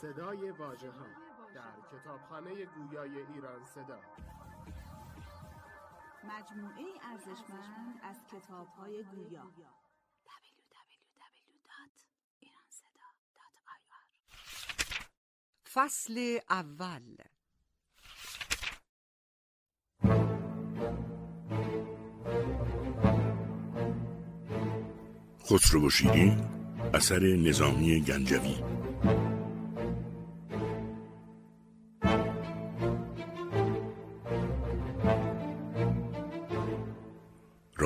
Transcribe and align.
صدای 0.00 0.50
واژه 0.50 0.90
ها 0.90 1.06
در 1.54 1.98
کتابخانه 1.98 2.64
گویای 2.64 3.18
ایران 3.18 3.64
صدا. 3.64 4.00
مجموعه 6.24 6.84
ارزشمند 7.02 8.00
از 8.02 8.16
کتاب 8.32 8.66
های 8.66 9.04
گویا 9.04 9.52
فصل 15.72 16.38
اول. 16.50 17.16
خسرو 25.44 25.86
و 25.86 25.90
شیرین 25.90 26.48
اثر 26.94 27.20
نظامی 27.20 28.00
گنجوی. 28.00 28.77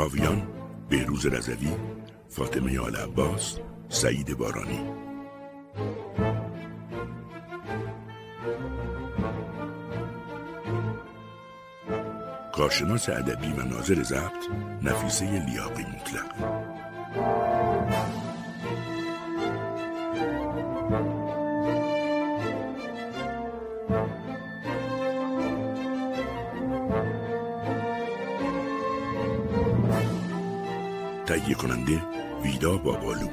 راویان 0.03 0.43
بهروز 0.89 1.27
رضوی 1.27 1.77
فاطمه 2.29 2.81
آل 2.81 2.97
عباس 2.97 3.59
سعید 3.89 4.37
بارانی. 4.37 4.81
کارشناس 12.53 13.09
ادبی 13.09 13.53
و 13.53 13.63
ناظر 13.63 14.03
ضبط 14.03 14.49
نفیسه 14.83 15.45
لیاقی 15.47 15.83
مطلق. 15.83 16.35
تهیه 31.43 31.55
کننده 31.55 32.03
ویدا 32.43 32.77
بابالو. 32.77 33.29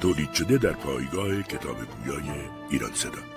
تولید 0.00 0.32
شده 0.32 0.58
در 0.58 0.72
پایگاه 0.72 1.42
کتاب 1.42 1.76
گویای 2.04 2.30
ایران 2.70 2.94
صدا. 2.94 3.35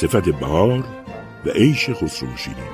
صفت 0.00 0.28
بهار 0.28 0.84
و 1.46 1.50
عیش 1.50 1.90
خسرو 1.90 2.36
شیرین 2.36 2.64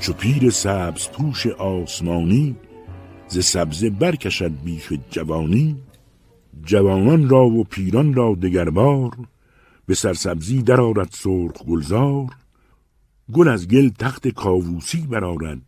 چو 0.00 0.12
پیر 0.12 0.50
سبز 0.50 1.08
پوش 1.08 1.46
آسمانی 1.46 2.56
ز 3.28 3.44
سبزه 3.44 3.90
برکشد 3.90 4.52
بیخ 4.64 4.92
جوانی 5.10 5.76
جوانان 6.64 7.28
را 7.28 7.44
و 7.44 7.64
پیران 7.64 8.14
را 8.14 8.36
دگربار 8.42 9.10
به 9.86 9.94
سرسبزی 9.94 10.62
درآرد 10.62 11.10
سرخ 11.12 11.62
گلزار 11.68 12.39
گل 13.32 13.48
از 13.48 13.68
گل 13.68 13.88
تخت 13.88 14.28
کاووسی 14.28 15.06
برارد 15.06 15.62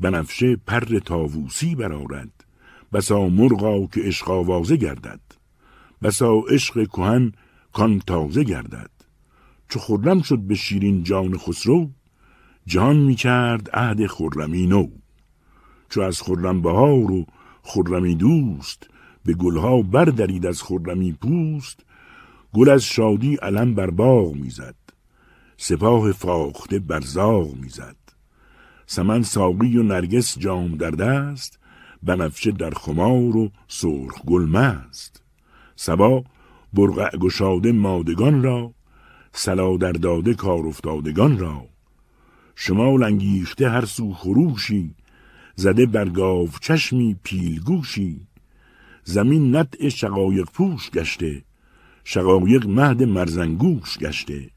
بنفشه 0.00 0.56
پر 0.56 0.98
تاووسی 0.98 1.74
برارد 1.74 2.44
بسا 2.92 3.28
مرغا 3.28 3.86
که 3.86 4.00
عشق 4.00 4.30
آوازه 4.30 4.76
گردد 4.76 5.20
بسا 6.02 6.34
عشق 6.48 6.88
کهن 6.88 7.32
کان 7.72 7.98
تازه 7.98 8.44
گردد. 8.44 8.90
چو 9.68 9.78
خرم 9.78 10.22
شد 10.22 10.38
به 10.38 10.54
شیرین 10.54 11.02
جان 11.02 11.38
خسرو 11.38 11.90
جان 12.66 12.96
می 12.96 13.14
کرد 13.14 13.70
عهد 13.72 14.06
خرمی 14.06 14.66
نو. 14.66 14.86
چو 15.90 16.00
از 16.00 16.22
خرم 16.22 16.62
بهار 16.62 17.10
و 17.12 17.26
خرمی 17.62 18.14
دوست 18.14 18.90
به 19.24 19.32
گلها 19.34 19.82
بردرید 19.82 20.46
از 20.46 20.62
خرمی 20.62 21.12
پوست. 21.12 21.80
گل 22.52 22.68
از 22.68 22.84
شادی 22.84 23.34
علم 23.34 23.74
بر 23.74 23.90
باغ 23.90 24.34
می‌زد 24.34 24.85
سپاه 25.56 26.12
فاخته 26.12 26.78
برزاغ 26.78 27.54
می‌زد. 27.54 27.96
سمن 28.86 29.22
ساقی 29.22 29.76
و 29.76 29.82
نرگس 29.82 30.38
جام 30.38 30.76
در 30.76 30.90
دست 30.90 31.58
بنفشه 32.02 32.50
در 32.50 32.70
خمار 32.70 33.36
و 33.36 33.50
سرخ 33.68 34.24
گل 34.26 34.44
مست. 34.44 35.22
سبا 35.76 36.24
برقع 36.72 37.16
گشاده 37.16 37.72
مادگان 37.72 38.42
را 38.42 38.74
سلا 39.32 39.76
در 39.76 39.92
داده 39.92 40.34
کار 40.34 40.66
افتادگان 40.66 41.38
را. 41.38 41.64
شما 42.54 42.96
لنگیخته 42.96 43.70
هر 43.70 43.84
سو 43.84 44.12
خروشی 44.12 44.94
زده 45.54 45.86
برگاو 45.86 46.48
چشمی 46.60 47.16
پیلگوشی 47.22 48.26
زمین 49.04 49.56
نطع 49.56 49.88
شقایق 49.88 50.44
پوش 50.44 50.90
گشته 50.90 51.42
شقایق 52.04 52.66
مهد 52.66 53.02
مرزنگوش 53.02 53.98
گشته. 53.98 54.55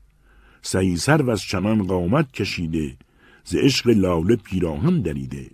سعی 0.62 0.97
سر 0.97 1.31
از 1.31 1.42
چمن 1.42 1.84
قامت 1.84 2.31
کشیده 2.31 2.97
ز 3.44 3.56
عشق 3.56 3.88
لاله 3.88 4.36
پیراهن 4.36 5.02
دریده. 5.02 5.52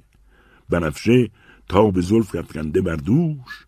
بنفشه 0.69 1.29
تا 1.67 1.91
به 1.91 2.01
زلف 2.01 2.35
افکنده 2.35 2.81
بر 2.81 2.95
دوش 2.95 3.65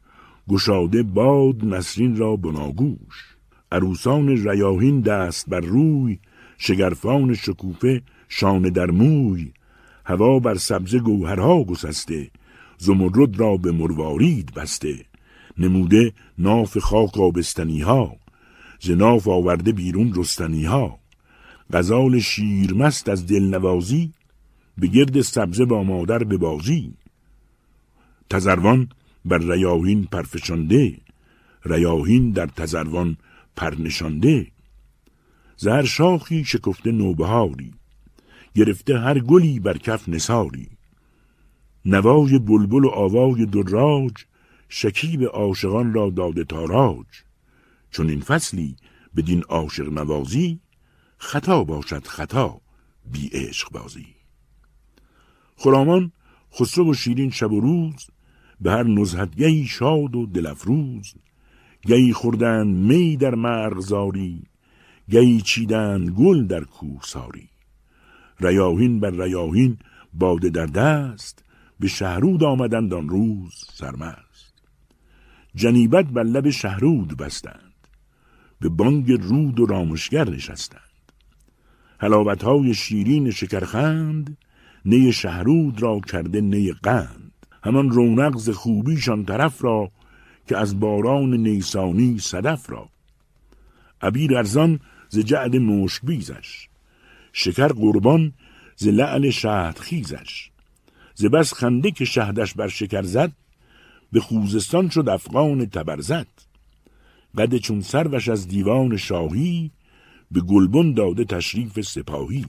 گشاده 0.50 1.04
باد 1.04 1.66
نسرین 1.66 2.18
را 2.18 2.36
بناگوش 2.36 3.36
عروسان 3.72 4.28
ریاهین 4.50 5.02
دست 5.02 5.50
بر 5.50 5.60
روی 5.60 6.20
شگرفان 6.58 7.34
شکوفه 7.34 8.02
شانه 8.30 8.70
در 8.70 8.92
موی. 8.92 9.52
هوا 10.06 10.40
بر 10.40 10.56
سبز 10.56 10.96
گوهرها 10.96 11.64
گسسته 11.64 12.32
زمرد 12.78 13.40
را 13.40 13.58
به 13.58 13.72
مروارید 13.72 14.54
بسته. 14.54 15.06
نموده 15.58 16.14
ناف 16.38 16.78
خاک 16.78 17.18
آبستنی 17.18 17.80
ها 17.80 18.16
ز 18.80 18.92
آورده 19.28 19.72
بیرون 19.72 20.14
رستنی 20.16 20.66
ها 20.66 21.00
غزال 21.74 22.20
شیرمست 22.20 23.10
از 23.10 23.28
دلنوازی 23.28 24.14
به 24.78 24.88
گرد 24.88 25.22
سبزه 25.22 25.66
با 25.66 25.84
مادر 25.84 26.24
به 26.24 26.38
بازی. 26.38 26.94
تزروان 28.30 28.90
بر 29.26 29.38
ریاهین 29.38 30.04
پرفشانده 30.04 30.98
ریاهین 31.66 32.32
در 32.32 32.48
تزروان 32.48 33.18
پرنشانده. 33.56 34.48
زهر 35.58 35.84
شاخی 35.84 36.44
شکفته 36.44 36.92
نوبهاری 36.92 37.74
گرفته 38.56 39.00
هر 39.00 39.20
گلی 39.20 39.60
بر 39.60 39.78
کف 39.78 40.10
نساری 40.10 40.70
نوای 41.86 42.40
بلبل 42.40 42.84
و 42.84 42.90
آوای 42.90 43.46
دراج 43.46 44.14
شکیب 44.70 45.24
عاشقان 45.24 45.94
را 45.94 46.10
داده 46.10 46.44
تاراج. 46.44 47.06
چون 47.92 48.10
این 48.10 48.22
فصلی 48.22 48.76
بدین 49.16 49.44
عاشق 49.44 49.90
نوازی 49.90 50.60
خطا 51.18 51.64
باشد 51.64 52.08
خطا 52.08 52.62
بی 53.12 53.30
عشق 53.34 53.72
بازی. 53.72 54.08
خرامان 55.56 56.12
خسرو 56.54 56.92
و 56.92 56.94
شیرین 56.94 57.30
شب 57.30 57.52
و 57.52 57.60
روز 57.60 58.08
به 58.62 58.72
هر 58.72 58.84
نزهتگهی 58.84 59.66
شاد 59.66 60.16
و 60.16 60.26
دلفروز 60.26 61.14
گهی 61.82 62.14
خوردن 62.14 62.68
می 62.68 63.18
در 63.18 63.36
مرغزاری 63.36 64.44
گهی 65.10 65.42
چیدن 65.42 66.14
گل 66.18 66.48
در 66.48 66.64
کوهساری 66.64 67.50
ریاهین 68.40 69.00
بر 69.00 69.10
ریاهین 69.10 69.78
باده 70.14 70.50
در 70.50 70.66
دست 70.66 71.44
به 71.80 71.88
شهرود 71.88 72.44
آمدند 72.44 72.94
آن 72.94 73.10
روز 73.10 73.66
سرمست. 73.74 74.54
جنیبت 75.56 76.06
بر 76.06 76.24
لب 76.24 76.50
شهرود 76.50 77.18
بستند 77.18 77.74
به 78.60 78.70
بانگ 78.70 79.12
رود 79.12 79.60
و 79.60 79.66
رامشگر 79.66 80.30
نشستند. 80.30 80.87
حلاوت 82.00 82.44
های 82.44 82.74
شیرین 82.74 83.32
شکرخند 83.32 84.38
نی 84.86 85.14
شهرود 85.14 85.82
را 85.82 86.00
کرده 86.00 86.42
نی 86.42 86.72
قند. 86.72 87.32
همان 87.64 87.90
رونق 87.90 88.38
ز 88.38 88.50
خوبیشان 88.50 89.26
طرف 89.26 89.64
را 89.64 89.92
که 90.48 90.58
از 90.58 90.80
باران 90.80 91.34
نیسانی 91.34 92.20
صدف 92.20 92.70
را. 92.70 92.90
عبیر 94.02 94.38
ارزان 94.38 94.80
ز 95.10 95.20
جعد 95.20 95.56
مشک 95.56 96.02
بیزش 96.06 96.68
شکر 97.34 97.68
قربان 97.68 98.34
ز 98.76 98.88
لعل 98.88 99.30
شهد 99.30 99.78
خیزش 99.80 100.50
ز 101.16 101.26
بس 101.26 101.54
خنده 101.54 101.92
که 101.92 102.06
شهدش 102.06 102.54
بر 102.54 102.68
شکر 102.68 103.02
زد 103.02 103.32
به 104.12 104.20
خوزستان 104.20 104.90
شد 104.90 105.10
افغان 105.10 105.66
تبرزد. 105.66 106.28
قد 107.38 107.58
چون 107.58 107.82
سروش 107.82 108.30
از 108.30 108.48
دیوان 108.48 108.98
شاهی 108.98 109.72
به 110.32 110.42
گلبن 110.42 110.94
داده 110.94 111.24
تشریف 111.24 111.82
سپاهی. 111.82 112.46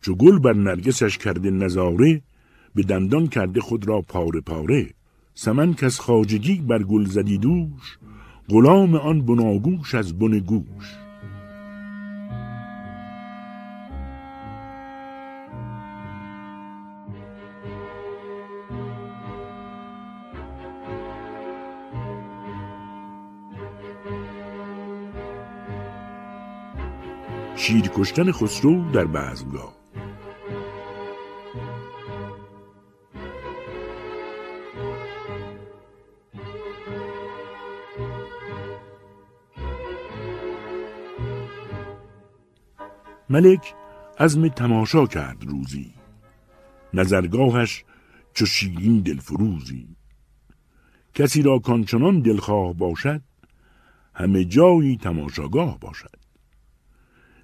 چو 0.00 0.14
گل 0.14 0.38
بر 0.38 0.52
نرگسش 0.52 1.18
کرده 1.18 1.50
نظاره 1.50 2.22
به 2.74 2.82
دندان 2.82 3.26
کرده 3.26 3.60
خود 3.60 3.88
را 3.88 4.00
پاره 4.00 4.40
پاره. 4.40 4.94
سمن 5.34 5.74
کس 5.74 6.00
خاجگی 6.00 6.54
بر 6.54 6.82
گل 6.82 7.04
زدی 7.04 7.38
دوش 7.38 7.98
غلام 8.48 8.94
آن 8.94 9.26
بناگوش 9.26 9.94
از 9.94 10.18
بن 10.18 10.38
گوش. 10.38 11.01
شیر 27.62 27.88
کشتن 27.88 28.32
خسرو 28.32 28.90
در 28.90 29.04
بزمگاه 29.04 29.76
ملک 43.30 43.74
عزم 44.18 44.48
تماشا 44.48 45.06
کرد 45.06 45.44
روزی. 45.44 45.94
نظرگاهش 46.94 47.84
چو 48.34 48.46
شیرین 48.46 49.00
دلفروزی. 49.00 49.96
کسی 51.14 51.42
را 51.42 51.58
کانچنان 51.58 52.20
دلخواه 52.20 52.74
باشد 52.74 53.22
همه 54.14 54.44
جایی 54.44 54.96
تماشاگاه 54.96 55.80
باشد. 55.80 56.21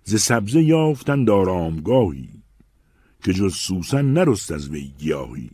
ز 0.08 0.20
سبزه 0.20 0.62
یافتند 0.62 1.30
آرامگاهی 1.30 2.28
که 3.24 3.32
جز 3.32 3.54
سوسن 3.54 4.04
نرست 4.04 4.52
از 4.52 4.68
وی 4.68 4.92
گیاهی. 4.98 5.50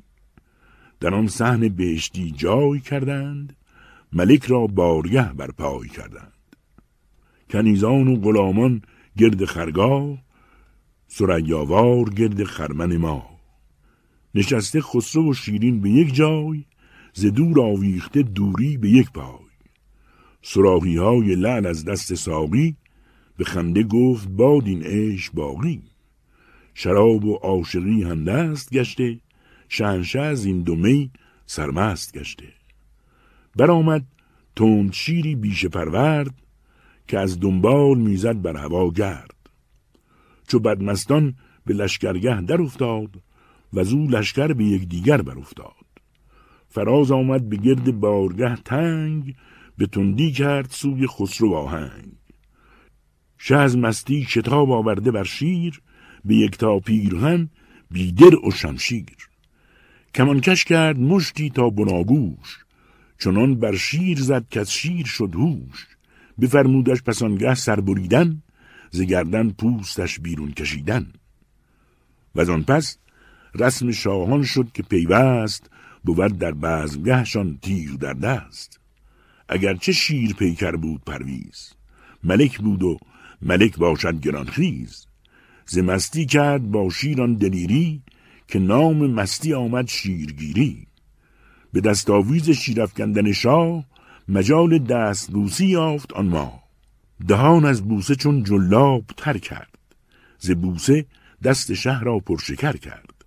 در 1.00 1.14
آن 1.14 1.28
صحن 1.28 1.68
بهشتی 1.68 2.30
جای 2.30 2.80
کردند 2.80 3.56
ملک 4.12 4.44
را 4.44 4.66
بارگه 4.66 5.32
بر 5.32 5.50
پای 5.50 5.88
کردند. 5.88 6.32
کنیزان 7.50 8.08
و 8.08 8.16
غلامان 8.16 8.82
گرد 9.18 9.44
خرگاه 9.44 10.18
سریاوار 11.08 12.10
گرد 12.10 12.44
خرمن 12.44 12.96
ما. 12.96 13.26
نشسته 14.34 14.80
خسرو 14.80 15.30
و 15.30 15.34
شیرین 15.34 15.80
به 15.80 15.90
یک 15.90 16.14
جای 16.14 16.64
ز 17.12 17.26
دور 17.26 17.60
آویخته 17.60 18.22
دوری 18.22 18.76
به 18.76 18.90
یک 18.90 19.10
پای. 19.12 19.44
سراحی 20.42 20.96
های 20.96 21.34
لعل 21.34 21.66
از 21.66 21.84
دست 21.84 22.14
ساقی 22.14 22.76
به 23.36 23.44
خنده 23.44 23.82
گفت 23.82 24.28
باد 24.28 24.66
این 24.66 25.18
باقی. 25.34 25.82
شراب 26.74 27.24
و 27.24 27.34
عاشقی 27.34 28.04
دست 28.24 28.70
گشته 28.70 29.20
شهنشه 29.68 30.20
از 30.20 30.44
این 30.44 30.62
دومی 30.62 31.10
سرمست 31.46 32.18
گشته. 32.18 32.48
برآمد 33.56 34.04
تند 34.56 34.92
شیری 34.92 35.34
بیش 35.34 35.66
پرورد 35.66 36.34
که 37.08 37.18
از 37.18 37.40
دنبال 37.40 37.98
می‌زد 37.98 38.42
بر 38.42 38.56
هوا 38.56 38.90
گرد. 38.90 39.34
چو 40.48 40.58
بدمستان 40.58 41.34
به 41.66 41.74
لشکرگه 41.74 42.40
در 42.40 42.62
افتاد 42.62 43.22
و 43.72 43.84
زو 43.84 44.06
لشکر 44.06 44.52
به 44.52 44.64
یک 44.64 44.88
دیگر 44.88 45.22
بر 45.22 45.38
افتاد. 45.38 45.86
فراز 46.68 47.12
آمد 47.12 47.48
به 47.48 47.56
گرد 47.56 48.00
بارگه 48.00 48.56
تنگ 48.56 49.34
به 49.78 49.86
تندی 49.86 50.32
کرد 50.32 50.70
سوی 50.70 51.06
خسرو 51.06 51.54
آهنگ. 51.54 52.12
شه 53.46 53.56
از 53.56 53.78
مستی 53.78 54.26
شتاب 54.28 54.70
آورده 54.70 55.10
بر 55.10 55.24
شیر 55.24 55.80
به 56.24 56.34
یک 56.34 56.58
تا 56.58 56.78
پیرهن 56.78 57.48
بیدر 57.90 58.36
و 58.36 58.50
شمشیر. 58.50 59.16
کمانکش 60.14 60.64
کرد 60.64 60.98
مشتی 60.98 61.50
تا 61.50 61.70
بناگوش 61.70 62.64
چنان 63.18 63.54
بر 63.54 63.76
شیر 63.76 64.20
زد 64.20 64.48
که 64.50 64.64
شیر 64.64 65.06
شد 65.06 65.34
هوش. 65.34 65.86
بفرمودش 66.40 67.02
پسانگه 67.02 67.54
سر 67.54 67.80
بریدن 67.80 68.42
ز 68.90 69.00
گردن 69.00 69.50
پوستش 69.50 70.20
بیرون 70.20 70.52
کشیدن. 70.52 71.12
و 72.34 72.50
آن 72.50 72.62
پس 72.62 72.98
رسم 73.54 73.90
شاهان 73.90 74.42
شد 74.42 74.68
که 74.74 74.82
پیوست 74.82 75.70
بود 76.04 76.38
در 76.38 76.52
بزمگهشان 76.52 77.58
تیر 77.62 77.92
در 77.92 78.12
دست. 78.12 78.80
اگرچه 79.48 79.92
شیر 79.92 80.34
پیکر 80.34 80.76
بود 80.76 81.04
پرویز 81.04 81.72
ملک 82.24 82.58
بود 82.58 82.82
و 82.82 82.98
ملک 83.44 83.78
باشد 83.78 84.20
گرانخیز. 84.20 85.06
ز 85.66 85.78
مستی 85.78 86.26
کرد 86.26 86.70
با 86.70 86.90
شیران 86.90 87.34
دلیری 87.34 88.02
که 88.48 88.58
نام 88.58 89.10
مستی 89.10 89.54
آمد 89.54 89.88
شیرگیری. 89.88 90.86
به 91.72 91.80
دستاویز 91.80 92.50
شیرفکندن 92.50 93.32
شاه 93.32 93.84
مجال 94.28 94.78
دست 94.78 95.30
بوسی 95.30 95.66
یافت 95.66 96.12
آن 96.12 96.26
ما 96.26 96.62
دهان 97.28 97.64
از 97.64 97.82
بوسه 97.82 98.14
چون 98.14 98.42
جلاب 98.42 99.04
تر 99.16 99.38
کرد. 99.38 99.78
ز 100.38 100.50
بوسه 100.50 101.06
دست 101.44 101.74
شهر 101.74 102.04
را 102.04 102.18
پرشکر 102.18 102.76
کرد. 102.76 103.24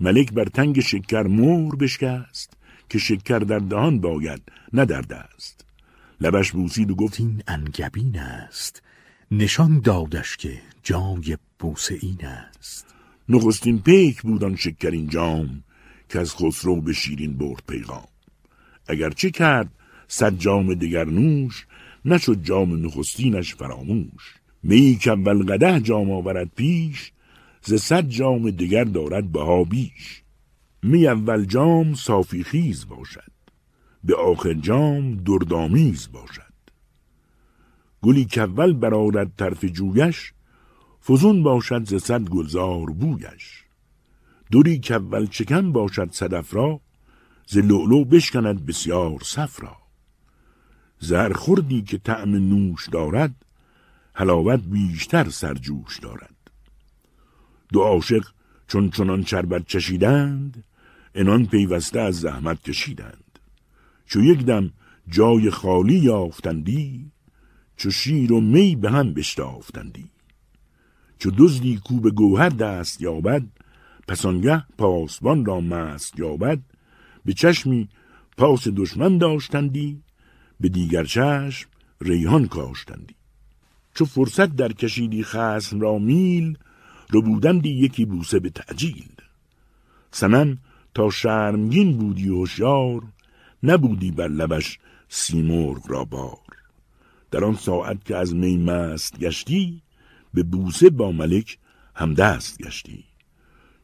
ملک 0.00 0.32
بر 0.32 0.44
تنگ 0.44 0.80
شکر 0.80 1.22
مور 1.22 1.76
بشکست 1.76 2.56
که 2.88 2.98
شکر 2.98 3.38
در 3.38 3.58
دهان 3.58 4.00
باید 4.00 4.42
نه 4.72 4.84
در 4.84 5.00
دست. 5.00 5.64
لبش 6.20 6.52
بوسید 6.52 6.90
و 6.90 6.94
گفت 6.94 7.20
این 7.20 7.42
انگبین 7.48 8.18
است. 8.18 8.82
نشان 9.38 9.80
دادش 9.80 10.36
که 10.36 10.58
جای 10.82 11.36
بوسه 11.58 11.98
این 12.00 12.26
است. 12.26 12.94
نخستین 13.28 13.78
پیک 13.78 14.22
بودان 14.22 14.56
شکرین 14.56 15.08
جام 15.08 15.64
که 16.08 16.20
از 16.20 16.34
خسرو 16.34 16.80
به 16.80 16.92
شیرین 16.92 17.36
برد 17.38 17.62
پیغام. 17.68 18.08
چه 19.16 19.30
کرد 19.30 19.68
صد 20.08 20.38
جام 20.38 20.74
دگر 20.74 21.04
نوش 21.04 21.66
نشد 22.04 22.42
جام 22.42 22.86
نخستینش 22.86 23.54
فراموش. 23.54 24.34
می 24.62 24.98
که 25.00 25.10
اول 25.10 25.42
قده 25.42 25.80
جام 25.80 26.10
آورد 26.10 26.50
پیش 26.56 27.12
ز 27.62 27.74
صد 27.74 28.08
جام 28.08 28.50
دگر 28.50 28.84
دارد 28.84 29.32
بها 29.32 29.64
بیش. 29.64 30.22
می 30.82 31.06
اول 31.06 31.44
جام 31.44 31.94
صافی 31.94 32.42
خیز 32.42 32.88
باشد 32.88 33.32
به 34.04 34.16
آخر 34.16 34.54
جام 34.54 35.16
دردامیز 35.16 36.08
باشد. 36.12 36.53
گلی 38.04 38.24
که 38.24 38.42
اول 38.42 38.72
برارد 38.72 39.32
طرف 39.36 39.64
جویش 39.64 40.32
فزون 41.08 41.42
باشد 41.42 41.84
ز 41.84 41.94
صد 41.94 42.28
گلزار 42.28 42.86
بویش. 42.86 43.64
دوری 44.50 44.78
که 44.78 44.94
اول 44.94 45.26
چکن 45.26 45.72
باشد 45.72 46.12
صدف 46.12 46.54
را 46.54 46.80
ز 47.46 47.58
لؤلؤ 47.58 48.04
بشکند 48.04 48.66
بسیار 48.66 49.18
صفرا. 49.22 49.76
زر 50.98 51.32
خوردی 51.32 51.82
که 51.82 51.98
طعم 51.98 52.34
نوش 52.34 52.88
دارد 52.88 53.34
حلاوت 54.14 54.60
بیشتر 54.60 55.28
سرجوش 55.28 55.98
دارد. 55.98 56.36
دو 57.72 57.80
عاشق 57.80 58.24
چون 58.68 58.90
چنان 58.90 59.24
شربت 59.24 59.66
چشیدند 59.66 60.64
انان 61.14 61.46
پیوسته 61.46 62.00
از 62.00 62.20
زحمت 62.20 62.62
کشیدند. 62.62 63.38
چو 64.06 64.20
یک 64.20 64.44
دم 64.44 64.70
جای 65.08 65.50
خالی 65.50 65.94
یافتندی 65.94 67.13
چو 67.76 67.90
شیر 67.90 68.32
و 68.32 68.40
می 68.40 68.76
به 68.76 68.90
هم 68.90 69.14
بشتافتندی. 69.14 70.10
چو 71.18 71.30
دزدی 71.38 71.80
کو 71.84 72.00
به 72.00 72.10
گوهر 72.10 72.48
دست 72.48 73.00
یابد 73.00 73.42
پسانگه 74.08 74.64
پاسبان 74.78 75.44
را 75.44 75.60
مست 75.60 76.18
یابد. 76.18 76.58
به 77.24 77.32
چشمی 77.32 77.88
پاس 78.36 78.68
دشمن 78.76 79.18
داشتندی 79.18 80.02
به 80.60 80.68
دیگر 80.68 81.04
چشم 81.04 81.68
ریحان 82.00 82.46
کاشتندی. 82.46 83.14
چو 83.94 84.04
فرصت 84.04 84.56
در 84.56 84.72
کشیدی 84.72 85.22
خسم 85.22 85.80
را 85.80 85.98
میل 85.98 86.58
رو 87.10 87.22
بودندی 87.22 87.70
یکی 87.70 88.04
بوسه 88.04 88.38
به 88.38 88.50
تعجیل. 88.50 89.12
سمن 90.10 90.58
تا 90.94 91.10
شرمگین 91.10 91.98
بودی 91.98 92.28
هوشیار 92.28 93.02
نبودی 93.62 94.10
بر 94.10 94.28
لبش 94.28 94.78
سیمرغ 95.08 95.90
را 95.90 96.04
بار. 96.04 96.43
در 97.34 97.44
آن 97.44 97.54
ساعت 97.54 98.04
که 98.04 98.16
از 98.16 98.34
می 98.34 98.56
مست 98.56 99.18
گشتی 99.18 99.82
به 100.34 100.42
بوسه 100.42 100.90
با 100.90 101.12
ملک 101.12 101.58
همدست 101.94 102.58
گشتی. 102.62 103.04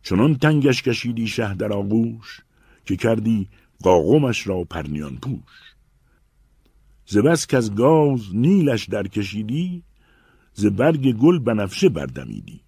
چنان 0.02 0.34
تنگش 0.34 0.82
کشیدی 0.82 1.26
شه 1.26 1.54
در 1.54 1.72
آغوش 1.72 2.40
که 2.84 2.96
کردی 2.96 3.48
قاقمش 3.82 4.46
را 4.46 4.64
پرنیان 4.64 5.16
پوش. 5.16 5.74
ز 7.06 7.18
بس 7.18 7.46
که 7.46 7.56
از 7.56 7.74
گاز 7.74 8.20
نیلش 8.36 8.88
در 8.88 9.06
کشیدی 9.06 9.82
ز 10.54 10.66
برگ 10.66 11.12
گل 11.12 11.38
بنفشه 11.38 11.88
بردمیدی. 11.88 12.60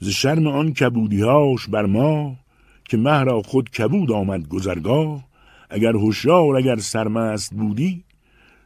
ز 0.00 0.08
شرم 0.08 0.46
آن 0.46 0.72
کبودیهاش 0.72 1.68
بر 1.68 1.86
ما 1.86 2.36
که 2.84 2.96
مه 2.96 3.22
را 3.22 3.42
خود 3.42 3.70
کبود 3.70 4.12
آمد 4.12 4.48
گذرگاه 4.48 5.24
اگر 5.70 5.92
هوشیار 5.92 6.56
اگر 6.56 6.76
سرمست 6.76 7.54
بودی 7.54 8.04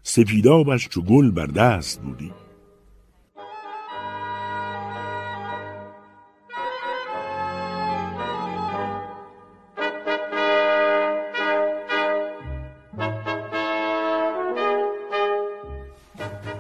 سپیدابش 0.02 0.88
چو 0.88 1.02
گل 1.02 1.30
بر 1.30 1.46
دست 1.46 2.02
بودی. 2.02 2.32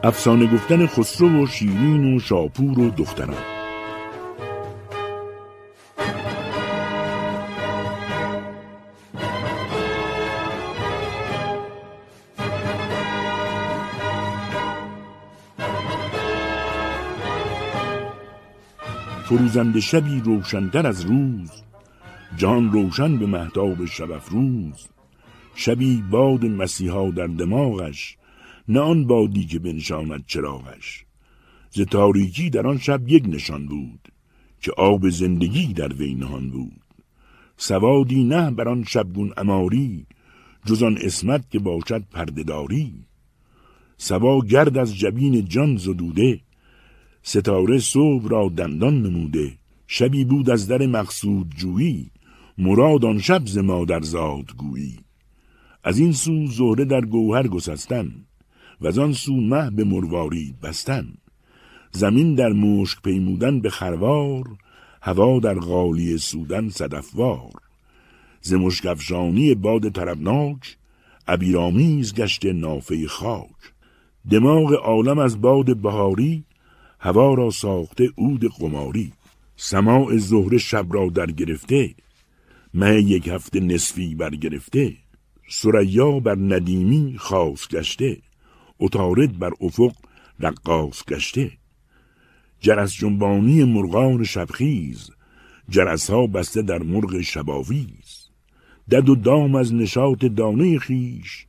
افسانه 0.04 0.46
گفتن 0.46 0.86
خسرو 0.86 1.42
و 1.42 1.46
شیرین 1.46 2.16
و 2.16 2.20
شاپور 2.20 2.78
و 2.78 2.90
دختران. 2.90 3.51
فروزنده 19.32 19.80
شبی 19.80 20.20
روشنتر 20.20 20.86
از 20.86 21.04
روز 21.04 21.50
جان 22.36 22.72
روشن 22.72 23.18
به 23.18 23.26
مهتاب 23.26 23.84
شب 23.84 24.10
افروز. 24.10 24.88
شبی 25.54 26.02
باد 26.10 26.46
مسیحا 26.46 27.10
در 27.10 27.26
دماغش 27.26 28.16
نه 28.68 28.80
آن 28.80 29.06
بادی 29.06 29.44
که 29.46 29.58
بنشاند 29.58 30.24
چراغش. 30.26 31.04
ز 31.70 31.80
تاریکی 31.80 32.50
در 32.50 32.66
آن 32.66 32.78
شب 32.78 33.08
یک 33.08 33.24
نشان 33.26 33.66
بود 33.66 34.12
که 34.60 34.72
آب 34.76 35.08
زندگی 35.08 35.72
در 35.72 35.94
وی 35.94 36.14
نهان 36.14 36.50
بود. 36.50 36.82
سوادی 37.56 38.24
نه 38.24 38.50
بر 38.50 38.68
آن 38.68 38.84
شبگون 38.84 39.32
اماری 39.36 40.06
جز 40.66 40.82
آن 40.82 40.98
اسمت 41.00 41.50
که 41.50 41.58
باشد 41.58 42.04
پردهداری. 42.10 42.94
سوا 43.96 44.40
گرد 44.40 44.78
از 44.78 44.98
جبین 44.98 45.44
جان 45.48 45.76
زدوده 45.76 46.40
ستاره 47.22 47.78
صبح 47.78 48.28
را 48.28 48.48
دندان 48.48 49.02
نموده. 49.02 49.52
شبی 49.86 50.24
بود 50.24 50.50
از 50.50 50.68
در 50.68 50.86
مقصود 50.86 51.54
جویی. 51.56 52.10
مراد 52.58 53.04
آن 53.04 53.18
شب 53.18 53.42
ز 53.46 53.58
مادر 53.58 54.00
زاد 54.00 54.56
گویی. 54.56 54.98
از 55.84 55.98
این 55.98 56.12
سو 56.12 56.46
زهره 56.46 56.84
در 56.84 57.00
گوهر 57.00 57.48
گسستن 57.48 58.12
و 58.80 58.86
از 58.86 58.98
آن 58.98 59.12
سو 59.12 59.36
مه 59.36 59.70
به 59.70 59.84
مرواری 59.84 60.54
بستن. 60.62 61.14
زمین 61.92 62.34
در 62.34 62.52
مشک 62.52 63.02
پیمودن 63.02 63.60
به 63.60 63.70
خروار 63.70 64.44
هوا 65.02 65.40
در 65.40 65.54
غالی 65.54 66.18
سودن 66.18 66.68
صدفوار. 66.68 67.52
ز 68.40 68.54
مشکفشانی 68.54 69.54
باد 69.54 69.88
طربناک 69.88 70.76
عبیرآمیز 71.28 72.14
گشت 72.14 72.46
نافه 72.46 73.06
خاک. 73.06 73.72
دماغ 74.30 74.74
عالم 74.74 75.18
از 75.18 75.40
باد 75.40 75.76
بهاری 75.76 76.44
هوا 77.04 77.34
را 77.34 77.50
ساخته 77.50 78.10
عود 78.18 78.44
قماری. 78.58 79.12
سماع 79.56 80.16
زهره 80.16 80.58
شب 80.58 80.86
را 80.90 81.08
در 81.08 81.26
گرفته. 81.26 81.94
مه 82.74 83.02
یک 83.02 83.28
هفته 83.28 83.60
نصفی 83.60 84.14
برگرفته 84.14 84.96
سریا 85.48 86.20
بر 86.20 86.34
ندیمی 86.34 87.14
خاص 87.18 87.68
گشته. 87.68 88.18
اتارد 88.78 89.38
بر 89.38 89.50
افق 89.60 89.92
رقاص 90.40 91.04
گشته. 91.04 91.50
جرس 92.60 92.92
جنبانی 92.92 93.64
مرغان 93.64 94.24
شبخیز. 94.24 95.10
جرس 95.68 96.10
ها 96.10 96.26
بسته 96.26 96.62
در 96.62 96.82
مرغ 96.82 97.20
شباویز. 97.20 98.28
دد 98.90 99.08
و 99.08 99.14
دام 99.14 99.54
از 99.54 99.74
نشاط 99.74 100.24
دانه 100.24 100.78
خیش. 100.78 101.46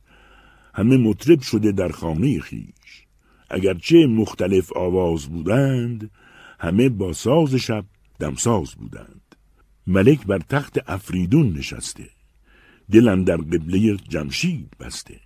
همه 0.74 0.96
مطرب 0.96 1.40
شده 1.40 1.72
در 1.72 1.88
خانه 1.88 2.40
خیش. 2.40 2.83
اگرچه 3.50 4.06
مختلف 4.06 4.76
آواز 4.76 5.26
بودند 5.26 6.10
همه 6.60 6.88
با 6.88 7.12
ساز 7.12 7.54
شب 7.54 7.84
دمساز 8.18 8.74
بودند. 8.74 9.20
ملک 9.86 10.26
بر 10.26 10.38
تخت 10.38 10.78
افریدون 10.86 11.52
نشسته 11.52 12.08
دلم 12.92 13.24
در 13.24 13.36
قبله 13.36 13.96
جمشید 13.96 14.70
بسته. 14.80 15.20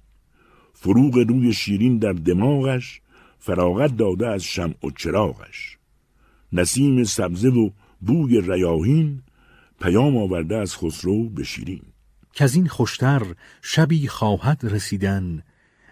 فروغ 0.72 1.18
روی 1.28 1.52
شیرین 1.52 1.98
در 1.98 2.12
دماغش 2.12 3.00
فراغت 3.38 3.96
داده 3.96 4.28
از 4.28 4.44
شمع 4.44 4.86
و 4.86 4.90
چراغش. 4.90 5.78
نسیم 6.52 7.04
سبزه 7.04 7.48
و 7.48 7.70
بوی 8.00 8.40
ریاهین 8.40 9.22
پیام 9.80 10.16
آورده 10.16 10.56
از 10.56 10.76
خسرو 10.76 11.28
به 11.28 11.44
شیرین. 11.44 11.82
که 12.32 12.44
از 12.44 12.54
این 12.54 12.66
خوشتر 12.66 13.22
شبی 13.62 14.08
خواهد 14.08 14.60
رسیدن 14.62 15.42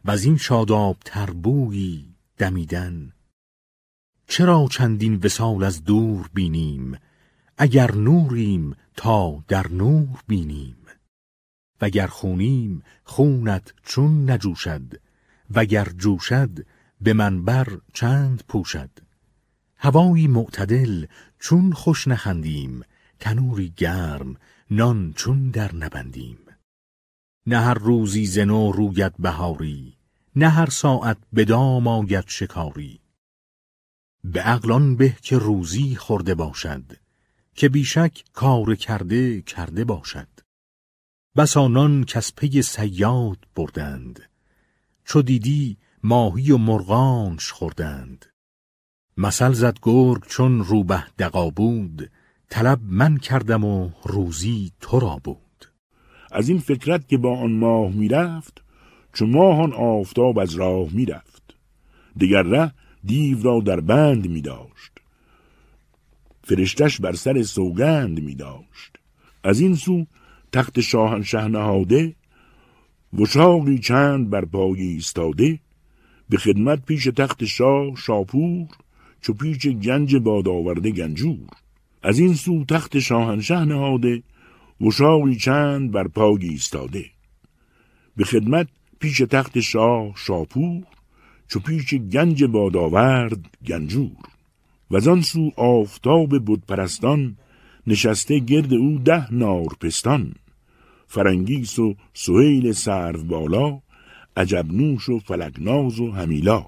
و 0.05 0.11
از 0.11 0.25
این 0.25 0.37
شاداب 0.37 0.97
تربویی 1.05 2.16
دمیدن. 2.39 3.13
چرا 4.27 4.69
چندین 4.71 5.21
وسال 5.25 5.65
از 5.65 5.85
دور 5.85 6.31
بینیم؟ 6.35 6.99
اگر 7.59 7.95
نوریم 7.95 8.77
تا 8.97 9.45
در 9.49 9.69
نور 9.69 10.23
بینیم. 10.27 10.77
وگر 11.81 12.07
خونیم 12.07 12.83
خونت 13.05 13.75
چون 13.83 14.31
نجوشد. 14.31 15.01
وگر 15.51 15.85
جوشد 15.85 16.67
به 17.01 17.13
منبر 17.13 17.81
چند 17.93 18.43
پوشد. 18.49 18.91
هوایی 19.77 20.27
معتدل 20.27 21.07
چون 21.39 21.73
خوش 21.73 22.09
نخندیم. 22.09 22.83
تنوری 23.21 23.73
گرم 23.77 24.37
نان 24.71 25.13
چون 25.17 25.51
در 25.51 25.75
نبندیم. 25.75 26.39
نه 27.47 27.61
هر 27.61 27.75
روزی 27.75 28.27
زنو 28.27 28.73
روید 28.73 29.13
بهاری. 29.19 29.96
نه 30.37 30.49
هر 30.49 30.71
ساعت 30.71 31.17
به 31.33 31.45
دام 31.45 31.87
آید 31.87 32.25
شکاری. 32.27 33.01
به 34.25 34.41
عقلان 34.41 34.97
به 34.97 35.17
که 35.23 35.39
روزی 35.39 35.97
خورده 35.97 36.35
باشد 36.35 36.85
که 37.55 37.69
بیشک 37.69 38.25
کار 38.33 38.75
کرده 38.75 39.43
کرده 39.43 39.85
باشد. 39.85 40.29
بس 41.37 41.57
آنان 41.57 42.05
کس 42.05 42.33
پی 42.35 42.63
سیاد 42.63 43.39
بردند 43.55 44.23
چو 45.05 45.23
دیدی 45.23 45.77
ماهی 46.03 46.51
و 46.51 46.59
مرغانش 46.59 47.53
خوردند. 47.53 48.27
مثل 49.17 49.53
زد 49.53 49.79
گرگ 49.83 50.27
چون 50.27 50.65
روبه 50.65 51.05
دقا 51.19 51.51
بود 51.51 52.11
طلب 52.49 52.81
من 52.83 53.17
کردم 53.17 53.65
و 53.65 53.91
روزی 54.05 54.73
تو 54.81 55.01
را 55.01 55.21
بود. 55.25 55.73
از 56.33 56.49
این 56.49 56.59
فکرت 56.59 57.09
که 57.09 57.19
با 57.19 57.39
آن 57.39 57.53
ماه 57.53 57.91
می‌رفت 57.91 58.66
چو 59.17 59.27
ماه 59.27 59.61
آن 59.61 59.73
آفتاب 59.73 60.39
از 60.39 60.55
راه 60.55 60.89
می‌رفت. 60.93 61.55
دیگر 62.17 62.43
ره 62.43 62.73
دیو 63.05 63.43
را 63.43 63.61
در 63.61 63.81
بند 63.81 64.29
می 64.29 64.41
داشت 64.41 64.93
فرشتش 66.45 67.01
بر 67.01 67.13
سر 67.13 67.43
سوگند 67.43 68.23
می 68.23 68.35
داشت 68.35 68.99
از 69.45 69.61
این 69.61 69.75
سو 69.75 70.07
تخت 70.53 70.81
شاهنشه 70.81 71.49
نهاده 71.49 72.15
وشاقی 73.19 73.79
چند 73.79 74.31
بر 74.31 74.45
پای 74.45 74.81
ایستاده 74.81 75.59
به 76.29 76.37
خدمت 76.37 76.87
پیش 76.87 77.05
تخت 77.05 77.45
شاه 77.45 77.97
شاپور 77.97 78.69
چو 79.21 79.33
پیش 79.33 79.67
گنج 79.67 80.17
باد 80.17 80.49
آورده 80.49 80.91
گنجور. 80.91 81.49
از 82.03 82.19
این 82.19 82.35
سو 82.35 82.65
تخت 82.65 82.99
شاهنشه 82.99 83.65
نهاده 83.65 84.23
وشاقی 84.81 85.37
چند 85.37 85.91
بر 85.91 86.09
پای 86.09 86.49
ایستاده. 86.49 87.05
به 88.17 88.25
خدمت 88.25 88.69
پیش 89.01 89.19
تخت 89.19 89.61
شاه 89.61 90.13
شاپور 90.17 90.83
چو 91.49 91.61
پیش 91.61 91.95
گنج 91.95 92.45
باد 92.45 92.77
آورد 92.77 93.41
گنجور. 93.67 94.27
و 94.91 95.11
آن 95.11 95.23
سو 95.23 95.51
آفتاب 95.57 96.39
بود 96.39 96.67
پرستان 96.69 97.37
نشسته 97.87 98.39
گرد 98.39 98.75
او 98.75 98.99
ده 98.99 99.35
نار 99.35 99.69
پستان. 99.81 100.35
فرنگیس 101.07 101.79
و 101.79 101.95
سهیل 102.15 102.73
سرو 102.73 103.25
بالا 103.25 103.81
عجبنوش 104.37 105.09
و 105.09 105.19
فلکناز 105.19 106.01
و 106.01 106.13
همیلا. 106.13 106.67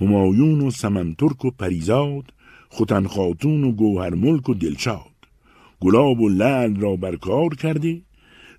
همایون 0.00 0.60
و 0.60 0.70
سمنترک 0.70 1.44
و 1.44 1.50
پریزاد 1.50 2.32
خوتن 2.68 3.06
خاتون 3.06 3.64
و 3.64 3.72
گوهر 3.72 4.14
ملک 4.14 4.48
و 4.48 4.54
دلشاد. 4.54 5.16
گلاب 5.80 6.20
و 6.20 6.28
لعل 6.28 6.76
را 6.76 6.96
برکار 6.96 7.54
کرده 7.54 8.02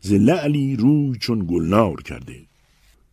ز 0.01 0.13
لعلی 0.13 0.75
روی 0.75 1.18
چون 1.20 1.46
گلنار 1.50 2.01
کرده. 2.01 2.47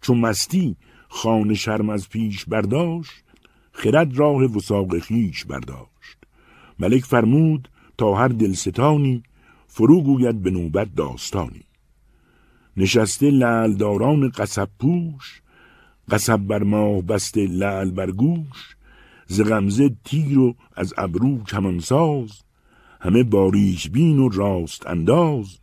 چون 0.05 0.21
مستی 0.21 0.77
خانه 1.09 1.55
شرم 1.55 1.91
از 1.91 2.09
پیش 2.09 2.45
برداشت 2.45 3.25
خرد 3.73 4.19
راه 4.19 4.45
وساق 4.45 4.99
خیش 4.99 5.45
برداشت. 5.45 6.19
ملک 6.79 7.05
فرمود 7.05 7.69
تا 7.99 8.15
هر 8.15 8.29
دلستانی 8.29 9.23
فرو 9.67 10.03
گوید 10.03 10.43
به 10.43 10.51
نوبت 10.51 10.95
داستانی. 10.95 11.63
نشسته 12.77 13.31
لعلداران 13.31 14.29
قصب 14.29 14.69
پوش 14.79 15.43
قصب 16.11 16.37
بر 16.37 16.63
ماه 16.63 17.03
بسته 17.03 17.47
لعل 17.47 17.91
بر 17.91 18.11
گوش 18.11 18.77
ز 19.27 19.41
غمزه 19.41 19.97
تیر 20.05 20.39
و 20.39 20.55
از 20.77 20.95
ابرو 20.97 21.45
کمانساز 21.45 22.43
همه 23.01 23.23
باریش 23.23 23.89
بین 23.89 24.19
و 24.19 24.29
راست 24.29 24.87
انداز. 24.87 25.59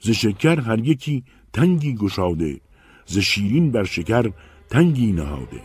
ز 0.00 0.10
شکر 0.10 0.60
هر 0.60 0.78
یکی 0.78 1.24
تنگی 1.52 1.94
گشاده 1.94 2.60
ز 3.06 3.18
شیرین 3.18 3.70
بر 3.70 3.84
شکر 3.84 4.30
تنگی 4.70 5.12
نهاده. 5.12 5.60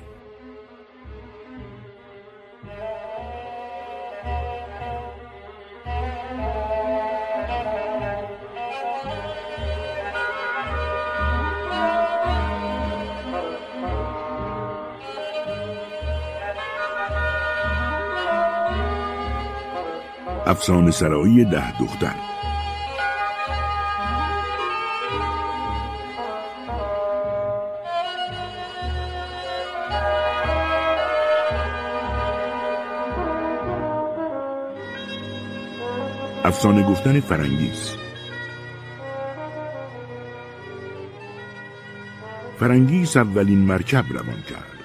افسانه 20.45 20.91
سرایی 20.91 21.45
ده 21.45 21.79
دختر. 21.79 22.30
افسانه 36.51 36.83
گفتن 36.83 37.19
فرنگیز. 37.19 37.95
فرنگیس 42.59 43.17
اولین 43.17 43.59
مرکب 43.59 44.05
روان 44.09 44.41
کرد 44.49 44.79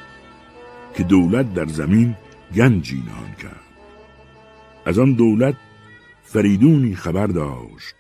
که 0.95 1.03
دولت 1.03 1.55
در 1.55 1.67
زمین 1.67 2.17
گنجی 2.55 3.03
نهان 3.07 3.33
کرد. 3.43 3.61
از 4.85 4.99
آن 4.99 5.13
دولت 5.13 5.55
فریدونی 6.23 6.95
خبر 6.95 7.27
داشت 7.27 7.95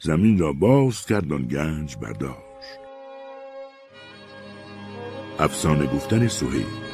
زمین 0.00 0.38
را 0.38 0.52
باز 0.52 1.06
کرد 1.06 1.32
آن 1.32 1.42
گنج 1.42 1.96
برداشت. 1.96 2.80
افسانه 5.38 5.86
گفتن 5.86 6.28
سهیل 6.28 6.89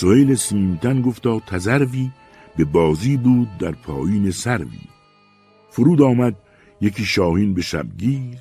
سهیل 0.00 0.34
سیمتن 0.34 1.02
گفتا 1.02 1.40
تزروی 1.40 2.10
به 2.56 2.64
بازی 2.64 3.16
بود 3.16 3.58
در 3.58 3.72
پایین 3.72 4.30
سروی. 4.30 4.80
فرود 5.70 6.02
آمد 6.02 6.34
یکی 6.80 7.04
شاهین 7.04 7.54
به 7.54 7.62
شبگیر 7.62 8.38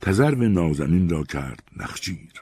تزرو 0.00 0.48
نازنین 0.48 1.08
را 1.08 1.22
کرد 1.22 1.62
نخجیر. 1.76 2.32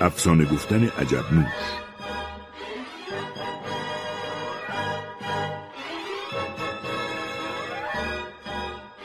افسانه 0.00 0.44
گفتن 0.44 0.84
عجب 0.84 1.32
نوش. 1.32 1.46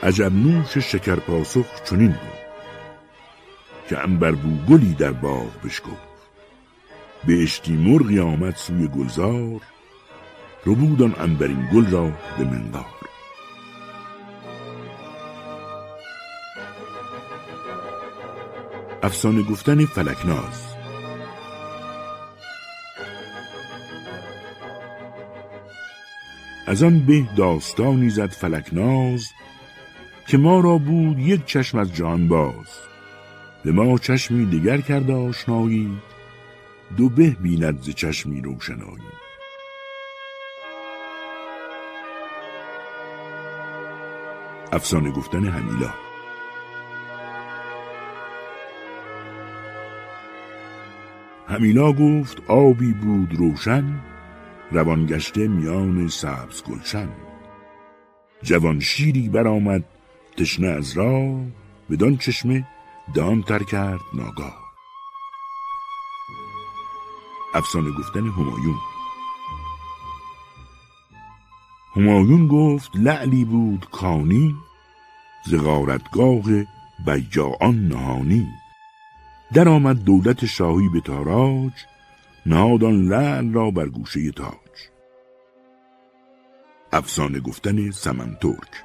عجب 0.04 0.34
نوش 0.34 0.78
شکر 0.78 1.16
پاسخ 1.16 1.84
چنین 1.84 2.12
بود. 2.12 2.35
که 3.90 4.00
انبربو 4.00 4.66
گلی 4.70 4.94
در 4.94 5.12
باغ 5.12 5.62
بشکفت. 5.64 6.16
به 7.28 7.44
اشتی 7.44 7.74
مرغی 7.74 8.20
آمد 8.20 8.56
سوی 8.56 8.88
گلزار 8.88 9.62
ربودان 10.66 11.16
انبرین 11.20 11.70
گل 11.74 11.86
را 11.86 12.12
به 12.38 12.44
منقار. 12.44 12.86
افسانه 19.04 19.42
گفتن 19.44 19.86
فلکناز. 19.86 20.76
از 26.68 26.84
آن 26.84 27.00
به 27.00 27.24
داستانی 27.38 28.10
زد 28.10 28.30
فلکناز 28.30 29.32
که 30.28 30.38
ما 30.38 30.60
را 30.60 30.78
بود 30.78 31.20
یک 31.20 31.46
چشم 31.46 31.78
از 31.78 31.96
جان 31.96 32.28
باز 32.28 32.95
به 33.66 33.72
ما 33.72 33.98
چشمی 33.98 34.46
دیگر 34.46 34.78
کرد 34.78 35.12
آشنایی 35.12 35.98
دو 36.98 37.10
به 37.10 37.30
بیند 37.30 37.82
ز 37.82 37.90
چشمی 37.90 38.42
روشنایی. 38.42 39.12
افسانه 44.74 45.12
گفتن 45.12 45.46
همیلا 45.46 45.94
همیلا 51.48 51.94
گفت 51.94 52.42
آبی 52.48 52.94
بود 52.94 53.34
روشن 53.34 54.00
روانگشته 54.72 55.48
میان 55.48 56.08
سبز 56.08 56.64
گلشن. 56.64 57.10
جوان 58.42 58.80
شیری 58.80 59.30
برآمد 59.30 59.84
تشنه 60.38 60.68
از 60.68 60.98
راه 60.98 61.46
بدان 61.90 62.18
چشمه 62.18 62.66
دان 63.14 63.42
تر 63.42 63.64
کرد 63.64 64.02
ناگاه. 64.14 64.66
افسانه 67.54 67.92
گفتن 67.92 68.28
همایون. 68.28 68.76
همایون 71.96 72.48
گفت 72.48 72.92
لعلی 72.96 73.46
بود 73.46 73.88
کانی 73.92 74.56
ز 75.46 75.56
غارتگاه 75.56 76.44
نهانی. 77.88 78.48
در 79.54 79.70
آمد 79.70 80.04
دولت 80.04 80.46
شاهی 80.46 80.90
به 80.90 81.00
تاراج 81.00 81.72
نهادان 82.46 83.08
لعل 83.08 83.54
را 83.54 83.72
بر 83.72 83.86
گوشه 83.86 84.32
تاج. 84.32 84.90
افسانه 86.92 87.40
گفتن 87.40 87.92
سمن 87.92 88.38
ترک. 88.42 88.85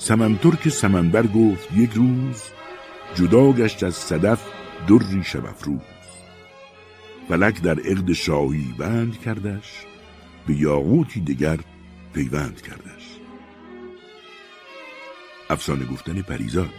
سمن 0.00 0.36
ترک 0.36 0.68
سمنبر 0.68 1.26
گفت 1.26 1.68
یک 1.76 1.90
روز 1.92 2.42
جدا 3.14 3.52
گشت 3.52 3.82
از 3.84 3.94
صدف 3.94 4.44
دری 4.88 5.22
شب 5.24 5.44
افروز. 5.46 5.80
فلک 7.28 7.62
در 7.62 7.80
عقد 7.80 8.12
شاهی 8.12 8.74
بند 8.78 9.20
کردش 9.20 9.86
به 10.46 10.54
یاقوتی 10.54 11.20
دگر 11.20 11.58
پیوند 12.12 12.62
کردش. 12.62 13.18
افسانه 15.50 15.84
گفتن 15.84 16.22
پریزاد. 16.22 16.74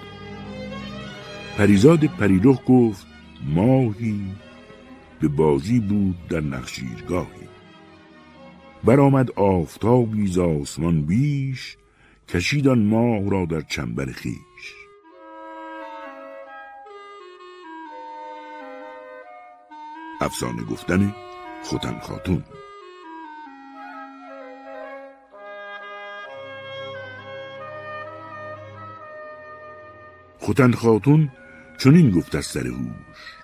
پریزاد 1.57 2.05
پریرخ 2.05 2.59
گفت 2.67 3.07
ماهی 3.45 4.21
به 5.19 5.27
بازی 5.27 5.79
بود 5.79 6.27
در 6.29 6.41
نخشیرگاهی 6.41 7.47
برآمد 8.83 9.31
آفتابی 9.31 10.27
ز 10.27 10.37
آسمان 10.37 11.01
بیش 11.01 11.77
کشید 12.33 12.67
آن 12.67 12.83
ماه 12.83 13.29
را 13.29 13.45
در 13.45 13.61
چنبر 13.61 14.05
خیش. 14.05 14.75
افسانه 20.21 20.63
گفتن 20.63 21.15
خوتن 21.63 21.99
خاتون. 21.99 22.43
خوتن 30.39 30.71
خاتون 30.71 31.31
چنین 31.77 32.11
گفت 32.11 32.35
از 32.35 32.45
سر 32.45 32.67
هوش 32.67 33.43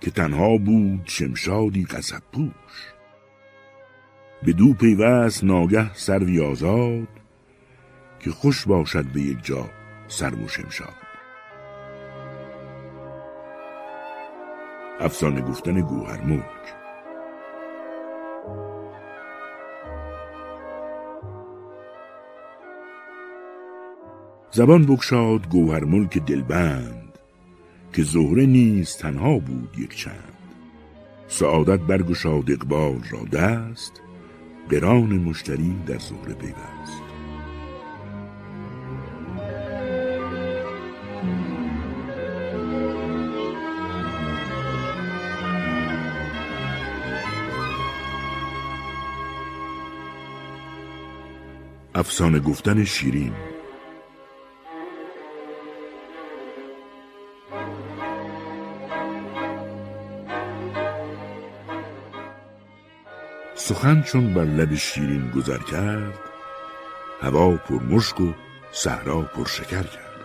که 0.00 0.10
تنها 0.10 0.56
بود 0.56 1.02
شمشادی 1.04 1.84
قصب 1.84 2.22
پوش. 2.32 2.92
به 4.42 4.52
دو 4.52 4.74
پیوست 4.74 5.44
ناگه 5.44 5.94
سروی 5.94 6.40
آزاد 6.40 7.21
که 8.22 8.30
خوش 8.30 8.66
باشد 8.66 9.04
به 9.04 9.20
یک 9.20 9.44
جا 9.44 9.70
سر 10.08 10.34
و 10.34 10.48
شمشاد. 10.48 10.94
افسانه 15.00 15.40
گفتن 15.40 15.80
گوهر 15.80 16.20
ملک. 16.20 16.42
زبان 24.50 24.84
بگشاد 24.86 25.48
گوهر 25.48 25.84
ملک 25.84 26.18
دلبند 26.18 27.18
که 27.92 28.02
زهره 28.02 28.46
نیز 28.46 28.96
تنها 28.96 29.38
بود 29.38 29.78
یک 29.78 29.96
چند. 29.96 30.38
سعادت 31.28 31.80
برگشاد 31.80 32.50
اقبال 32.50 33.00
را 33.10 33.24
دست 33.24 33.92
قران 34.70 35.18
مشتری 35.18 35.76
در 35.86 35.98
زهره 35.98 36.34
پیوست. 36.34 37.01
افسانه 52.02 52.38
گفتن 52.38 52.84
شیرین. 52.84 53.32
سخن 63.54 64.02
چون 64.02 64.34
بر 64.34 64.44
لب 64.44 64.74
شیرین 64.74 65.30
گذر 65.30 65.58
کرد 65.58 66.18
هوا 67.20 67.56
پر 67.56 67.82
مشک 67.82 68.20
و 68.20 68.32
صحرا 68.72 69.22
پر 69.22 69.44
شکر 69.44 69.82
کرد. 69.82 70.24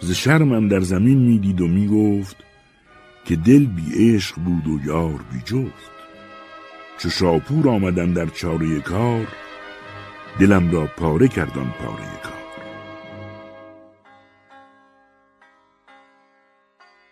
ز 0.00 0.12
شرمم 0.12 0.68
در 0.68 0.80
زمین 0.80 1.18
می‌دید 1.18 1.60
و 1.60 1.66
می‌گفت 1.68 2.36
که 3.24 3.36
دل 3.36 3.66
بی 3.66 4.14
عشق 4.14 4.36
بود 4.36 4.66
و 4.66 4.86
یار 4.86 5.20
بی 5.32 5.40
جفت. 5.44 5.90
چو 6.98 7.10
شاپور 7.10 7.68
آمدم 7.68 8.12
در 8.12 8.26
چاره 8.26 8.80
کار 8.80 9.26
دلم 10.38 10.70
را 10.70 10.86
پاره 10.86 11.28
کردن 11.28 11.70
پاره 11.70 12.04
کار. 12.22 12.32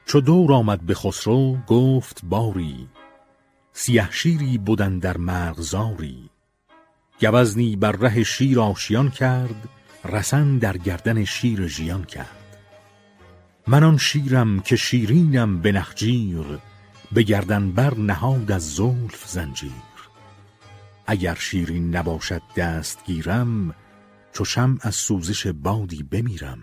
چو 0.07 0.21
دور 0.21 0.53
آمد 0.53 0.81
به 0.81 0.95
خسرو 0.95 1.57
گفت 1.67 2.21
باری 2.25 2.89
سیه 3.73 4.11
شیری 4.11 4.59
بودن 4.59 4.99
در 4.99 5.17
مرغزاری 5.17 6.31
گوزنی 7.21 7.77
بر 7.77 7.93
ره 7.93 8.23
شیر 8.23 8.61
آشیان 8.61 9.11
کرد 9.11 9.69
رسن 10.05 10.59
در 10.59 10.77
گردن 10.77 11.25
شیر 11.25 11.67
ژیان 11.67 12.05
کرد. 12.05 12.57
من 13.67 13.85
آن 13.85 13.99
شیرم 13.99 14.61
که 14.61 14.77
شیرینم 14.77 15.59
به 15.59 15.73
نخجیر 15.73 16.45
به 17.13 17.23
گردن 17.23 17.73
بر 17.73 17.95
نهاد 17.95 18.53
از 18.53 18.75
زلف 18.75 19.27
زنجیر. 19.27 19.96
اگر 21.07 21.35
شیرین 21.35 21.97
نباشد 21.97 22.43
دست 22.57 23.05
گیرم 23.05 23.75
چو 24.33 24.45
شمع 24.45 24.79
از 24.81 24.95
سوزش 24.95 25.47
بادی 25.47 26.03
بمیرم. 26.03 26.63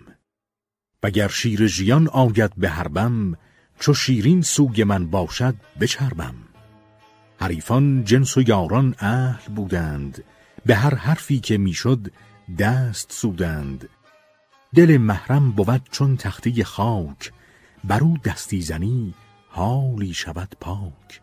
وگر 1.02 1.28
شیر 1.28 1.66
ژیان 1.66 2.08
آید 2.08 2.54
به 2.56 2.68
حربم 2.68 3.36
چو 3.80 3.94
شیرین 3.94 4.42
سوی 4.42 4.84
من 4.84 5.06
باشد 5.06 5.54
بچربم. 5.80 6.34
حریفان 7.40 8.04
جنس 8.04 8.36
و 8.36 8.42
یاران 8.48 8.94
اهل 8.98 9.52
بودند 9.54 10.24
به 10.66 10.74
هر 10.74 10.94
حرفی 10.94 11.40
که 11.40 11.58
می‌شد 11.58 12.10
دست 12.58 13.12
سودند. 13.12 13.88
دل 14.74 14.96
محرم 14.96 15.50
بود 15.50 15.88
چون 15.90 16.16
تختی 16.16 16.64
خاک 16.64 17.32
بر 17.84 18.00
دستی 18.24 18.60
زنی 18.60 19.14
حالی 19.48 20.14
شود 20.14 20.56
پاک. 20.60 21.20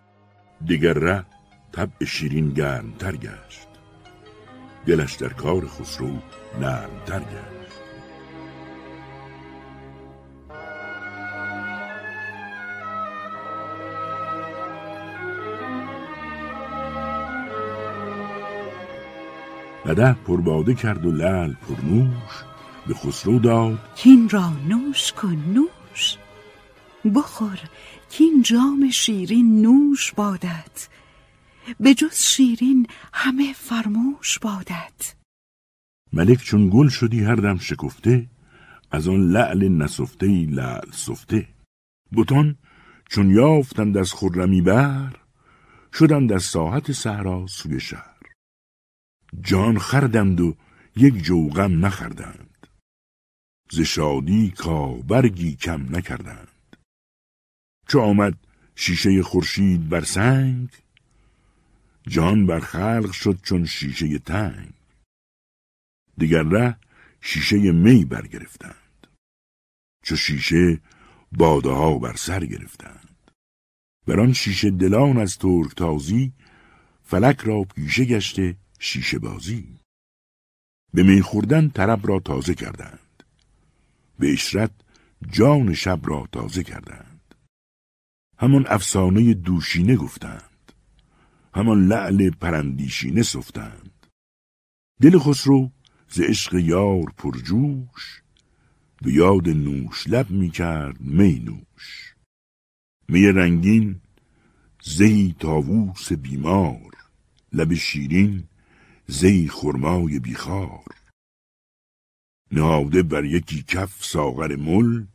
دیگر 0.66 0.94
ره 0.94 1.26
طبع 1.72 2.06
شیرین 2.06 2.50
گرمتر 2.50 3.16
گشت. 3.16 3.68
دلش 4.86 5.14
در 5.14 5.30
کار 5.30 5.68
خسرو 5.68 6.18
نرمتر 6.62 7.20
گشت. 7.20 7.52
قده 19.86 20.14
پرباده 20.14 20.74
کرد 20.74 21.06
و 21.06 21.12
لعل 21.12 21.54
پرنوش 21.54 22.44
به 22.88 22.94
خسرو 22.94 23.40
داد. 23.40 23.80
کین 23.96 24.30
را 24.30 24.50
نوش 24.68 25.14
کن 25.14 25.44
نوش. 25.54 26.18
بخور 27.16 27.60
کین 28.10 28.42
جام 28.42 28.90
شیرین 28.90 29.62
نوش 29.62 30.14
بادت. 30.14 30.88
به 31.80 31.94
جز 31.94 32.16
شیرین 32.16 32.88
همه 33.14 33.54
فرموش 33.54 34.40
بادت. 34.40 35.16
ملک 36.14 36.40
چون 36.40 36.70
گل 36.70 36.90
شدی 36.90 37.24
هر 37.24 37.36
دم 37.36 37.58
شکفته 37.58 38.30
از 38.92 39.08
آن 39.08 39.32
لعل 39.32 39.68
نسفته 39.68 40.28
لعل 40.28 40.92
سفته. 40.92 41.48
بتان 42.18 42.58
چون 43.10 43.30
یافتند 43.30 43.98
از 43.98 44.14
خرمی 44.14 44.62
بر 44.62 45.16
شدند 45.94 46.32
از 46.32 46.44
ساحت 46.44 46.92
صحرا 46.92 47.48
سوی 47.48 47.80
شهر. 47.80 48.18
جان 49.42 49.80
خردند 49.80 50.42
و 50.42 50.56
یک 50.96 51.24
جوغم 51.24 51.86
نخردند. 51.86 52.68
ز 53.72 53.80
شادی 53.80 54.52
کاوبرگی 54.52 55.56
کم 55.56 55.96
نکردند. 55.96 56.78
چو 57.88 58.00
آمد 58.00 58.34
شیشه 58.76 59.24
خورشید 59.24 59.90
بر 59.90 60.02
سنگ 60.02 60.70
جان 62.08 62.46
بر 62.46 62.60
خلق 62.60 63.12
شد 63.12 63.40
چون 63.44 63.66
شیشه 63.66 64.20
تنگ. 64.20 64.74
دیگر 66.18 66.44
ره 66.44 66.78
شیشه 67.22 67.72
می 67.72 68.06
برگرفتند. 68.06 69.08
چو 70.04 70.16
شیشه 70.16 70.82
باده 71.32 71.70
ها 71.70 71.98
بر 71.98 72.16
سر 72.16 72.46
گرفتند. 72.46 73.32
بر 74.08 74.20
آن 74.20 74.34
شیشه 74.34 74.72
دلان 74.72 75.18
از 75.18 75.38
ترک 75.38 75.76
تازی 75.76 76.34
فلک 77.04 77.40
را 77.40 77.64
پیشه 77.64 78.06
گشته 78.06 78.58
شیشه 78.80 79.20
بازی. 79.20 79.78
به 80.94 81.04
می 81.04 81.22
خوردن 81.22 81.70
طرب 81.70 82.08
را 82.08 82.20
تازه 82.20 82.54
کردند. 82.56 83.24
به 84.20 84.34
اشرت 84.34 84.72
جان 85.32 85.74
شب 85.74 86.00
را 86.04 86.28
تازه 86.32 86.64
کردند. 86.64 87.36
همان 88.38 88.66
افسانه 88.68 89.34
دوشینه 89.34 89.96
گفتند. 89.96 90.51
همان 91.54 91.88
لعل 91.88 92.30
پرندیشینه 92.30 93.24
سفتند. 93.24 94.08
دل 95.02 95.20
خسرو 95.20 95.72
ز 96.10 96.20
عشق 96.20 96.54
یار 96.54 97.14
پرجوش 97.18 98.22
به 99.02 99.14
یاد 99.14 99.50
نوش 99.50 100.08
لب 100.08 100.32
می 100.32 100.50
کرد 100.50 101.02
می 101.02 101.40
نوش. 101.40 102.16
می 103.10 103.28
رنگین 103.28 104.02
زهی 104.84 105.36
تاووس 105.40 106.14
بیمار 106.14 106.92
لب 107.54 107.74
شیرین 107.74 108.44
زی 109.08 109.48
خرمای 109.48 110.20
بیخار. 110.20 110.86
نهاده 112.52 113.04
بر 113.04 113.26
یکی 113.26 113.64
کف 113.64 114.06
ساغر 114.06 114.56
مل 114.56 115.06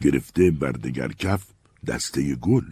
گرفته 0.00 0.50
بر 0.50 0.72
دگر 0.72 1.12
کف 1.12 1.52
دسته 1.86 2.34
گل. 2.34 2.64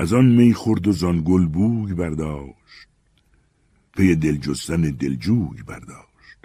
از 0.00 0.12
آن 0.12 0.26
می 0.26 0.54
خورد 0.54 0.86
و 0.86 0.92
زان 0.92 1.22
گل 1.26 1.46
بوی 1.46 1.94
برداشت. 1.94 2.88
پی 3.96 4.16
دلجستن 4.16 4.80
دلجوی 4.80 5.62
برداشت. 5.62 6.38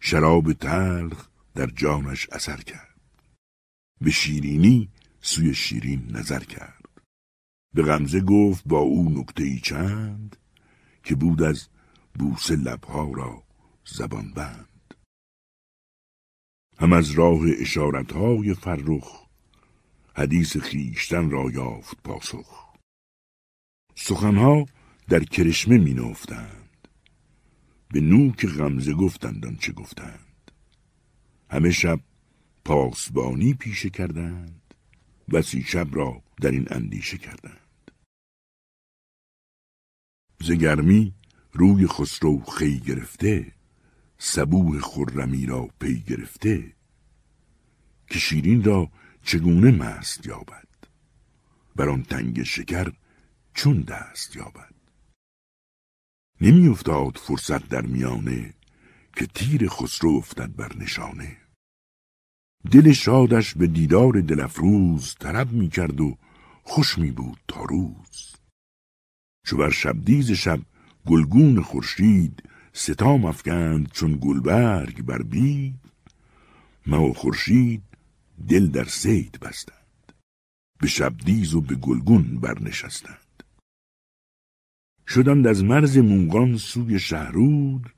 شراب 0.00 0.52
تلخ 0.52 1.28
در 1.54 1.66
جانش 1.66 2.28
اثر 2.30 2.56
کرد. 2.56 3.00
به 4.00 4.10
شیرینی 4.10 4.88
سوی 5.20 5.54
شیرین 5.54 6.06
نظر 6.10 6.44
کرد. 6.44 6.88
به 7.74 7.82
غمزه 7.82 8.20
گفت 8.20 8.68
با 8.68 8.78
او 8.78 9.18
نکته 9.18 9.44
ای 9.44 9.58
چند 9.58 10.36
که 11.02 11.14
بود 11.14 11.42
از 11.42 11.68
بوس 12.18 12.50
لبها 12.50 13.12
را 13.12 13.42
زبان 13.84 14.32
بند. 14.32 14.94
هم 16.78 16.92
از 16.92 17.10
راه 17.10 17.40
اشارتهای 17.60 18.54
فرخ 18.54 19.21
حدیث 20.16 20.56
خیشتن 20.56 21.30
را 21.30 21.50
یافت 21.50 22.02
پاسخ. 22.02 22.72
سخنها 23.94 24.66
در 25.08 25.24
کرشمه 25.24 25.78
می 25.78 25.94
نفتند. 25.94 26.88
به 27.88 28.00
نوک 28.00 28.46
غمزه 28.46 28.92
گفتند 28.94 29.58
چه 29.58 29.72
گفتند. 29.72 30.50
همه 31.50 31.70
شب 31.70 32.00
پاسبانی 32.64 33.54
پیشه 33.54 33.90
کردند 33.90 34.74
بسی 35.32 35.62
شب 35.62 35.88
را 35.92 36.22
در 36.40 36.50
این 36.50 36.66
اندیشه 36.70 37.18
کردند. 37.18 37.90
زگرمی 40.40 41.14
روی 41.52 41.86
خسرو 41.86 42.40
خی 42.40 42.80
گرفته 42.80 43.52
سبوه 44.18 44.80
خرمی 44.80 45.46
را 45.46 45.68
پی 45.80 46.00
گرفته. 46.00 46.72
که 48.06 48.18
شیرین 48.18 48.64
را 48.64 48.90
چگونه 49.24 49.70
مست 49.70 50.26
یابد؟ 50.26 50.68
بر 51.76 51.88
آن 51.88 52.02
تنگ 52.02 52.42
شکر 52.42 52.92
چون 53.54 53.80
دست 53.80 54.36
یابد؟ 54.36 54.74
نمی 56.40 56.68
افتاد 56.68 57.16
فرصت 57.16 57.68
در 57.68 57.82
میانه 57.82 58.54
که 59.16 59.26
تیر 59.26 59.68
خسرو 59.68 60.10
افتد 60.10 60.56
بر 60.56 60.76
نشانه. 60.76 61.36
دل 62.70 62.92
شادش 62.92 63.54
به 63.54 63.66
دیدار 63.66 64.20
دلفروز 64.20 65.14
طرب 65.14 65.52
می 65.52 65.68
کرد 65.68 66.00
و 66.00 66.18
خوش 66.62 66.98
می 66.98 67.10
بود 67.10 67.38
تا 67.48 67.62
روز. 67.62 68.32
چو 69.46 69.56
بر 69.56 69.70
شبدیز 69.70 70.30
شب 70.30 70.60
گلگون 71.06 71.62
خورشید 71.62 72.42
ستام 72.72 73.24
افکند 73.24 73.90
چون 73.92 74.18
گلبرگ 74.20 75.02
بر 75.02 75.22
بید 75.22 75.80
ما 76.86 77.04
و 77.04 77.14
خورشید 77.14 77.82
دل 78.48 78.66
در 78.66 78.84
سید 78.84 79.40
بستند. 79.40 80.12
به 80.80 80.86
شبدیز 80.88 81.54
و 81.54 81.60
به 81.60 81.74
گلگون 81.74 82.40
برنشستند. 82.40 83.42
شدند 85.08 85.46
از 85.46 85.64
مرز 85.64 85.98
موغان 85.98 86.56
سوی 86.56 86.98
شهرود 86.98 87.94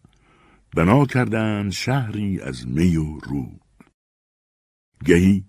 بنا 0.76 1.06
کردند 1.06 1.70
شهری 1.70 2.40
از 2.40 2.68
می 2.68 2.96
و 2.96 3.18
رود. 3.18 3.60
گهی 5.04 5.44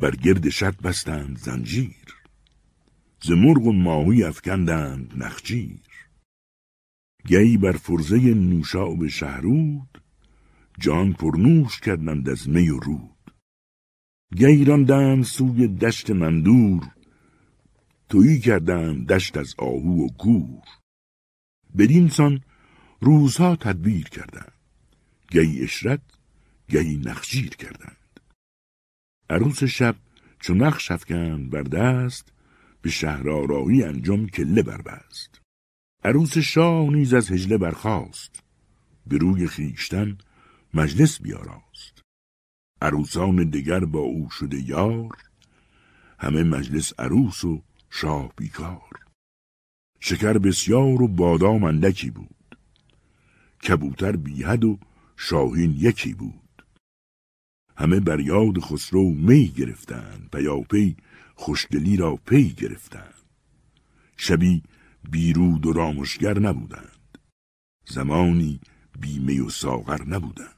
بر 0.00 0.16
گرد 0.16 0.48
شط 0.48 0.76
بستند 0.76 1.38
زنجیر 1.38 2.14
ز 3.22 3.30
مرغ 3.30 3.66
و 3.66 3.72
ماهی 3.72 4.24
افکندند 4.24 5.12
نخجیر. 5.16 5.80
گهی 7.26 7.56
بر 7.56 7.72
فرزه 7.72 8.34
نوشاب 8.34 9.08
شهرود 9.08 10.02
جان 10.78 11.12
پرنوش 11.12 11.80
کردند 11.80 12.28
از 12.28 12.48
می 12.48 12.68
و 12.70 12.78
رود. 12.78 13.13
گهی 14.36 14.64
راندند 14.64 15.24
سوی 15.24 15.68
دشت 15.68 16.10
مندور. 16.10 16.90
تویی 18.08 18.40
کردند 18.40 19.06
دشت 19.06 19.36
از 19.36 19.54
آهو 19.58 20.04
و 20.04 20.08
گور. 20.08 20.62
بدین 21.78 22.08
سان 22.08 22.40
روزها 23.00 23.56
تدبیر 23.56 24.08
کردند 24.08 24.52
گهی 25.30 25.62
اشرت 25.62 26.00
گهی 26.68 26.96
نخجیر 26.96 27.48
کردند. 27.48 28.20
عروس 29.30 29.64
شب 29.64 29.96
چو 30.40 30.54
نقش 30.54 30.90
افکند 30.90 31.50
بر 31.50 31.62
دست 31.62 32.32
به 32.82 32.90
شهرآرایی 32.90 33.82
انجام 33.82 34.26
کله 34.26 34.62
بربست 34.62 35.40
عروس 36.04 36.38
شاه 36.38 36.90
نیز 36.90 37.14
از 37.14 37.30
هجله 37.30 37.58
برخاست. 37.58 38.42
به 39.06 39.16
روی 39.16 39.46
خیشتن 39.46 40.18
مجلس 40.74 41.22
بیاراست. 41.22 41.93
عروسان 42.84 43.50
دگر 43.50 43.84
با 43.84 43.98
او 43.98 44.30
شده 44.30 44.68
یار. 44.68 45.16
همه 46.18 46.42
مجلس 46.42 47.00
عروس 47.00 47.44
و 47.44 47.62
شاه 47.90 48.32
بیکار. 48.36 48.90
شکر 50.00 50.38
بسیار 50.38 51.02
و 51.02 51.08
بادام 51.08 51.64
اندکی 51.64 52.10
بود. 52.10 52.58
کبوتر 53.68 54.16
بیهد 54.16 54.64
و 54.64 54.78
شاهین 55.16 55.74
یکی 55.78 56.14
بود. 56.14 56.64
همه 57.76 58.00
بر 58.00 58.20
یاد 58.20 58.60
خسرو 58.60 59.14
می 59.14 59.48
گرفتند. 59.48 60.28
پیاپی 60.32 60.96
خوشدلی 61.34 61.96
را 61.96 62.16
پی 62.16 62.48
گرفتند. 62.48 63.14
شبی 64.16 64.62
بیرود 65.10 65.66
و 65.66 65.72
رامشگر 65.72 66.38
نبودند. 66.38 67.18
زمانی 67.86 68.60
بیمه 69.00 69.42
و 69.42 69.50
ساغر 69.50 70.04
نبودند. 70.04 70.53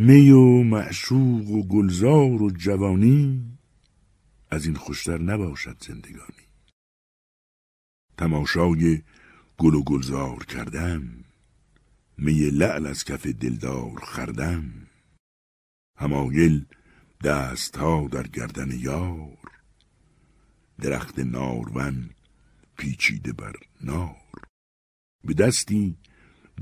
می 0.00 0.30
و 0.30 0.62
معشوق 0.62 1.50
و 1.50 1.62
گلزار 1.66 2.42
و 2.42 2.50
جوانی 2.50 3.58
از 4.50 4.66
این 4.66 4.74
خوشتر 4.74 5.18
نباشد 5.18 5.76
زندگانی. 5.84 6.46
تماشای 8.16 9.02
گل 9.56 9.74
و 9.74 9.82
گلزار 9.82 10.44
کردن 10.44 11.24
می 12.18 12.50
لعل 12.50 12.86
از 12.86 13.04
کف 13.04 13.26
دلدار 13.26 14.00
خردن 14.04 14.86
همایل 15.96 16.64
دستها 17.24 18.08
در 18.12 18.26
گردن 18.26 18.70
یار 18.70 19.50
درخت 20.80 21.18
نارون 21.18 22.10
پیچیده 22.76 23.32
بر 23.32 23.56
نار. 23.80 24.46
به 25.24 25.34
دستی 25.34 25.96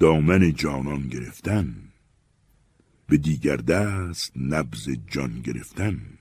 دامن 0.01 0.53
جانان 0.53 1.09
گرفتن 1.09 1.86
به 3.07 3.17
دیگر 3.17 3.57
دست 3.57 4.33
نبز 4.37 4.89
جان 5.07 5.41
گرفتن. 5.41 6.19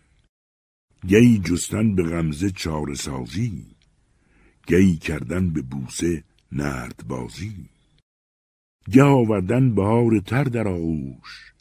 گی 1.08 1.39
جستن 1.39 1.95
به 1.95 2.04
غمزه 2.04 2.52
چار 2.52 2.95
سازی. 2.95 3.76
گی 4.67 4.98
کردن 4.98 5.50
به 5.50 5.62
بوسه 5.62 6.24
نرد 6.52 7.08
بازی. 7.08 7.69
گه 8.91 9.04
آوردن 9.04 9.76
بهار 9.76 10.19
تر 10.19 10.43
در 10.43 10.67
آغوش. 10.67 11.54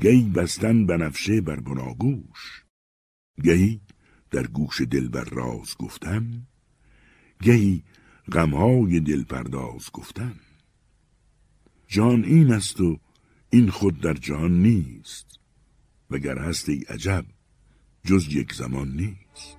گی 0.00 0.22
بستن 0.22 0.86
بنفشه 0.86 1.40
بر 1.40 1.60
بناگوش. 1.60 2.64
گهی 3.44 3.80
در 4.30 4.46
گوش 4.46 4.80
دل 4.80 5.08
بر 5.08 5.24
راز 5.24 5.76
گفتن. 5.78 6.46
گهی 7.42 7.82
غمهای 8.32 9.00
دل 9.00 9.24
پرداز 9.24 9.90
گفتن. 9.92 10.34
جان 11.88 12.24
این 12.24 12.52
است 12.52 12.80
و 12.80 13.00
این 13.54 13.70
خود 13.70 14.00
در 14.00 14.14
جهان 14.14 14.62
نیست 14.62 15.40
وگر 16.10 16.38
هست 16.38 16.68
ای 16.68 16.84
عجب 16.88 17.24
جز 18.04 18.34
یک 18.34 18.52
زمان 18.54 18.88
نیست. 18.88 19.56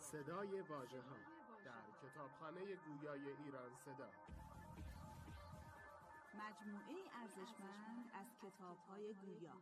صدای 0.00 0.60
واژه 0.60 1.00
ها 1.08 1.21
گویای 3.02 3.20
ایران 3.44 3.70
صدا. 3.84 4.08
مجموعه 6.34 6.96
ارزشمند 7.22 8.04
از 8.14 8.26
کتاب 8.42 8.78
های 8.88 9.14
گویا 9.14 9.52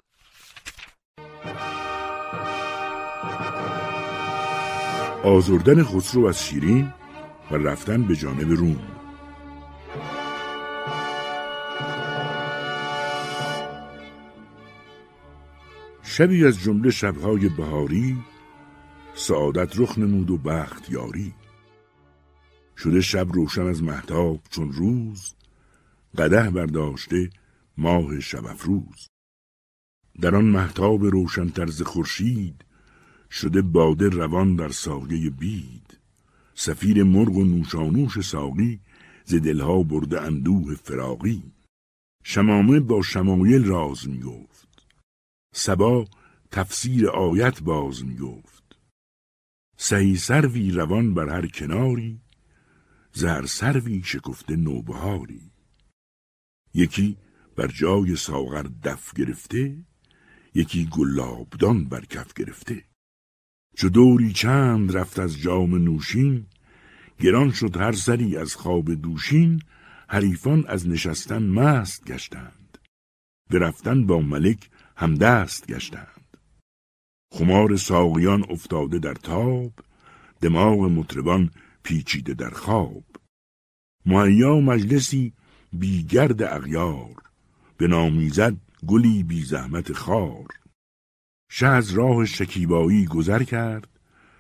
آزردن 5.24 5.82
خسرو 5.82 6.26
از 6.26 6.44
شیرین 6.46 6.94
و 7.50 7.54
رفتن 7.54 8.02
به 8.02 8.16
جانب 8.16 8.50
روم. 8.50 9.03
شبی 16.16 16.44
از 16.44 16.62
جمله 16.62 16.90
شبهای 16.90 17.48
بهاری 17.48 18.16
سعادت 19.14 19.78
رخ 19.78 19.98
نمود 19.98 20.30
و 20.30 20.38
بخت 20.38 20.90
یاری. 20.90 21.34
شده 22.76 23.00
شب 23.00 23.32
روشن 23.32 23.62
از 23.62 23.82
محتاب 23.82 24.40
چون 24.50 24.72
روز 24.72 25.34
قده 26.18 26.50
برداشته 26.50 27.30
ماه 27.76 28.20
شب 28.20 28.46
افروز. 28.46 29.08
در 30.20 30.34
آن 30.34 30.44
محتاب 30.44 31.04
روشن 31.04 31.48
طرز 31.48 31.82
خورشید 31.82 32.64
شده 33.30 33.62
باده 33.62 34.08
روان 34.08 34.56
در 34.56 34.68
سایه 34.68 35.30
بید. 35.30 35.98
سفیر 36.54 37.02
مرغ 37.02 37.36
و 37.36 37.44
نوشانوش 37.44 38.20
ساقی 38.20 38.80
ز 39.24 39.34
دلها 39.34 39.82
برده 39.82 40.20
اندوه 40.20 40.74
فراقی 40.74 41.42
شمامه 42.24 42.80
با 42.80 43.02
شمایل 43.02 43.64
راز 43.64 44.08
می 44.08 44.20
گفت 44.20 44.53
سبا 45.56 46.04
تفسیر 46.50 47.08
آیت 47.08 47.62
باز 47.62 48.04
می 48.04 48.16
گفت 48.16 48.78
سهی 49.76 50.16
سروی 50.16 50.70
روان 50.70 51.14
بر 51.14 51.28
هر 51.28 51.46
کناری 51.46 52.20
زر 53.12 53.46
سروی 53.46 54.02
شکفته 54.02 54.56
نوبهاری. 54.56 55.50
یکی 56.74 57.16
بر 57.56 57.66
جای 57.66 58.16
ساغر 58.16 58.62
دف 58.62 59.12
گرفته 59.12 59.84
یکی 60.54 60.86
گلابدان 60.86 61.84
بر 61.84 62.04
کف 62.04 62.32
گرفته. 62.32 62.84
چو 63.76 63.88
دوری 63.88 64.32
چند 64.32 64.96
رفت 64.96 65.18
از 65.18 65.38
جام 65.38 65.74
نوشین 65.74 66.46
گران 67.20 67.50
شد 67.50 67.76
هر 67.76 67.92
سری 67.92 68.36
از 68.36 68.56
خواب 68.56 68.94
دوشین 68.94 69.62
حریفان 70.08 70.66
از 70.66 70.88
نشستن 70.88 71.42
مست 71.42 72.04
گشتند. 72.04 72.78
به 73.50 73.58
رفتن 73.58 74.06
با 74.06 74.20
ملک 74.20 74.70
همدست 74.96 75.66
گشتند. 75.66 76.38
خمار 77.32 77.76
ساقیان 77.76 78.44
افتاده 78.50 78.98
در 78.98 79.14
تاب 79.14 79.72
دماغ 80.40 80.80
مطربان 80.80 81.50
پیچیده 81.82 82.34
در 82.34 82.50
خواب. 82.50 83.04
مهیا 84.06 84.60
مجلسی 84.60 85.32
بیگرد 85.72 86.42
اغیار 86.42 87.14
به 87.76 87.86
نامیزد 87.86 88.56
گلی 88.86 89.22
بی 89.22 89.42
زحمت 89.42 89.92
خار. 89.92 90.46
شه 91.50 91.66
از 91.66 91.90
راه 91.90 92.24
شکیبایی 92.24 93.06
گذر 93.06 93.42
کرد 93.42 93.88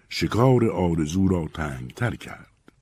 شکار 0.08 0.70
آرزو 0.70 1.28
را 1.28 1.48
تنگتر 1.54 2.14
کرد. 2.14 2.72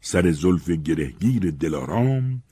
سر 0.00 0.30
زلف 0.30 0.70
گرهگیر 0.70 1.50
دلارام 1.50 2.42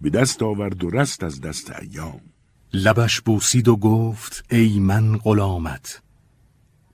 به 0.00 0.10
دست 0.10 0.42
آورد 0.42 0.84
و 0.84 0.90
رست 0.90 1.24
از 1.24 1.40
دست 1.40 1.80
ایام. 1.80 2.33
لبش 2.76 3.20
بوسید 3.20 3.68
و 3.68 3.76
گفت 3.76 4.44
ای 4.50 4.78
من 4.78 5.16
غلامت 5.16 6.02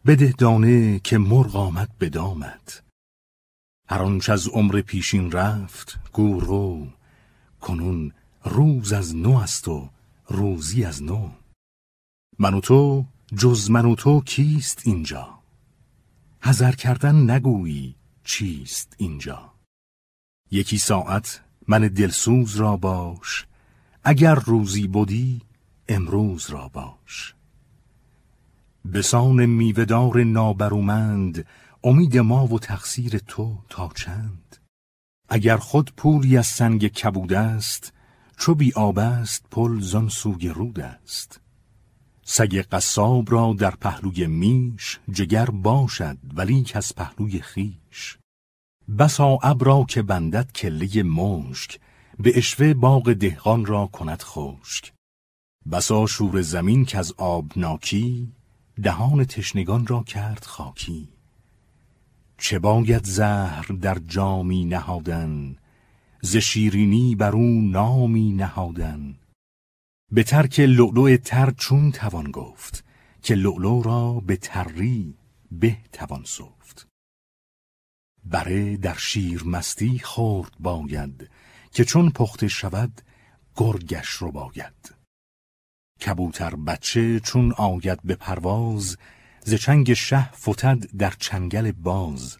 بده 0.06 0.34
دانه 0.38 0.98
که 0.98 1.18
مرغ 1.18 1.56
آمد 1.56 1.90
به 1.98 2.08
دامت. 2.08 2.82
هر 3.88 4.02
آنچ 4.02 4.30
از 4.30 4.48
عمر 4.48 4.80
پیشین 4.80 5.32
رفت 5.32 5.98
گو 6.12 6.40
رو 6.40 6.86
کنون 7.60 8.12
روز 8.44 8.92
از 8.92 9.16
نو 9.16 9.36
است 9.36 9.68
و 9.68 9.90
روزی 10.28 10.84
از 10.84 11.02
نو. 11.02 11.30
من 12.38 12.54
و 12.54 12.60
تو 12.60 13.04
جز 13.36 13.70
من 13.70 13.86
و 13.86 13.94
تو 13.94 14.20
کیست 14.20 14.82
اینجا؟ 14.84 15.38
هزر 16.42 16.72
کردن 16.72 17.30
نگویی 17.30 17.94
چیست 18.24 18.94
اینجا؟ 18.98 19.52
یکی 20.50 20.78
ساعت 20.78 21.40
من 21.68 21.80
دلسوز 21.88 22.56
را 22.56 22.76
باش 22.76 23.46
اگر 24.04 24.34
روزی 24.34 24.86
بودی 24.86 25.49
امروز 25.90 26.50
را 26.50 26.68
باش. 26.68 27.34
بسان 28.92 29.46
میوهدار 29.46 30.24
نابرومند 30.24 31.46
امید 31.84 32.18
ما 32.18 32.46
و 32.46 32.58
تقصیر 32.58 33.18
تو 33.18 33.58
تا 33.68 33.90
چند؟ 33.94 34.56
اگر 35.28 35.56
خود 35.56 35.92
پولی 35.96 36.36
از 36.36 36.46
سنگ 36.46 36.88
کبود 36.88 37.32
است 37.32 37.92
چو 38.36 38.54
بی 38.54 38.72
آب 38.72 38.98
است 38.98 39.44
پل 39.50 39.80
زان 39.80 40.08
سوی 40.08 40.48
رود 40.48 40.80
است. 40.80 41.40
سگ 42.24 42.64
قصاب 42.72 43.32
را 43.32 43.54
در 43.58 43.70
پهلوی 43.70 44.26
میش 44.26 44.98
جگر 45.12 45.46
باشد 45.46 46.18
ولی 46.34 46.66
از 46.74 46.94
پهلوی 46.94 47.40
خیش 47.40 48.18
بسا 48.98 49.38
ابرا 49.42 49.84
که 49.88 50.02
بندد 50.02 50.52
کله 50.52 51.02
مشک 51.02 51.80
به 52.18 52.38
اشوه 52.38 52.74
باغ 52.74 53.12
دهقان 53.12 53.66
را 53.66 53.86
کند 53.86 54.22
خشک. 54.22 54.92
بسا 55.72 56.06
شور 56.06 56.42
زمین 56.42 56.84
که 56.84 56.98
از 56.98 57.12
آب 57.12 57.52
ناکی 57.56 58.32
دهان 58.82 59.24
تشنگان 59.24 59.86
را 59.86 60.02
کرد 60.02 60.44
خاکی. 60.44 61.08
چه 62.38 62.58
باید 62.58 63.04
زهر 63.04 63.66
در 63.80 63.98
جامی 63.98 64.64
نهادن 64.64 65.56
ز 66.22 66.36
شیرینی 66.36 67.14
بر 67.14 67.32
او 67.32 67.60
نامی 67.62 68.32
نهادن؟ 68.32 69.14
به 70.12 70.22
ترک 70.22 70.60
لؤلؤ 70.60 71.16
تر 71.16 71.50
چون 71.50 71.92
توان 71.92 72.30
گفت 72.30 72.84
که 73.22 73.34
لؤلؤ 73.34 73.82
را 73.82 74.12
به 74.26 74.36
تری 74.36 75.14
به 75.52 75.76
توان 75.92 76.24
سفت. 76.24 76.86
بره 78.24 78.76
در 78.76 78.96
شیر 78.98 79.44
مستی 79.44 79.98
خورد 79.98 80.52
باید 80.60 81.30
که 81.72 81.84
چون 81.84 82.10
پخته 82.10 82.48
شود 82.48 83.00
گرگش 83.56 84.08
رو 84.08 84.32
باید 84.32 84.99
کبوتر 86.00 86.54
بچه 86.54 87.20
چون 87.20 87.52
آید 87.52 87.98
به 88.04 88.14
پرواز 88.14 88.96
ز 89.44 89.54
چنگ 89.54 89.94
شه 89.94 90.32
فتد 90.32 90.96
در 90.98 91.14
چنگل 91.18 91.72
باز. 91.72 92.36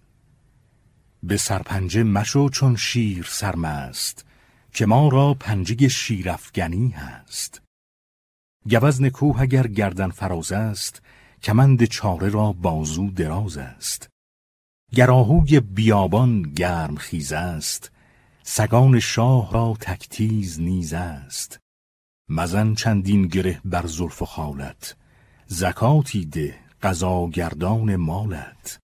به 1.22 1.36
سرپنجه 1.36 2.02
مشو 2.02 2.48
چون 2.48 2.76
شیر 2.76 3.26
سرمست 3.28 4.24
که 4.72 4.86
ما 4.86 5.08
را 5.08 5.34
پنجه 5.34 5.88
شیرافگنی 5.88 6.88
هست. 6.88 7.62
گوزن 8.70 9.08
کوه 9.08 9.40
اگر 9.40 9.66
گردن 9.66 10.10
فراز 10.10 10.52
است 10.52 11.02
کمند 11.42 11.84
چاره 11.84 12.28
را 12.28 12.52
بازو 12.52 13.10
دراز 13.10 13.56
است. 13.56 14.08
گراهوی 14.92 15.60
بیابان 15.60 16.42
گرم 16.42 16.96
خیز 16.96 17.32
است 17.32 17.92
سگان 18.42 19.00
شاه 19.00 19.52
را 19.52 19.76
تکتیز 19.80 20.60
نیز 20.60 20.92
است. 20.92 21.59
مزن 22.30 22.74
چندین 22.74 23.26
گره 23.26 23.60
بر 23.64 23.86
زلف 23.86 24.22
و 24.22 24.24
خالت. 24.24 24.96
زکاتی 25.46 26.24
ده 26.24 26.54
قضاگردان 26.82 27.96
مالت. 27.96 28.78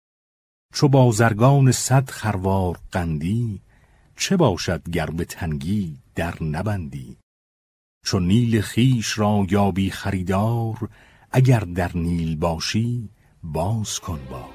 چو 0.74 0.88
بازرگان 0.88 1.72
صد 1.72 2.10
خروار 2.10 2.80
قندی 2.92 3.62
چه 4.18 4.38
باشد 4.38 4.90
گر 4.90 5.06
به 5.06 5.26
تنگی 5.26 5.98
در 6.16 6.44
نبندی؟ 6.44 7.18
چو 8.06 8.20
نیل 8.20 8.62
خیش 8.62 9.20
را 9.20 9.46
یابی 9.50 9.90
خریدار 9.90 10.90
اگر 11.32 11.60
در 11.60 11.92
نیل 11.98 12.36
باشی 12.36 13.10
باز 13.44 14.00
کن 14.00 14.20
بار 14.30 14.53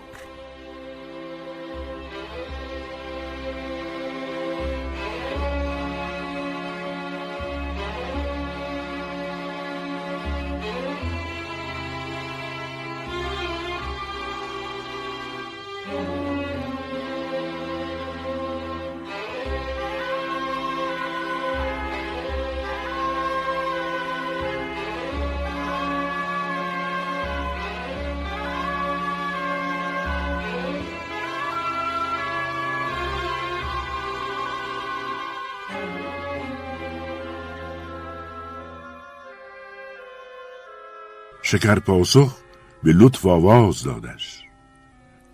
شکر 41.50 41.78
پاسخ 41.78 42.36
به 42.82 42.92
لطف 42.92 43.26
آواز 43.26 43.82
دادش. 43.82 44.42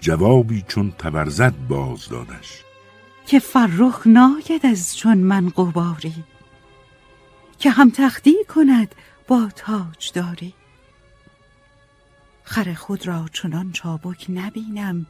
جوابی 0.00 0.64
چون 0.68 0.90
تبرزد 0.90 1.54
باز 1.68 2.08
دادش. 2.08 2.62
که 3.26 3.38
فرخ 3.38 4.06
ناید 4.06 4.66
از 4.66 4.96
چون 4.96 5.18
من 5.18 5.48
قباری 5.48 6.14
که 7.58 7.70
هم 7.70 7.90
تختی 7.90 8.34
کند 8.48 8.94
با 9.28 9.48
تاج 9.56 10.12
داری 10.12 10.54
خر 12.44 12.74
خود 12.74 13.06
را 13.06 13.28
چنان 13.32 13.72
چابک 13.72 14.26
نبینم 14.28 15.06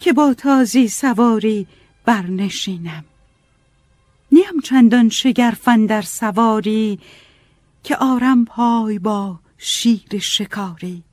که 0.00 0.12
با 0.12 0.34
تازی 0.34 0.88
سواری 0.88 1.66
برنشینم. 2.04 3.04
نیم 4.32 4.60
چندان 4.64 5.08
شگرفن 5.08 5.86
در 5.86 6.02
سواری 6.02 6.98
که 7.84 7.96
آرم 7.96 8.44
پای 8.44 8.98
با 8.98 9.38
شیر 9.58 10.18
شکاری. 10.18 11.04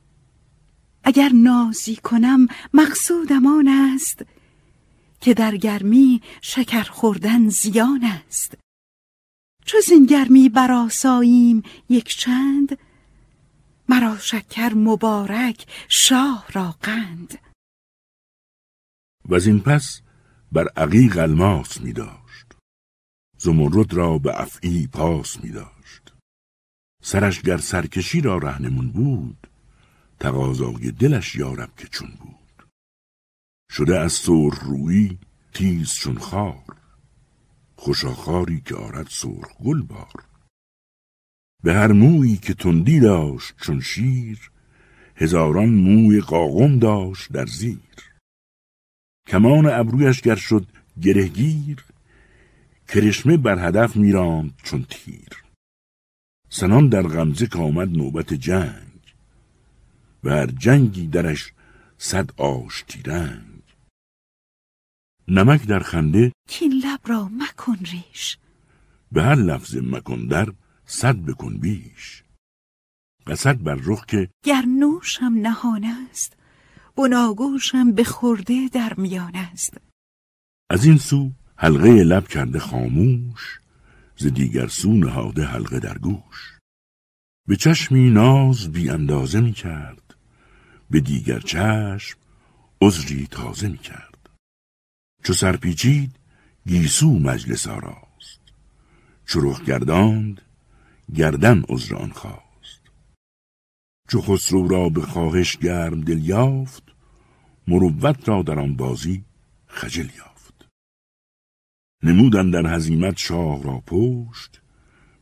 اگر 1.03 1.29
نازی 1.33 1.95
کنم 1.95 2.47
مقصودم 2.73 3.45
آن 3.45 3.67
است 3.67 4.25
که 5.21 5.33
در 5.33 5.57
گرمی 5.57 6.21
شکر 6.41 6.83
خوردن 6.83 7.49
زیان 7.49 8.03
است. 8.03 8.57
چو 9.65 9.77
این 9.91 10.05
گرمی 10.05 10.49
براساییم 10.49 11.63
یک 11.89 12.07
چند 12.07 12.77
مرا 13.89 14.17
شکر 14.17 14.73
مبارک 14.73 15.65
شاه 15.87 16.45
را 16.53 16.75
قند. 16.81 17.39
و 19.25 19.35
این 19.35 19.59
پس 19.59 20.01
بر 20.51 20.67
عقیق 20.67 21.17
الماس 21.17 21.81
می 21.81 21.93
داشت. 21.93 22.45
زمرد 23.37 23.93
را 23.93 24.17
به 24.17 24.41
افعی 24.41 24.87
پاس 24.87 25.43
می 25.43 25.49
داشت. 25.49 25.74
سرش 27.07 27.41
گر 27.41 27.57
سرکشی 27.57 28.21
را 28.21 28.37
رهنمون 28.37 28.89
بود 28.89 29.47
تقاضای 30.19 30.91
دلش 30.91 31.35
یارب 31.35 31.69
که 31.77 31.87
چون 31.87 32.09
بود. 32.19 32.67
شده 33.71 33.99
از 33.99 34.13
سرخ 34.13 34.63
روی 34.63 35.17
تیز 35.53 35.93
چون 35.93 36.17
خار 36.17 36.75
خوشاخاری 37.75 38.61
که 38.61 38.75
آرد 38.75 39.07
سرخ 39.09 39.57
گل 39.65 39.81
بار. 39.81 40.23
به 41.63 41.73
هر 41.73 41.91
مویی 41.91 42.37
که 42.37 42.53
تندی 42.53 42.99
داشت 42.99 43.53
چون 43.61 43.79
شیر 43.81 44.51
هزاران 45.15 45.69
موی 45.69 46.21
قاقم 46.21 46.79
داشت 46.79 47.31
در 47.31 47.45
زیر. 47.45 48.11
کمان 49.27 49.65
ابرویش 49.65 50.21
گر 50.21 50.35
شد 50.35 50.67
گرهگیر 51.01 51.85
کرشمه 52.87 53.37
بر 53.37 53.67
هدف 53.67 53.95
میراند 53.95 54.53
چون 54.63 54.85
تیر. 54.89 55.44
سنان 56.59 56.89
در 56.89 57.01
غمزه 57.01 57.47
که 57.47 57.57
آمد 57.57 57.89
نوبت 57.97 58.33
جنگ 58.33 59.01
و 60.23 60.29
هر 60.29 60.45
جنگی 60.45 61.07
درش 61.07 61.53
صد 61.97 62.29
آشتی 62.41 63.01
رنگ. 63.01 63.61
نمک 65.27 65.67
در 65.67 65.79
خنده 65.79 66.31
کین 66.49 66.71
لب 66.71 66.99
را 67.05 67.29
مکن 67.29 67.77
ریش. 67.91 68.37
به 69.11 69.23
هر 69.23 69.35
لفظ 69.35 69.75
مکن 69.75 70.27
در 70.27 70.53
صد 70.85 71.15
بکن 71.15 71.57
بیش. 71.57 72.23
قصد 73.27 73.63
بر 73.63 73.79
رخ 73.83 74.05
که 74.05 74.29
گر 74.43 74.61
نوشم 74.61 75.33
نهان 75.41 75.83
است 75.83 76.37
بناگوشم 76.95 77.91
به 77.91 78.03
خورده 78.03 78.69
در 78.73 78.93
میان 78.97 79.35
است. 79.35 79.77
از 80.69 80.85
این 80.85 80.97
سو 80.97 81.31
حلقه 81.55 82.03
لب 82.03 82.27
کرده 82.27 82.59
خاموش 82.59 83.59
ز 84.17 84.25
دیگر 84.27 84.67
سو 84.67 84.93
نهاده 84.93 85.45
حلقه 85.45 85.79
در 85.79 85.97
گوش. 85.97 86.59
به 87.47 87.55
چشمی 87.55 88.09
ناز 88.09 88.71
بی 88.71 88.89
اندازه 88.89 89.39
می 89.39 89.53
کرد. 89.53 90.15
به 90.89 90.99
دیگر 90.99 91.39
چشم 91.39 92.17
عذری 92.81 93.27
تازه 93.31 93.67
می 93.67 93.77
کرد. 93.77 94.29
چو 95.23 95.33
سرپیچید 95.33 96.15
گیسو 96.67 97.19
مجلس 97.19 97.67
آراست. 97.67 98.41
چو 99.25 99.39
رخ 99.39 99.61
گرداند 99.61 100.41
گردن 101.15 101.63
عذران 101.69 102.11
خواست. 102.11 102.81
چو 104.09 104.21
خسرو 104.21 104.67
را 104.67 104.89
به 104.89 105.01
خواهش 105.01 105.57
گرم 105.57 106.01
دل 106.01 106.25
یافت 106.25 106.83
مروت 107.67 108.29
را 108.29 108.41
در 108.41 108.59
آن 108.59 108.75
بازی 108.75 109.23
خجل 109.67 110.07
یافت. 110.17 110.34
نمودن 112.03 112.49
در 112.49 112.75
هزیمت 112.75 113.17
شاه 113.17 113.63
را 113.63 113.83
پشت 113.87 114.61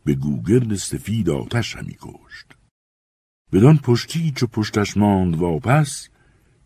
به 0.05 0.15
گوگرد 0.15 0.75
سفید 0.75 1.29
آتش 1.29 1.75
همی 1.75 1.97
کشت. 1.99 2.53
بدان 3.51 3.77
پشتی 3.77 4.31
چو 4.31 4.47
پشتش 4.47 4.97
ماند 4.97 5.35
واپس 5.35 6.09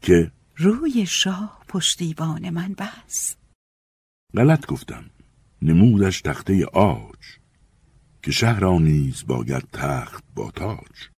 که 0.01 0.31
روی 0.57 1.05
شاه 1.05 1.63
پشتیبان 1.67 2.49
من 2.49 2.73
بس. 2.73 3.35
غلط 4.33 4.65
گفتم 4.65 5.09
نمودش 5.61 6.21
تخته 6.21 6.65
آج 6.65 7.37
که 8.23 8.31
شهر 8.31 8.65
نیز 8.79 9.25
باید 9.27 9.67
تخت 9.73 10.23
با 10.35 10.51
تاج. 10.51 11.09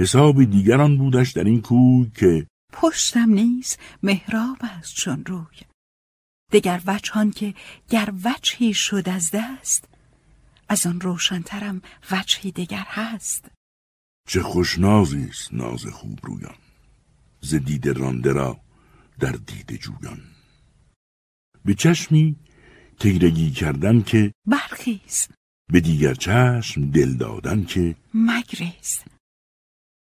حساب 0.00 0.44
دیگران 0.44 0.98
بودش 0.98 1.32
در 1.32 1.44
این 1.44 1.60
کوی 1.60 2.10
که 2.14 2.46
پشتم 2.72 3.30
نیز 3.30 3.76
مهراب 4.02 4.56
است 4.60 4.94
چون 4.94 5.24
روی. 5.24 5.69
دگر 6.52 6.82
وجهان 6.86 7.30
که 7.30 7.54
گر 7.88 8.12
وجهی 8.24 8.74
شد 8.74 9.08
از 9.08 9.30
دست 9.34 9.84
از 10.68 10.86
آن 10.86 11.00
روشنترم 11.00 11.82
وجهی 12.10 12.50
دگر 12.52 12.84
هست. 12.86 13.50
چه 14.28 14.42
خوشنازی 14.42 15.24
است 15.24 15.54
ناز 15.54 15.86
خوب 15.86 16.18
رویان 16.22 16.54
ز 17.40 17.54
دید 17.54 17.88
رانده 17.88 18.32
را 18.32 18.60
در 19.20 19.32
دید 19.32 19.76
جویان. 19.76 20.20
به 21.64 21.74
چشمی 21.74 22.36
تیرگی 23.00 23.50
کردن 23.50 24.02
که 24.02 24.32
برخیز 24.46 25.28
به 25.72 25.80
دیگر 25.80 26.14
چشم 26.14 26.90
دل 26.90 27.14
دادن 27.14 27.64
که 27.64 27.96
مگریز 28.14 29.00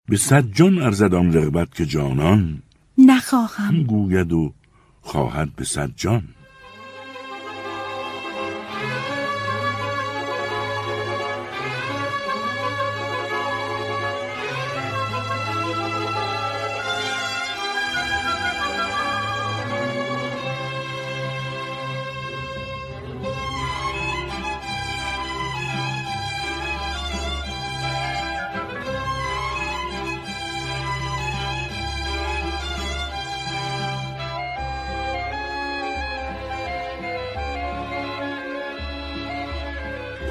به 0.09 0.17
صد 0.17 0.53
جان 0.53 0.83
ارزد 0.83 1.15
آن 1.15 1.33
رغبت 1.33 1.75
که 1.75 1.87
جانان 1.87 2.63
نخواهم. 2.99 3.83
گوید 3.83 4.33
و 4.33 4.55
خواهد 5.07 5.57
به 5.57 5.65
صد 5.65 5.91
جان. 5.97 6.36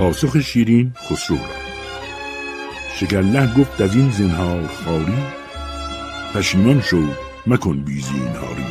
پاسخ 0.05 0.39
شیرین 0.39 0.93
خسرو 1.09 1.37
را. 1.37 1.43
شگرله 2.95 3.53
گفت 3.53 3.81
از 3.81 3.95
این 3.95 4.11
زنهار 4.11 4.67
خاری 4.67 5.17
پشیمان 6.33 6.81
شو 6.81 7.07
مکن 7.47 7.77
بی 7.79 8.01
زینهاری. 8.01 8.65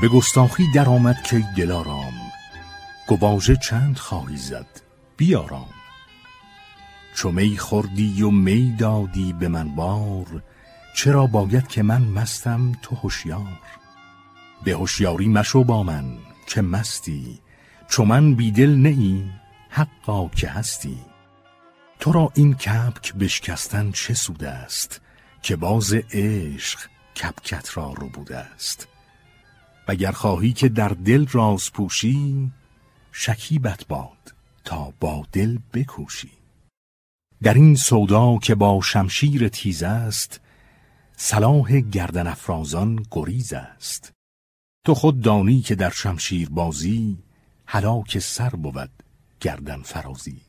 به 0.00 0.08
گستاخی 0.08 0.64
درآمد 0.74 1.22
که 1.22 1.44
دلارام. 1.56 2.12
گواژه 3.08 3.56
چند 3.56 3.98
خواهی 3.98 4.36
زد؟ 4.36 4.66
بیارام. 5.16 5.74
چو 7.14 7.30
می 7.30 7.58
خوردی 7.58 8.22
و 8.22 8.30
می 8.30 8.76
دادی 8.78 9.32
به 9.32 9.48
من 9.48 9.68
بار 9.68 10.42
چرا 10.96 11.26
باید 11.26 11.68
که 11.68 11.82
من 11.82 12.02
مستم 12.02 12.72
تو 12.82 12.96
هوشیار 12.96 13.60
به 14.64 14.72
هوشیاری 14.72 15.28
مشو 15.28 15.64
با 15.64 15.82
من 15.82 16.18
که 16.46 16.62
مستی 16.62 17.40
چو 17.88 18.04
من 18.04 18.34
بیدل 18.34 18.86
ای 18.86 19.30
حقا 19.68 20.28
که 20.28 20.48
هستی. 20.48 20.98
تو 22.00 22.12
را 22.12 22.32
این 22.34 22.54
کپک 22.54 23.14
بشکستن 23.14 23.90
چه 23.90 24.14
سود 24.14 24.44
است 24.44 25.00
که 25.42 25.56
باز 25.56 25.94
عشق 26.12 26.80
کپکت 27.16 27.76
را 27.76 27.92
رو 27.92 28.08
بوده 28.08 28.36
است. 28.36 28.89
وگر 29.90 30.12
خواهی 30.12 30.52
که 30.52 30.68
در 30.68 30.88
دل 30.88 31.26
راز 31.26 31.72
پوشی 31.72 32.50
شکیبت 33.12 33.86
باد 33.86 34.34
تا 34.64 34.92
با 35.00 35.26
دل 35.32 35.58
بکوشی. 35.74 36.30
در 37.42 37.54
این 37.54 37.74
سودا 37.74 38.38
که 38.38 38.54
با 38.54 38.80
شمشیر 38.82 39.48
تیز 39.48 39.82
است 39.82 40.40
صلاح 41.16 41.80
گردن 41.80 42.26
افرازان 42.26 43.06
گریز 43.10 43.52
است. 43.52 44.12
تو 44.86 44.94
خود 44.94 45.20
دانی 45.20 45.60
که 45.60 45.74
در 45.74 45.90
شمشیر 45.90 46.48
بازی 46.48 47.18
هلاک 47.66 48.18
سر 48.18 48.50
بود 48.50 48.90
گردن 49.40 49.82
فرازی. 49.82 50.40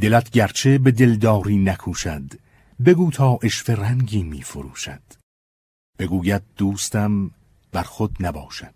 دلت 0.00 0.30
گرچه 0.30 0.78
به 0.78 0.90
دلداری 0.90 1.56
نکوشد 1.56 2.32
بگو 2.84 3.10
تا 3.10 3.38
اشف 3.42 3.70
رنگی 3.70 4.22
می 4.22 4.42
فروشد 4.42 5.02
بگوید 5.98 6.42
دوستم 6.56 7.30
بر 7.74 7.82
خود 7.82 8.16
نباشد. 8.20 8.74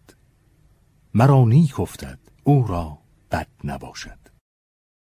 مرا 1.15 1.45
نیک 1.45 1.81
افتد 1.81 2.19
او 2.45 2.67
را 2.67 2.99
بد 3.31 3.49
نباشد. 3.65 4.19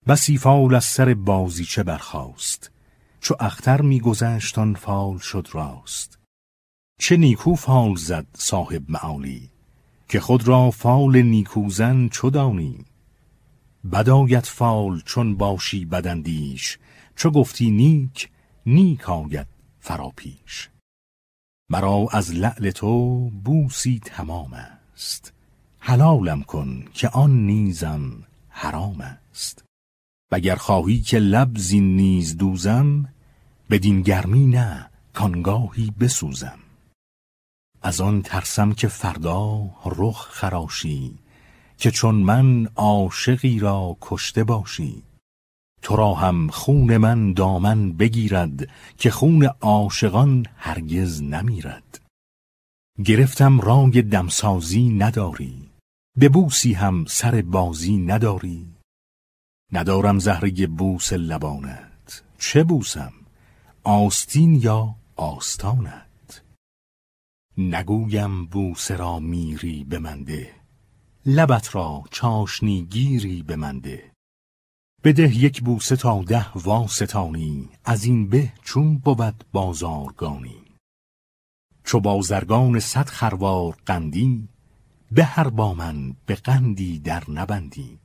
بسی 0.08 0.38
فال 0.38 0.76
از 0.76 0.86
سر 0.86 1.14
بازیچه 1.14 1.84
برخاست 1.84 2.72
چو 3.20 3.36
اختر 3.40 3.82
میگذشت 3.82 4.60
آن 4.60 4.74
فال 4.74 5.18
شد 5.18 5.48
راست. 5.52 6.20
چه 7.00 7.18
نیکو 7.18 7.56
فال 7.56 7.96
زد 7.96 8.28
صاحب 8.34 8.92
معالی 8.92 9.50
که 10.10 10.20
خود 10.20 10.48
را 10.48 10.72
فال 10.72 11.22
نیکوزن 11.22 12.10
چو 12.10 12.30
دانی؟ 12.30 12.86
بدایت 13.92 14.46
فال 14.46 15.02
چون 15.06 15.36
باشی 15.36 15.86
بدندیش 15.86 16.80
چو 17.16 17.30
گفتی 17.30 17.72
نیک 17.72 18.30
نیک 18.66 19.10
آید 19.10 19.48
فراپیش 19.80 20.70
مرا 21.70 22.07
از 22.11 22.36
لعل 22.36 22.72
تو 22.72 23.20
بوسی 23.30 24.01
تمام 24.05 24.53
است. 24.53 25.34
حلالم 25.80 26.43
کن 26.43 26.86
که 26.93 27.09
آن 27.09 27.45
نیزم 27.45 28.24
حرام 28.49 29.01
است. 29.01 29.63
وگر 30.32 30.55
خواهی 30.55 31.01
که 31.01 31.20
لب 31.20 31.57
زین 31.57 31.95
نیز 31.95 32.38
دوزم 32.38 33.05
بدین 33.70 34.01
گرمی 34.01 34.45
نه 34.45 34.89
کانگاهی 35.13 35.93
بسوزم. 35.99 36.59
از 37.82 38.01
آن 38.01 38.22
ترسم 38.22 38.74
که 38.74 38.88
فردا 38.88 39.70
رخ 39.86 40.28
خراشی 40.32 41.20
که 41.78 41.91
چون 41.91 42.16
من 42.16 42.66
عاشقی 42.76 43.59
را 43.59 43.97
کشته 44.01 44.43
باشی 44.43 45.03
تو 45.86 45.96
را 45.96 46.14
هم 46.14 46.48
خون 46.48 46.98
من 46.98 47.34
دامن 47.34 47.94
بگیرد 47.94 48.70
که 48.98 49.12
خون 49.12 49.44
عاشقان 49.46 50.46
هرگز 50.56 51.24
نمیرد. 51.24 52.02
گرفتم 53.06 53.60
رای 53.62 54.02
دمسازی 54.02 54.90
نداری 54.90 55.70
به 56.18 56.30
بوسی 56.30 56.74
هم 56.74 57.06
سر 57.06 57.42
بازی 57.42 57.98
نداری. 57.98 58.68
ندارم 59.72 60.20
زهره 60.20 60.68
بوس 60.68 61.14
لبانت 61.14 62.24
چه 62.40 62.64
بوسم؟ 62.64 63.14
آستین 63.84 64.54
یا 64.56 64.96
آستانت؟ 65.16 66.44
نگویم 67.58 68.46
بوس 68.46 68.92
را 68.92 69.20
میری 69.20 69.84
به 69.84 70.00
منده 70.00 70.54
لبت 71.26 71.76
را 71.76 72.04
چاشنی 72.12 72.82
گیری 72.82 73.44
به 73.44 73.56
منده 73.56 74.14
بده 75.06 75.38
یک 75.38 75.62
بوسه 75.62 75.95
تا 75.95 76.24
ده 76.24 76.53
واستانی 76.53 77.70
از 77.86 78.03
این 78.03 78.30
به 78.30 78.53
چون 78.64 78.97
بود 78.97 79.43
بازارگانی. 79.51 80.62
چو 81.84 81.99
بازرگان 81.99 82.80
صد 82.80 83.06
خروار 83.06 83.78
قندی 83.86 84.49
به 85.12 85.24
هر 85.24 85.49
با 85.49 85.74
من 85.74 86.16
به 86.26 86.36
قندی 86.36 86.99
در 86.99 87.24
نبندی. 87.32 87.99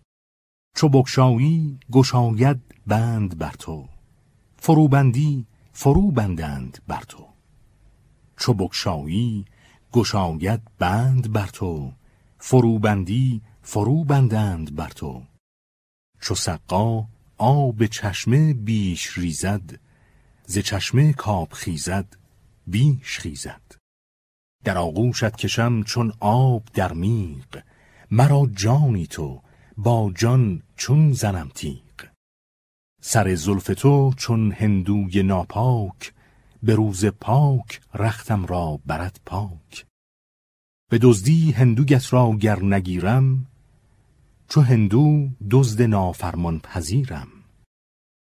چو 0.76 0.88
بکشایی 0.88 1.78
گشاید 1.92 2.60
بند 2.86 3.38
بر 3.38 3.52
تو 3.58 3.88
فروبندی 4.56 5.46
فرو 5.72 6.10
بندند 6.10 6.78
بر 6.86 7.02
تو. 7.08 7.26
چو 8.36 8.54
بکشایی 8.54 9.44
گشاید 9.92 10.60
بند 10.78 11.32
بر 11.32 11.46
تو 11.46 11.92
فروبندی 12.38 13.42
فرو 13.62 14.04
بندند 14.04 14.76
بر 14.76 14.88
تو. 14.88 15.29
چو 16.20 16.34
سقا 16.34 17.06
آب 17.38 17.86
چشمه 17.86 18.54
بیش 18.54 19.18
ریزد 19.18 19.80
ز 20.46 20.58
چشمه 20.58 21.12
کاب 21.12 21.52
خیزد 21.52 22.16
بیش 22.66 23.18
خیزد. 23.18 23.62
در 24.64 24.78
آغوشت 24.78 25.36
کشم 25.36 25.82
چون 25.82 26.12
آب 26.20 26.62
در 26.74 26.92
میغ 26.92 27.62
مرا 28.10 28.50
جانی 28.54 29.06
تو 29.06 29.42
با 29.76 30.12
جان 30.14 30.62
چون 30.76 31.12
زنم 31.12 31.50
تیغ. 31.54 32.06
سر 33.02 33.34
زلف 33.34 33.66
تو 33.66 34.14
چون 34.16 34.52
هندوی 34.52 35.22
ناپاک 35.22 36.12
به 36.62 36.74
روز 36.74 37.04
پاک 37.04 37.80
رختم 37.94 38.46
را 38.46 38.80
برد 38.86 39.20
پاک. 39.26 39.86
به 40.90 40.98
دزدی 41.02 41.52
هندویت 41.52 42.12
را 42.12 42.36
گر 42.40 42.62
نگیرم 42.62 43.46
چو 44.50 44.60
هندو 44.60 45.28
دزد 45.50 45.82
نافرمان 45.82 46.58
پذیرم. 46.58 47.28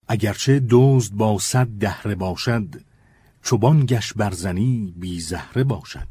اگرچه 0.09 0.67
دزد 0.71 1.13
با 1.13 1.39
صد 1.39 1.69
دهره 1.69 2.15
باشد 2.15 2.83
چوبان 3.43 3.87
گش 3.87 4.13
برزنی 4.13 4.95
بی 4.97 5.21
زهره 5.21 5.65
باشد. 5.65 6.09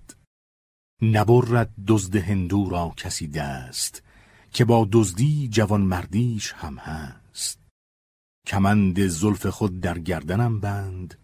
نبرد 1.01 1.69
دزد 1.87 2.15
هندو 2.15 2.69
را 2.69 2.93
کسی 2.97 3.27
دست 3.27 4.03
که 4.51 4.65
با 4.65 4.87
دزدی 4.91 5.47
جوان 5.47 5.81
مردیش 5.81 6.53
هم 6.53 6.77
هست. 6.77 7.59
کمند 8.47 9.07
زلف 9.07 9.45
خود 9.45 9.79
در 9.79 9.99
گردنم 9.99 10.59
بند 10.59 11.15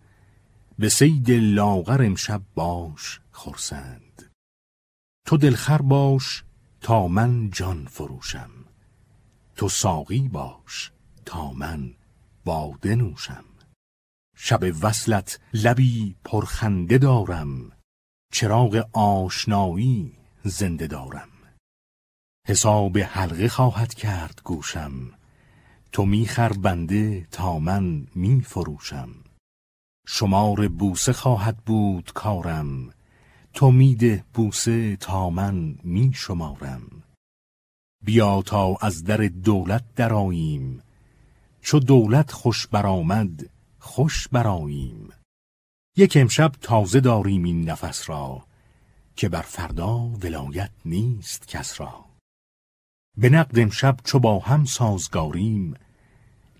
به 0.79 0.89
سید 0.89 1.31
لاغر 1.31 2.05
امشب 2.05 2.41
باش 2.55 3.19
خورسند 3.31 4.31
تو 5.27 5.37
دلخر 5.37 5.81
باش 5.81 6.43
تا 6.81 7.07
من 7.07 7.49
جان 7.49 7.85
فروشم. 7.85 8.60
تو 9.55 9.69
ساقی 9.69 10.29
باش 10.29 10.91
تا 11.25 11.53
من 11.53 11.93
باده 12.45 12.95
نوشم. 12.95 13.45
شب 14.35 14.59
وصلت 14.81 15.39
لبی 15.53 16.15
پرخنده 16.23 16.97
دارم 16.97 17.71
چراغ 18.33 18.89
آشنایی 18.93 20.17
زنده 20.43 20.87
دارم. 20.87 21.29
حساب 22.47 22.97
حلقه 22.97 23.49
خواهد 23.49 23.93
کرد 23.93 24.41
گوشم 24.43 25.11
تو 25.91 26.05
میخر 26.05 26.53
بنده 26.53 27.27
تا 27.31 27.59
من 27.59 28.07
میفروشم 28.15 29.09
شمار 30.07 30.67
بوسه 30.67 31.13
خواهد 31.13 31.57
بود 31.57 32.11
کارم 32.13 32.93
تو 33.53 33.71
میده 33.71 34.25
بوسه 34.33 34.95
تا 34.95 35.29
من 35.29 35.75
می 35.83 36.11
شمارم. 36.15 37.00
بیا 38.03 38.41
تا 38.41 38.75
از 38.81 39.03
در 39.03 39.17
دولت 39.17 39.83
دراییم 39.95 40.81
چو 41.61 41.79
دولت 41.79 42.31
خوش 42.31 42.67
برآمد 42.67 43.49
خوش 43.79 44.27
براییم 44.27 45.09
یک 45.97 46.17
امشب 46.17 46.51
تازه 46.61 46.99
داریم 46.99 47.43
این 47.43 47.69
نفس 47.69 48.09
را 48.09 48.45
که 49.15 49.29
بر 49.29 49.41
فردا 49.41 49.97
ولایت 49.97 50.71
نیست 50.85 51.47
کس 51.47 51.81
را. 51.81 52.05
به 53.17 53.29
نقد 53.29 53.59
امشب 53.59 53.97
چو 54.03 54.19
با 54.19 54.39
هم 54.39 54.65
سازگاریم 54.65 55.73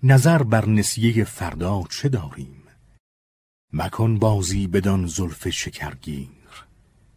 نظر 0.02 0.42
بر 0.42 0.66
نسیه 0.66 1.24
فردا 1.24 1.82
چه 1.90 2.08
داریم؟ 2.08 2.62
مکن 3.72 4.18
بازی 4.18 4.66
بدان 4.66 5.06
زلف 5.06 5.48
شکرگیر. 5.48 6.28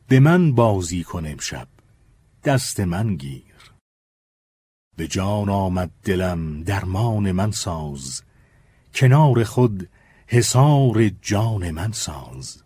به 0.07 0.19
من 0.19 0.55
بازی 0.55 1.03
کن 1.03 1.25
امشب 1.25 1.67
دست 2.43 2.79
من 2.79 3.15
گیر. 3.15 3.54
به 4.95 5.07
جان 5.07 5.49
آمد 5.49 5.91
دلم 6.03 6.63
درمان 6.63 7.31
من 7.31 7.51
ساز. 7.51 8.21
کنار 8.93 9.43
خود 9.43 9.89
حسار 10.27 11.09
جان 11.21 11.71
من 11.71 11.91
ساز. 11.91 12.63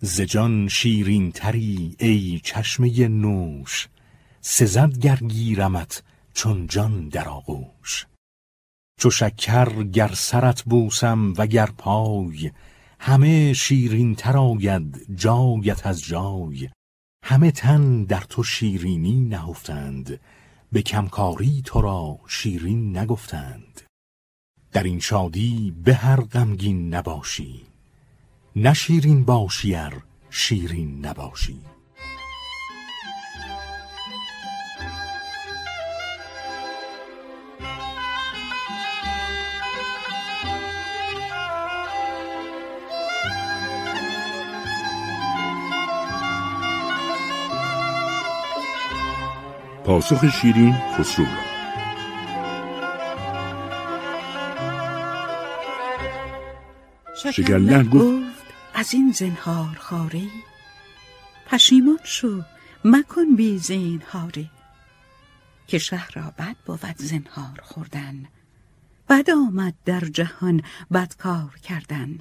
ز 0.00 0.20
جان 0.20 0.68
شیرین 0.68 1.32
تری 1.32 1.96
ای 1.98 2.40
چشمه 2.44 3.08
نوش 3.08 3.88
سزد 4.40 4.98
گر 4.98 5.16
گیرمت 5.16 6.02
چون 6.34 6.66
جان 6.66 7.08
در 7.08 7.28
آغوش. 7.28 8.06
چو 9.00 9.10
شکر 9.10 9.82
گر 9.82 10.10
سرت 10.14 10.62
بوسم 10.62 11.34
و 11.38 11.46
گر 11.46 11.66
پای 11.66 12.50
همه 13.00 13.52
شیرین 13.52 14.14
تر 14.14 14.36
آید 14.36 15.06
جایت 15.14 15.86
از 15.86 16.02
جای. 16.04 16.68
همه 17.24 17.50
تن 17.50 18.04
در 18.04 18.20
تو 18.20 18.42
شیرینی 18.42 19.20
نهفتند 19.20 20.20
به 20.72 20.82
کمکاری 20.82 21.62
تو 21.64 21.80
را 21.80 22.18
شیرین 22.28 22.98
نگفتند. 22.98 23.80
در 24.72 24.82
این 24.82 25.00
شادی 25.00 25.74
به 25.84 25.94
هر 25.94 26.20
غمگین 26.20 26.94
نباشی 26.94 27.62
نه 28.56 28.74
شیرین 28.74 29.24
باشی 29.24 29.76
شیرین 30.30 31.06
نباشی. 31.06 31.71
پاسخ 49.84 50.28
شیرین 50.28 50.74
خسرو 50.98 51.24
را. 51.24 51.52
شگرلن 57.32 57.88
گفت 57.88 58.42
از 58.74 58.94
این 58.94 59.12
زنهار 59.12 59.76
خاری 59.80 60.30
پشیمان 61.46 61.98
شو 62.04 62.42
مکن 62.84 63.36
بی 63.36 63.58
زنهاری 63.58 64.50
که 65.66 65.78
شهر 65.78 66.10
را 66.14 66.32
بد 66.38 66.56
بود 66.66 66.96
زنهار 66.96 67.60
خوردن. 67.62 68.24
بد 69.08 69.30
آمد 69.30 69.74
در 69.84 70.00
جهان 70.00 70.62
بدکار 70.92 71.58
کردن. 71.62 72.18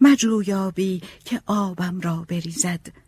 مجویابی 0.00 1.02
که 1.24 1.40
آبم 1.46 2.00
را 2.00 2.24
بریزد. 2.28 3.07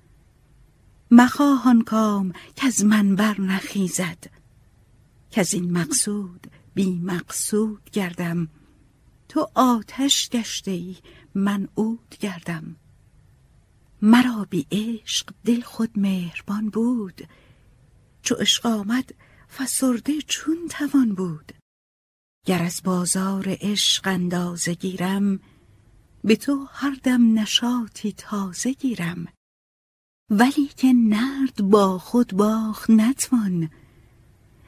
مخواهان 1.11 1.83
کام 1.83 2.33
که 2.57 2.67
از 2.67 2.85
من 2.85 3.17
بر 3.17 3.41
نخیزد. 3.41 4.25
که 5.31 5.41
از 5.41 5.55
این 5.55 5.71
مقصود 5.71 6.47
بی 6.75 6.99
مقصود 6.99 7.91
گردم. 7.91 8.49
تو 9.29 9.51
آتش 9.55 10.29
گشته 10.29 10.71
ای 10.71 10.97
من 11.35 11.69
عود 11.77 12.17
گردم. 12.21 12.77
مرا 14.03 14.47
بی 14.51 14.67
عشق 14.73 15.35
دل 15.45 15.61
خود 15.61 15.91
مهربان 15.97 16.69
بود. 16.71 17.29
چو 18.23 18.35
عشق 18.35 18.67
آمد 18.67 19.15
فسرده 19.57 20.13
چون 20.27 20.69
توان 20.71 21.15
بود. 21.15 21.53
گر 22.47 22.63
از 22.63 22.81
بازار 22.85 23.45
عشق 23.47 24.07
اندازه 24.07 24.75
گیرم 24.75 25.41
به 26.25 26.37
تو 26.37 26.69
هر 26.73 26.97
دم 27.03 27.39
نشاطی 27.39 28.13
تازه 28.13 28.73
گیرم. 28.73 29.29
ولی 30.31 30.67
که 30.67 30.93
نرد 30.93 31.63
با 31.71 31.99
خود 31.99 32.33
باخت 32.33 32.91
نتوان. 32.91 33.71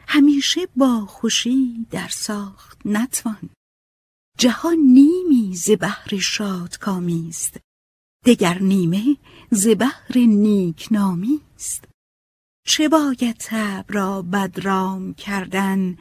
همیشه 0.09 0.61
با 0.77 1.07
خوشی 1.07 1.87
در 1.91 2.09
ساخت 2.09 2.79
نتوان. 2.85 3.51
جهان 4.39 4.77
نیمی 4.77 5.57
ز 5.57 5.71
بحر 5.81 6.19
شادکامی 6.19 7.27
است. 7.29 7.61
دگر 8.25 8.59
نیمه 8.59 9.17
ز 9.51 9.69
بحر 9.69 10.19
نیکنامی 10.19 11.41
است. 11.55 11.85
چه 12.67 12.89
باید 12.89 13.37
تب 13.39 13.85
را 13.89 14.23
بدرام 14.23 15.15
کردن؟ 15.15 15.99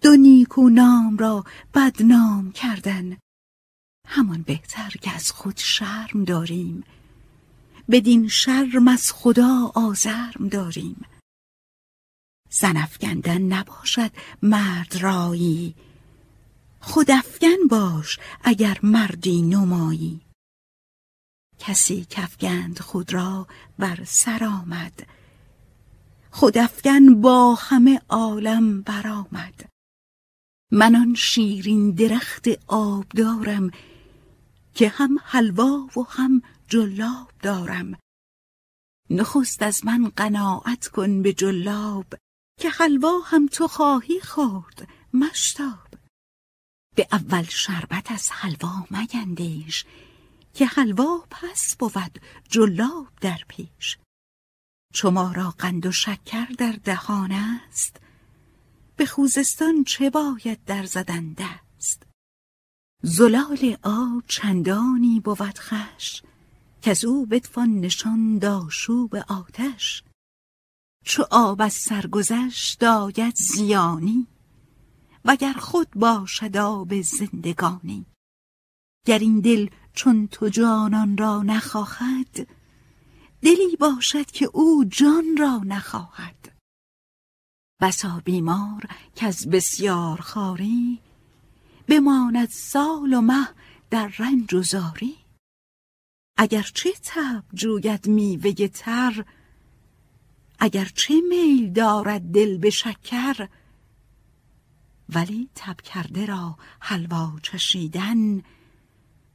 دو 0.00 0.16
نیکو 0.16 0.68
نام 0.68 1.16
را 1.16 1.44
بدنام 1.74 2.52
کردن. 2.52 3.16
همان 4.06 4.42
بهتر 4.42 4.90
که 4.90 5.14
از 5.14 5.30
خود 5.32 5.56
شرم 5.56 6.24
داریم. 6.24 6.84
بدین 7.90 8.28
شرم 8.28 8.88
از 8.88 9.12
خدا 9.12 9.72
آزرم 9.74 10.48
داریم. 10.50 11.04
زن 12.50 12.76
افگندن 12.76 13.42
نباشد 13.42 14.10
مرد 14.42 14.96
رایی. 15.00 15.74
خود 16.80 17.10
باش 17.70 18.18
اگر 18.44 18.78
مردی 18.82 19.42
نمایی. 19.42 20.20
کسی 21.58 22.06
کفگند 22.10 22.78
خود 22.78 23.12
را 23.12 23.46
بر 23.78 24.04
سر 24.04 24.44
آمد. 24.44 25.06
خود 26.30 26.58
افگن 26.58 27.20
با 27.20 27.54
همه 27.54 28.00
عالم 28.08 28.82
برآمد 28.82 29.70
من 30.72 30.96
آن 30.96 31.14
شیرین 31.14 31.90
درخت 31.90 32.48
آب 32.66 33.08
دارم 33.08 33.70
که 34.74 34.88
هم 34.88 35.18
حلوا 35.24 35.88
و 35.96 36.00
هم 36.08 36.42
جلاب 36.70 37.32
دارم. 37.42 37.98
نخست 39.10 39.62
از 39.62 39.84
من 39.84 40.08
قناعت 40.08 40.88
کن 40.88 41.22
به 41.22 41.32
جلاب 41.32 42.14
که 42.60 42.70
حلوا 42.70 43.18
هم 43.24 43.46
تو 43.46 43.68
خواهی 43.68 44.20
خورد 44.20 44.88
مشتاب. 45.14 45.88
به 46.96 47.08
اول 47.12 47.42
شربت 47.42 48.10
از 48.12 48.30
حلوا 48.30 48.86
مگندیش 48.90 49.84
که 50.54 50.66
حلوا 50.66 51.26
پس 51.30 51.76
بود 51.76 52.20
جلاب 52.48 53.08
در 53.20 53.40
پیش. 53.48 53.98
شما 54.94 55.32
را 55.32 55.50
قند 55.50 55.86
و 55.86 55.92
شکر 55.92 56.46
در 56.58 56.72
دهان 56.72 57.32
است 57.32 57.96
به 58.96 59.06
خوزستان 59.06 59.84
چه 59.84 60.10
باید 60.10 60.64
در 60.64 60.86
زدن 60.86 61.32
دست؟ 61.32 62.02
زلال 63.02 63.76
آب 63.82 64.22
چندانی 64.26 65.20
بود 65.20 65.58
خش 65.58 66.22
که 66.82 66.90
از 66.90 67.04
او 67.04 67.26
بتوان 67.26 67.80
نشان 67.80 68.38
داشوب 68.38 69.16
آتش. 69.16 70.04
چو 71.04 71.24
آب 71.30 71.62
از 71.62 71.72
سرگذشت 71.72 72.80
داید 72.80 73.34
زیانی 73.36 74.26
وگر 75.24 75.52
خود 75.52 75.90
باشد 75.90 76.56
آب 76.56 77.00
زندگانی. 77.00 78.06
گر 79.06 79.18
این 79.18 79.40
دل 79.40 79.68
چون 79.92 80.26
تو 80.26 80.48
جانان 80.48 81.16
را 81.16 81.42
نخواهد 81.42 82.48
دلی 83.42 83.76
باشد 83.80 84.26
که 84.30 84.50
او 84.52 84.84
جان 84.84 85.36
را 85.38 85.56
نخواهد. 85.56 86.60
بسا 87.80 88.22
بیمار 88.24 88.82
که 89.14 89.26
از 89.26 89.50
بسیار 89.50 90.20
خاری 90.20 91.00
بماند 91.88 92.48
سال 92.48 93.14
و 93.14 93.20
مه 93.20 93.48
در 93.90 94.12
رنج 94.18 94.54
و 94.54 94.62
زاری. 94.62 95.19
اگر 96.42 96.62
چه 96.74 96.92
تب 97.02 97.44
جوید 97.54 98.08
میوه 98.08 98.68
تر 98.68 99.24
اگر 100.58 100.84
چه 100.84 101.14
میل 101.28 101.72
دارد 101.72 102.20
دل 102.20 102.58
به 102.58 102.70
شکر 102.70 103.48
ولی 105.08 105.48
تب 105.54 105.80
کرده 105.80 106.26
را 106.26 106.58
حلوا 106.80 107.32
چشیدن 107.42 108.42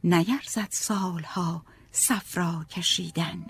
نیرزد 0.04 0.68
سالها 0.72 1.66
صفرا 1.92 2.66
کشیدن. 2.70 3.46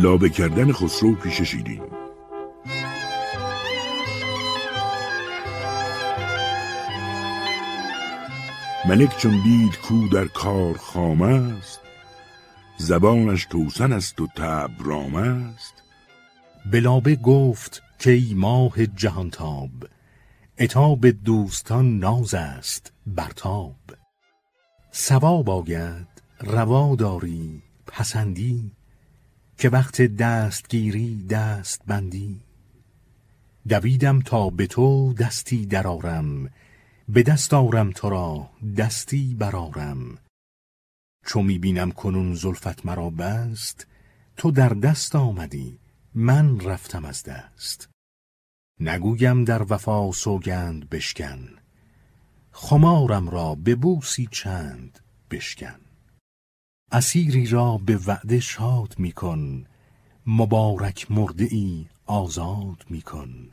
لابه 0.00 0.28
کردن 0.28 0.72
خسرو 0.72 1.14
پیش 1.14 1.42
شیرین. 1.42 1.82
ملک 8.88 9.16
چون 9.18 9.42
دید 9.42 9.76
کو 9.76 10.08
در 10.08 10.24
کار 10.24 10.76
خام 10.76 11.22
است 11.22 11.80
زبانش 12.76 13.44
توسن 13.44 13.92
است 13.92 14.20
و 14.20 14.26
تب 14.26 14.70
رام 14.84 15.14
است. 15.14 15.74
بلابه 16.72 17.16
گفت 17.16 17.82
که 17.98 18.10
ای 18.10 18.34
ماه 18.34 18.86
جهانتاب 18.86 19.70
اتاب 20.58 21.06
دوستان 21.10 21.98
ناز 21.98 22.34
است 22.34 22.92
برتاب 23.06 23.76
سواب 24.90 25.50
آید 25.50 26.08
روا 26.40 26.96
داری 26.96 27.62
پسندی. 27.86 28.79
که 29.60 29.68
وقت 29.68 30.02
دستگیری 30.02 31.26
دست 31.26 31.82
بندی. 31.86 32.40
دویدم 33.68 34.20
تا 34.20 34.50
به 34.50 34.66
تو 34.66 35.12
دستی 35.12 35.66
درارم 35.66 36.50
به 37.08 37.22
دست 37.22 37.54
آرم 37.54 37.90
تو 37.90 38.10
را 38.10 38.50
دستی 38.76 39.34
برارم 39.34 40.18
چو 41.26 41.42
می‌بینم 41.42 41.92
کنون 41.92 42.34
زلفت 42.34 42.86
مرا 42.86 43.10
بست 43.10 43.86
تو 44.36 44.50
در 44.50 44.68
دست 44.68 45.16
آمدی 45.16 45.78
من 46.14 46.60
رفتم 46.60 47.04
از 47.04 47.22
دست. 47.22 47.88
نگویم 48.80 49.44
در 49.44 49.72
وفا 49.72 50.12
سوگند 50.12 50.88
بشکن 50.88 51.48
خمارم 52.52 53.28
را 53.28 53.54
به 53.54 53.74
بوسی 53.74 54.28
چند 54.30 55.00
بشکن. 55.30 55.89
اسیری 56.92 57.46
را 57.46 57.78
به 57.78 57.96
وعده 58.06 58.40
شاد 58.40 58.94
میکن 58.98 59.64
مبارک 60.26 61.10
مرده 61.10 61.48
ای 61.50 61.86
آزاد 62.06 62.84
میکن. 62.90 63.50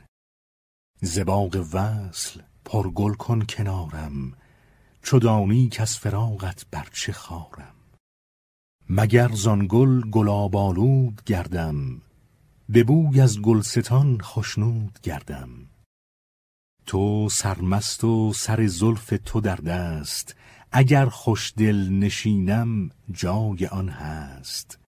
زباغ 1.02 1.66
وصل 1.72 2.40
پرگل 2.64 3.12
کن 3.14 3.42
کنارم 3.42 4.32
چدانی 5.02 5.68
که 5.68 5.82
از 5.82 5.98
فراغت 5.98 6.66
بر 6.70 6.86
چه 6.92 7.12
خارم. 7.12 7.74
مگر 8.90 9.28
زان 9.28 9.66
گل 9.70 10.00
گلاب 10.00 11.14
گردم 11.26 12.02
به 12.68 12.84
بوی 12.84 13.20
از 13.20 13.42
گلستان 13.42 14.18
خشنود 14.22 14.98
گردم. 15.02 15.50
تو 16.86 17.28
سرمست 17.28 18.04
و 18.04 18.32
سر 18.32 18.66
زلف 18.66 19.14
تو 19.24 19.40
در 19.40 19.56
دست 19.56 20.34
اگر 20.72 21.06
خوشدل 21.06 21.88
نشینم 21.88 22.90
جای 23.12 23.66
آن 23.66 23.88
هست. 23.88 24.78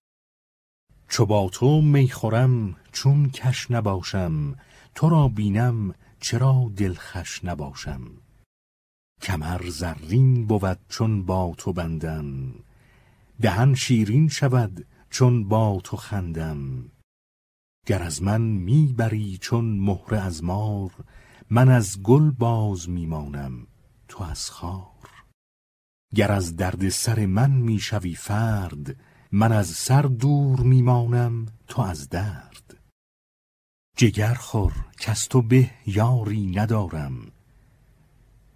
چو 1.09 1.25
با 1.25 1.49
تو 1.49 1.81
می 1.81 2.09
خورم 2.09 2.75
چون 2.91 3.29
کش 3.29 3.71
نباشم 3.71 4.55
تو 4.95 5.09
را 5.09 5.27
بینم 5.27 5.95
چرا 6.19 6.71
دلخش 6.75 7.45
نباشم. 7.45 8.01
کمر 9.21 9.69
زرین 9.69 10.45
بود 10.45 10.79
چون 10.89 11.25
با 11.25 11.53
تو 11.57 11.73
بندم 11.73 12.53
دهن 13.41 13.75
شیرین 13.75 14.27
شود 14.27 14.85
چون 15.09 15.47
با 15.47 15.81
تو 15.83 15.97
خندم. 15.97 16.91
گر 17.85 18.03
از 18.03 18.23
من 18.23 18.41
می‌بری 18.41 19.37
چون 19.37 19.65
مهره 19.65 20.19
از 20.19 20.43
مار 20.43 20.91
من 21.49 21.69
از 21.69 22.03
گل 22.03 22.31
باز 22.31 22.89
میمانم 22.89 23.67
تو 24.07 24.23
از 24.23 24.49
خار 24.49 24.90
گر 26.15 26.31
از 26.31 26.55
درد 26.55 26.89
سر 26.89 27.25
من 27.25 27.51
می‌شوی 27.51 28.15
فرد 28.15 28.95
من 29.31 29.51
از 29.51 29.67
سر 29.67 30.01
دور 30.01 30.59
میمانم 30.59 31.45
تو 31.67 31.81
از 31.81 32.09
درد. 32.09 32.77
جگر 33.97 34.33
خور 34.33 34.73
کس 34.99 35.25
تو 35.25 35.41
به 35.41 35.69
یاری 35.85 36.45
ندارم 36.45 37.31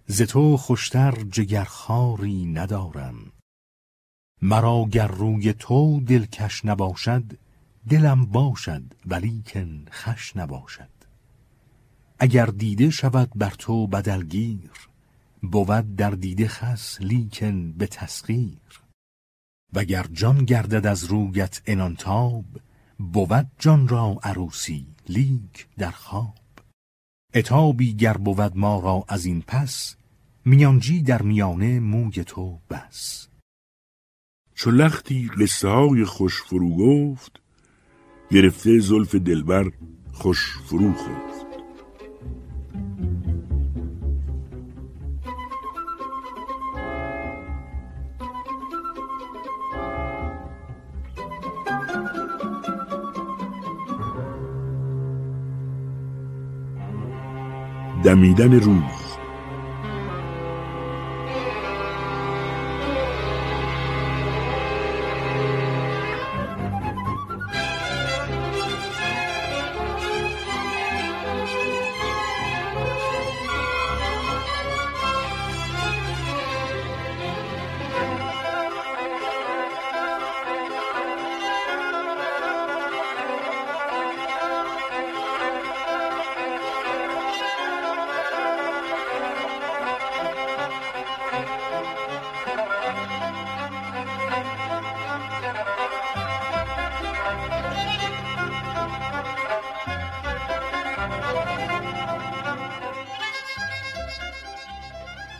ز 0.06 0.22
تو 0.22 0.56
خوشتر 0.56 1.10
جگرخواری 1.30 2.44
ندارم. 2.46 3.32
مرا 4.42 4.84
گر 4.92 5.06
روی 5.06 5.52
تو 5.52 6.00
دلکش 6.00 6.64
نباشد 6.64 7.38
دلم 7.88 8.26
باشد 8.26 8.82
ولیکن 9.06 9.84
خش 9.90 10.36
نباشد. 10.36 10.90
اگر 12.18 12.46
دیده 12.46 12.90
شود 12.90 13.30
بر 13.34 13.50
تو 13.50 13.86
بدلگیر 13.86 14.70
بود 15.42 15.96
در 15.96 16.10
دیده 16.10 16.48
خس 16.48 17.00
لیکن 17.00 17.72
به 17.72 17.86
تسخیر. 17.86 18.82
وگر 19.72 20.06
جان 20.12 20.44
گردد 20.44 20.86
از 20.86 21.04
رویت 21.04 21.62
انانتاب 21.66 22.44
بود 22.98 23.46
جان 23.58 23.88
را 23.88 24.18
عروسی 24.22 24.86
لیک 25.08 25.68
در 25.78 25.90
خواب. 25.90 26.34
اتابی 27.34 27.94
گر 27.94 28.16
بود 28.16 28.56
ما 28.56 28.80
را 28.80 29.04
از 29.08 29.24
این 29.24 29.42
پس 29.46 29.96
میانجی 30.44 31.02
در 31.02 31.22
میانه 31.22 31.80
موی 31.80 32.24
تو 32.24 32.58
بس. 32.70 33.28
چو 34.54 34.70
لختی 34.70 35.28
قصه 35.28 35.68
های 35.68 36.04
خوش 36.04 36.42
فرو 36.42 36.76
گفت 36.76 37.40
گرفته 38.30 38.78
زلف 38.78 39.14
دلبر 39.14 39.72
خوش 40.12 40.58
فرو 40.66 40.92
خفت. 40.92 41.35
دمیدن 58.06 58.60
روز 58.60 59.05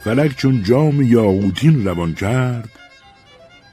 فلک 0.06 0.36
چون 0.36 0.62
جام 0.62 1.02
یاقوتین 1.02 1.84
روان 1.84 2.14
کرد 2.14 2.78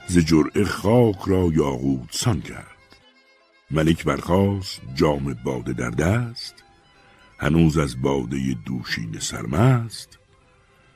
ز 0.08 0.18
جرعه 0.18 0.64
خاک 0.64 1.18
را 1.26 1.50
یاقوت 1.54 2.10
سان 2.12 2.42
کرد. 2.42 2.78
ملک 3.72 4.04
برخاست 4.04 4.82
جام 4.96 5.34
باده 5.34 5.74
در 5.74 5.90
دست 5.90 6.64
هنوز 7.40 7.78
از 7.78 8.02
باده 8.02 8.56
دوشین 8.66 9.20
سرمست. 9.20 10.20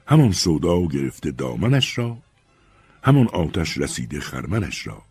همان 0.07 0.31
سودا 0.31 0.85
گرفته 0.85 1.31
دامنش 1.31 1.97
را 1.97 2.17
همان 3.03 3.27
آتش 3.27 3.77
رسیده 3.77 4.19
خرمنش 4.19 4.87
را. 4.87 5.01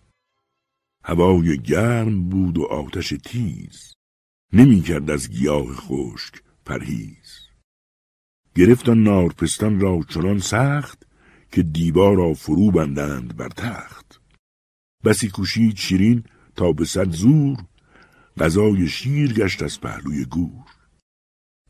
هوای 1.05 1.59
گرم 1.59 2.29
بود 2.29 2.59
و 2.59 2.65
آتش 2.65 3.15
تیز 3.25 3.93
نمی 4.53 4.81
کرد 4.81 5.11
از 5.11 5.31
گیاه 5.31 5.75
خشک 5.75 6.43
پرهیز. 6.65 7.46
گرفت 8.57 8.89
آن 8.89 9.03
نارپستان 9.03 9.81
را 9.81 10.01
چنان 10.09 10.39
سخت 10.39 11.07
که 11.53 11.63
دیوار 11.63 12.17
را 12.17 12.35
فرو 12.35 12.71
بندند 12.71 13.37
بر 13.37 13.49
تخت. 13.49 14.21
بسی 15.05 15.29
کوشید 15.29 15.77
شیرین 15.77 16.25
تا 16.57 16.73
به 16.73 16.85
صد 16.85 17.11
زور 17.11 17.57
غذای 18.39 18.89
شیر 18.89 19.33
گشت 19.33 19.63
از 19.63 19.81
پهلوی 19.81 20.25
گور. 20.25 20.65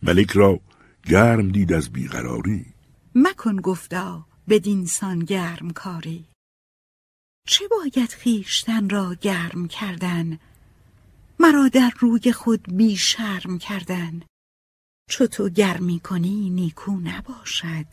ملک 0.02 0.30
را 0.30 0.60
گرم 1.04 1.48
دید 1.48 1.72
از 1.72 1.92
بیقراری. 1.92 2.66
مکن 3.14 3.56
گفتا 3.56 4.26
بدینسان 4.48 5.18
گرم 5.18 5.70
کاری. 5.70 6.24
چه 7.48 7.64
باید 7.68 8.10
خیشتن 8.10 8.88
را 8.88 9.14
گرم 9.20 9.68
کردن؟ 9.68 10.38
مرا 11.40 11.68
در 11.68 11.92
روی 11.98 12.32
خود 12.32 12.76
بی 12.76 12.96
شرم 12.96 13.58
کردن. 13.58 14.22
چو 15.08 15.26
تو 15.26 15.48
گرمی 15.48 16.00
کنی 16.00 16.50
نیکو 16.50 16.92
نباشد. 16.92 17.86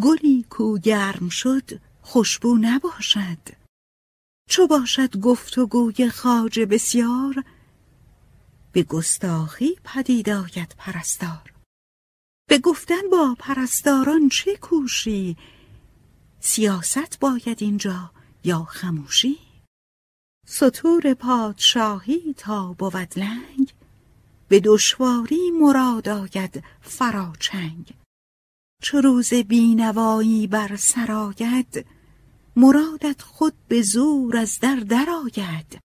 گلی 0.00 0.42
کو 0.50 0.78
گرم 0.78 1.28
شد 1.28 1.80
خوشبو 2.02 2.58
نباشد. 2.60 3.38
چو 4.48 4.66
باشد 4.66 5.16
گفت 5.16 5.58
و 5.58 5.66
گوی 5.66 6.10
خاجه 6.10 6.66
بسیار 6.66 7.44
به 8.72 8.82
گستاخی 8.82 9.76
پدید 9.84 10.30
آید 10.30 10.74
پرستار. 10.78 11.52
به 12.48 12.58
گفتن 12.58 13.10
با 13.12 13.36
پرستاران 13.38 14.28
چه 14.28 14.56
کوشی؟ 14.56 15.36
سیاست 16.40 17.20
باید 17.20 17.62
اینجا 17.62 18.10
یا 18.44 18.64
خموشی؟ 18.64 19.38
سطور 20.46 21.14
پادشاهی 21.14 22.34
تا 22.36 22.72
بود 22.72 23.18
لنگ 23.18 23.72
به 24.50 24.60
دشواری 24.60 25.50
مراد 25.50 26.08
آید 26.08 26.64
فراچنگ. 26.80 27.94
چو 28.82 29.00
روز 29.00 29.34
بینوایی 29.34 30.46
بر 30.46 30.76
سرآید 30.76 31.86
مرادت 32.56 33.22
خود 33.22 33.54
به 33.68 33.82
زور 33.82 34.36
از 34.36 34.58
در 34.58 34.76
درآید 34.76 35.78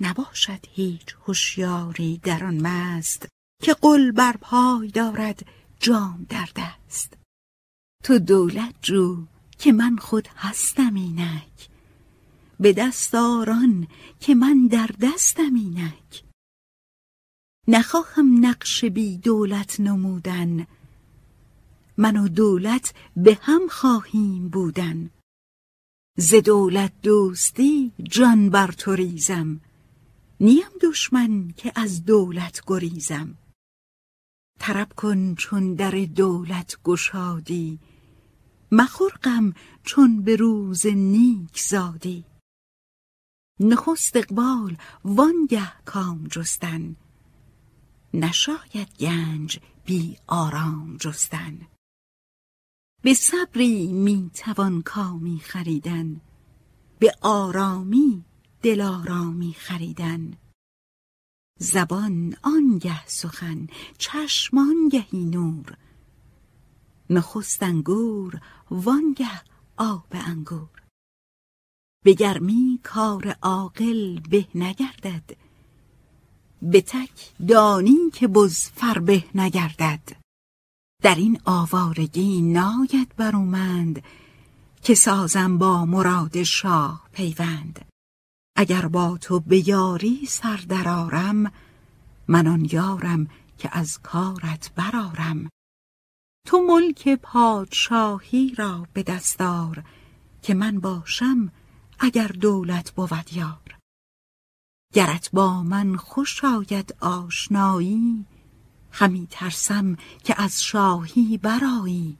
نباشد 0.00 0.66
هیچ 0.70 1.16
هوشیاری 1.26 2.18
در 2.18 2.44
آن 2.44 2.66
مست 2.66 3.28
که 3.62 3.74
قل 3.74 4.10
بر 4.10 4.36
پای 4.36 4.88
دارد 4.88 5.46
جام 5.80 6.26
در 6.28 6.48
دست. 6.56 7.14
تو 8.04 8.18
دولت 8.18 8.74
جو 8.82 9.26
که 9.58 9.72
من 9.72 9.96
خود 9.96 10.28
هستم 10.36 10.94
اینک 10.94 11.68
به 12.60 12.72
دست 12.72 13.14
آران 13.14 13.88
که 14.20 14.34
من 14.34 14.66
در 14.66 14.90
دستم 15.00 15.54
اینک. 15.54 16.27
نخواهم 17.70 18.46
نقش 18.46 18.84
بی 18.84 19.18
دولت 19.18 19.80
نمودن. 19.80 20.66
من 21.96 22.16
و 22.16 22.28
دولت 22.28 22.94
به 23.16 23.38
هم 23.42 23.68
خواهیم 23.68 24.48
بودن. 24.48 25.10
ز 26.16 26.34
دولت 26.34 26.92
دوستی 27.02 27.92
جان 28.02 28.50
بر 28.50 28.72
تو 28.72 28.92
ریزم. 28.92 29.60
نیم 30.40 30.68
دشمن 30.82 31.52
که 31.56 31.72
از 31.74 32.04
دولت 32.04 32.60
گریزم. 32.66 33.38
طرب 34.58 34.92
کن 34.92 35.34
چون 35.34 35.74
در 35.74 35.90
دولت 35.90 36.78
گشادی. 36.84 37.78
مخور 38.72 39.12
چون 39.84 40.22
به 40.22 40.36
روز 40.36 40.86
نیک 40.86 41.60
زادی. 41.60 42.24
نخست 43.60 44.16
اقبال 44.16 44.76
وانگه 45.04 45.72
کام 45.84 46.26
جستن. 46.30 46.96
نشاید 48.14 48.96
گنج 49.00 49.60
بی 49.84 50.16
آرام 50.26 50.96
جستن. 50.96 51.66
به 53.02 53.14
صبری 53.14 53.92
می 53.92 54.30
توان 54.34 54.82
کامی 54.82 55.38
خریدن. 55.38 56.20
به 56.98 57.12
آرامی 57.22 58.24
دلارامی 58.62 59.52
خریدن. 59.52 60.36
زبان 61.58 62.36
آنگه 62.42 63.06
سخن 63.06 63.66
چشم 63.98 64.58
آنگهی 64.58 65.24
نور. 65.24 65.76
نخست 67.10 67.62
انگور 67.62 68.40
وانگه 68.70 69.42
آب 69.76 70.06
انگور. 70.10 70.82
به 72.04 72.12
گرمی 72.12 72.80
کار 72.82 73.36
عاقل 73.42 74.20
به 74.20 74.48
نگردد. 74.54 75.47
به 76.62 76.80
تک 76.80 77.32
دانی 77.48 78.10
که 78.12 78.28
بز 78.28 78.58
فربه 78.58 79.24
نگردد. 79.34 80.00
در 81.02 81.14
این 81.14 81.40
آوارگی 81.44 82.42
ناید 82.42 83.16
برومند 83.16 84.02
که 84.82 84.94
سازم 84.94 85.58
با 85.58 85.84
مراد 85.84 86.42
شاه 86.42 87.08
پیوند. 87.12 87.84
اگر 88.56 88.86
با 88.86 89.18
تو 89.20 89.40
به 89.40 89.68
یاری 89.68 90.26
سر 90.26 90.56
درارم 90.56 91.52
من 92.28 92.46
آن 92.46 92.68
یارم 92.72 93.28
که 93.58 93.68
از 93.72 93.98
کارت 93.98 94.72
برارم 94.74 95.48
تو 96.46 96.58
ملک 96.68 97.08
پادشاهی 97.08 98.54
را 98.58 98.86
به 98.92 99.02
دستار 99.02 99.84
که 100.42 100.54
من 100.54 100.80
باشم 100.80 101.52
اگر 101.98 102.26
دولت 102.28 102.90
بود 102.90 103.32
یار 103.32 103.67
گرت 104.94 105.30
با 105.32 105.62
من 105.62 105.96
خوش 105.96 106.44
آید 106.44 106.94
آشنایی 107.00 108.26
همی 108.92 109.26
ترسم 109.30 109.96
که 110.24 110.42
از 110.42 110.62
شاهی 110.62 111.38
برایی 111.38 112.18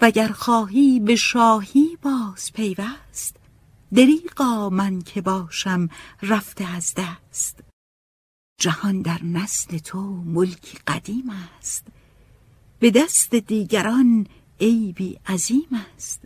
وگر 0.00 0.28
خواهی 0.28 1.00
به 1.00 1.16
شاهی 1.16 1.98
باز 2.02 2.52
پیوست 2.52 3.36
دریقا 3.94 4.70
من 4.70 5.02
که 5.02 5.20
باشم 5.20 5.88
رفته 6.22 6.64
از 6.64 6.94
دست. 6.96 7.60
جهان 8.60 9.02
در 9.02 9.22
نسل 9.24 9.78
تو 9.78 10.00
ملکی 10.10 10.78
قدیم 10.86 11.30
است 11.30 11.86
به 12.78 12.90
دست 12.90 13.34
دیگران 13.34 14.26
عیبی 14.60 15.18
عظیم 15.26 15.68
است. 15.96 16.20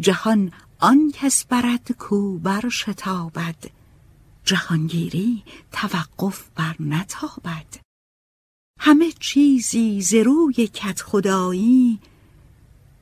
جهان 0.00 0.52
آن 0.78 1.12
کس 1.14 1.44
برد 1.44 1.92
کو 1.92 2.38
بر 2.38 2.68
شتابد 2.68 3.77
جهانگیری 4.48 5.42
توقف 5.72 6.48
بر 6.54 6.76
نتابد. 6.80 7.80
همه 8.80 9.12
چیزی 9.12 10.00
ز 10.02 10.14
روی 10.14 10.66
کت 10.66 11.02
خدایی 11.02 11.98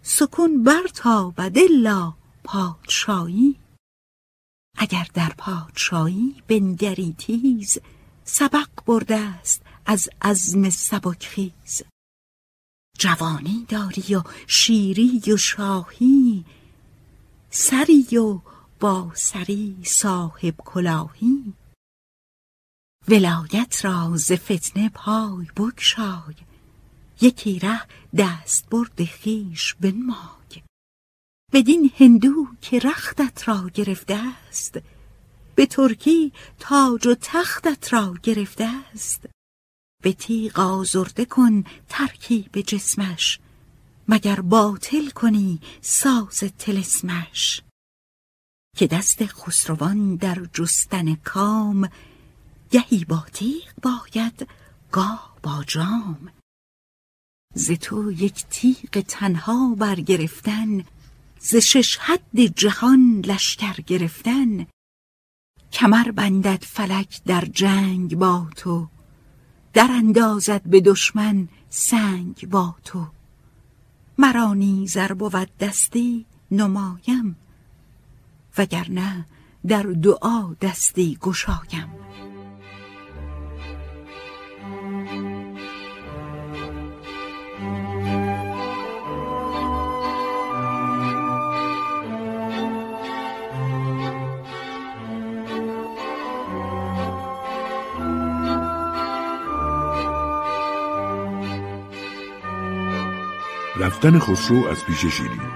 سکون 0.02 0.64
برتابد 0.64 1.58
الا 1.58 2.14
پادشاهی 2.44 3.56
اگر 4.78 5.06
در 5.14 5.32
پادشاهی 5.38 6.42
بنگری 6.48 7.14
تیز 7.18 7.78
سبق 8.24 8.68
برده 8.86 9.16
است 9.16 9.62
از 9.86 10.08
عزم 10.22 10.70
سبکخیز 10.70 11.82
جوانی 12.98 13.66
داری 13.68 14.14
و 14.14 14.22
شیری 14.46 15.22
و 15.32 15.36
شاهی 15.36 16.44
سری 17.50 18.18
و 18.18 18.40
با 18.80 19.12
سری 19.14 19.76
صاحب 19.84 20.54
کلاهی. 20.56 21.54
ولایت 23.08 23.84
را 23.84 24.12
ز 24.16 24.32
فتنه 24.32 24.88
پای 24.88 25.46
بگشای. 25.56 26.34
یکی 27.20 27.58
ره 27.58 27.82
دست 28.16 28.68
برد 28.68 29.04
خیش 29.04 29.74
بنمای. 29.74 30.62
بدین 31.52 31.90
هندو 31.96 32.46
که 32.60 32.78
رختت 32.78 33.48
را 33.48 33.70
گرفته 33.74 34.14
است 34.14 34.78
به 35.54 35.66
ترکی 35.66 36.32
تاج 36.58 37.06
و 37.06 37.14
تختت 37.20 37.92
را 37.92 38.14
گرفته 38.22 38.64
است. 38.64 39.26
به 40.02 40.12
تیغ 40.12 40.58
آزرده 40.58 41.24
کن 41.24 41.64
ترکیب 41.88 42.60
جسمش 42.60 43.40
مگر 44.08 44.40
باطل 44.40 45.10
کنی 45.10 45.60
ساز 45.80 46.38
تلسمش 46.58 47.62
که 48.76 48.86
دست 48.86 49.26
خسروان 49.26 50.16
در 50.16 50.46
جستن 50.52 51.14
کام 51.14 51.88
گهی 52.70 53.04
با 53.04 53.24
تیغ 53.32 53.72
باید 53.82 54.48
گاه 54.92 55.36
با 55.42 55.64
جام. 55.66 56.28
ز 57.54 57.70
تو 57.70 58.12
یک 58.12 58.44
تیغ 58.50 59.00
تنها 59.00 59.74
برگرفتن 59.74 60.84
ز 61.38 61.56
شش 61.56 61.96
حد 61.96 62.40
جهان 62.40 63.22
لشکر 63.26 63.80
گرفتن. 63.80 64.66
کمر 65.72 66.10
بندد 66.10 66.64
فلک 66.64 67.24
در 67.24 67.44
جنگ 67.44 68.16
با 68.16 68.46
تو 68.56 68.88
در 69.72 69.88
اندازد 69.90 70.62
به 70.62 70.80
دشمن 70.80 71.48
سنگ 71.70 72.48
با 72.48 72.74
تو. 72.84 73.06
مرا 74.18 74.54
نیزر 74.54 75.12
بود 75.12 75.56
دستی 75.56 76.26
نمایم. 76.50 77.36
وگرنه 78.58 79.24
در 79.66 79.82
دعا 79.82 80.54
دستی 80.60 81.18
گشایم. 81.20 81.92
رفتن 103.76 104.18
خسرو 104.18 104.66
از 104.66 104.84
پیش 104.84 105.06
شیرین. 105.06 105.55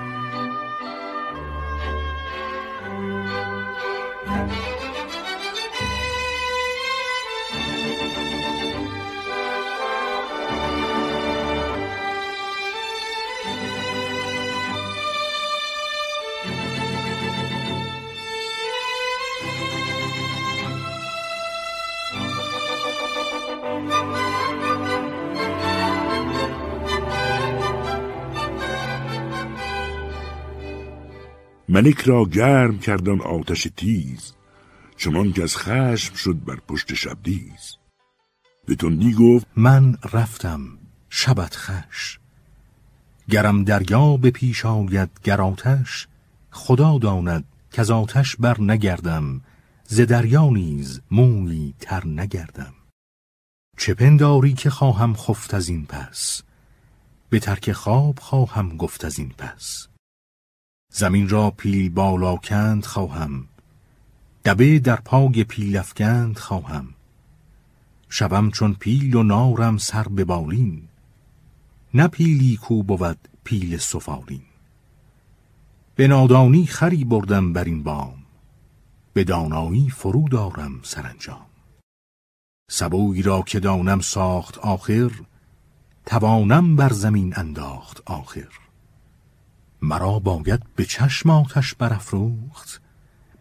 ملک 31.81 32.01
را 32.01 32.25
گرم 32.25 32.79
کردن 32.79 33.21
آتش 33.21 33.69
تیز 33.77 34.33
چنان 34.97 35.33
که 35.33 35.43
از 35.43 35.57
خشم 35.57 36.15
شد 36.15 36.45
بر 36.45 36.57
پشت 36.69 36.95
شبدیز 36.95 37.77
به 38.67 38.75
تندی 38.75 39.13
گفت 39.13 39.47
من 39.57 39.97
رفتم 40.13 40.61
شبت 41.09 41.57
خش. 41.57 42.19
گرم 43.29 43.65
دریا 43.65 44.17
به 44.17 44.31
پیش 44.31 44.67
آید 44.67 45.11
گر 45.25 45.41
آتش 45.41 46.09
خدا 46.51 46.99
داند 46.99 47.45
که 47.73 47.81
از 47.81 47.91
آتش 47.91 48.37
بر 48.37 48.61
نگردم. 48.61 49.41
ز 49.85 50.01
دریا 50.01 50.51
نیز 50.51 51.01
مویی 51.11 51.75
تر 51.81 52.07
نگردم. 52.07 52.75
چه 53.79 53.95
پنداری 53.95 54.53
که 54.53 54.71
خواهم 54.71 55.15
خفت 55.15 55.55
از 55.55 55.69
این 55.69 55.87
پس؟ 55.87 56.43
به 57.31 57.41
ترک 57.41 57.73
خواب 57.73 58.19
خواهم 58.19 58.77
گفت 58.77 59.05
از 59.05 59.19
این 59.19 59.33
پس. 59.39 59.90
زمین 60.91 61.29
را 61.29 61.51
پیل 61.51 61.89
بالا 61.89 62.37
کند 62.37 62.85
خواهم. 62.85 63.47
دبه 64.45 64.79
در 64.79 64.97
پای 64.97 65.45
پیل 65.45 65.77
افکند 65.77 66.39
خواهم. 66.39 66.89
شبم 68.09 68.51
چون 68.51 68.75
پیل 68.75 69.15
و 69.15 69.23
نارم 69.23 69.79
سر 69.79 70.03
به 70.03 70.25
بالین. 70.25 70.83
نه 71.95 72.09
پیلی 72.09 72.57
کو 72.57 72.83
بود 72.83 73.29
پیل 73.45 73.77
سفالین. 73.77 74.43
به 75.95 76.09
نادانی 76.09 76.67
خری 76.67 77.05
بردم 77.05 77.53
بر 77.53 77.65
این 77.65 77.83
بام. 77.83 78.15
به 79.13 79.25
دانایی 79.25 79.91
فرو 79.91 80.29
دارم 80.29 80.81
سرانجام. 80.83 81.47
سبوی 82.71 83.23
را 83.23 83.43
که 83.43 83.61
دانم 83.61 84.01
ساخت 84.01 84.59
آخر 84.59 85.11
توانم 86.07 86.77
بر 86.77 86.93
زمین 86.93 87.33
انداخت 87.37 88.03
آخر. 88.07 88.49
مرا 89.83 90.19
باید 90.19 90.63
به 90.77 90.85
چشم 90.85 91.31
آتش 91.31 91.75
برافروخت 91.75 92.81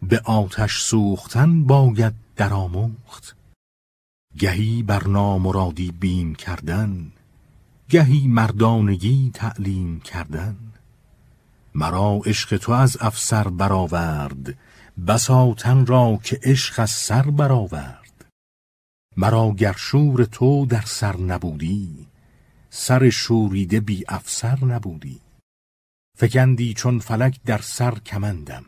به 0.02 0.20
آتش 0.24 0.82
سوختن 0.82 1.64
باید 1.64 2.14
درآموخت 2.36 3.36
گهی 4.38 4.82
بر 4.82 5.06
نامرادی 5.06 5.92
بیم 5.92 6.34
کردن 6.34 7.12
گهی 7.90 8.26
مردانگی 8.28 9.30
تعلیم 9.34 10.00
کردن. 10.00 10.56
مرا 11.74 12.20
عشق 12.26 12.56
تو 12.56 12.72
از 12.72 12.96
افسر 13.00 13.48
برآورد 13.48 14.58
بسا 15.06 15.54
تن 15.54 15.86
را 15.86 16.18
که 16.22 16.40
عشق 16.42 16.80
از 16.80 16.90
سر 16.90 17.22
برآورد. 17.22 18.24
مرا 19.16 19.50
گر 19.50 19.74
شور 19.76 20.24
تو 20.24 20.66
در 20.66 20.84
سر 20.86 21.16
نبودی 21.16 22.06
سر 22.70 23.10
شوریده 23.10 23.80
بی 23.80 24.04
افسر 24.08 24.64
نبودی. 24.64 25.20
فکندی 26.20 26.74
چون 26.74 26.98
فلک 26.98 27.40
در 27.44 27.58
سر 27.58 27.98
کمندم. 27.98 28.64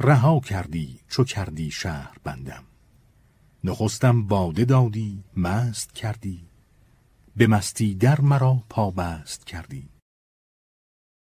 رها 0.00 0.40
کردی 0.40 1.00
چو 1.08 1.24
کردی 1.24 1.70
شهر 1.70 2.16
بندم. 2.24 2.64
نخستم 3.64 4.26
باده 4.26 4.64
دادی 4.64 5.24
مست 5.36 5.92
کردی. 5.94 6.48
به 7.36 7.46
مستی 7.46 7.94
در 7.94 8.20
مرا 8.20 8.64
پابست 8.68 9.46
کردی. 9.46 9.88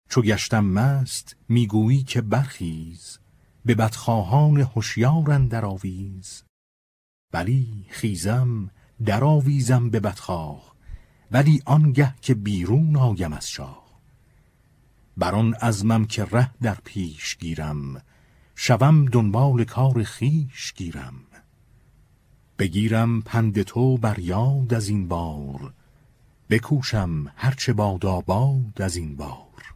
چو 0.09 0.23
گشتم 0.23 0.65
مست 0.65 1.37
می‌گویی 1.49 2.03
که 2.03 2.21
برخیز. 2.21 3.19
به 3.65 3.75
بدخواهان 3.75 4.61
هوشیار 4.61 5.31
اندر 5.31 5.65
آویز. 5.65 6.43
بلی 7.33 7.87
خیزم 7.89 8.71
در 9.05 9.25
آویزم 9.25 9.91
به 9.91 10.01
بدخواه. 10.01 10.75
ولی 11.31 11.63
آنگه 11.65 12.15
که 12.23 12.35
بیرون 12.35 12.97
آیم 12.97 13.33
از 13.33 13.51
شاه. 13.51 13.86
بر 15.17 15.35
آن 15.35 15.55
عزمم 15.55 16.05
که 16.05 16.25
ره 16.25 16.51
در 16.63 16.75
پیش 16.85 17.37
گیرم 17.37 18.03
شوم 18.55 19.05
دنبال 19.05 19.65
کار 19.65 20.03
خیش 20.03 20.73
گیرم. 20.77 21.15
بگیرم 22.59 23.23
پند 23.23 23.63
تو 23.63 23.97
بر 23.97 24.19
یاد 24.19 24.75
از 24.75 24.89
این 24.89 25.09
بار 25.09 25.73
بکوشم 26.51 27.33
هرچه 27.37 27.73
باد 27.73 28.07
آباد 28.07 28.83
از 28.83 28.97
این 28.97 29.17
بار. 29.17 29.75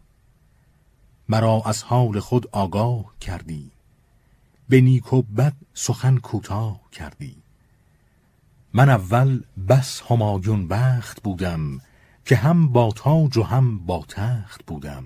مرا 1.29 1.63
از 1.65 1.83
حال 1.83 2.21
خود 2.21 2.47
آگاه 2.53 3.15
کردی 3.21 3.71
به 4.69 4.81
نیک 4.81 5.13
و 5.13 5.23
بد 5.23 5.57
سخن 5.75 6.17
کوتاه 6.17 6.81
کردی. 6.93 7.37
من 8.73 8.89
اول 8.89 9.43
بس 9.69 10.03
همایون 10.11 10.69
بخت 10.69 11.23
بودم 11.23 11.81
که 12.25 12.37
هم 12.37 12.69
با 12.69 12.93
تاج 12.97 13.37
و 13.37 13.43
هم 13.43 13.79
با 13.79 14.05
تخت 14.09 14.65
بودم. 14.67 15.05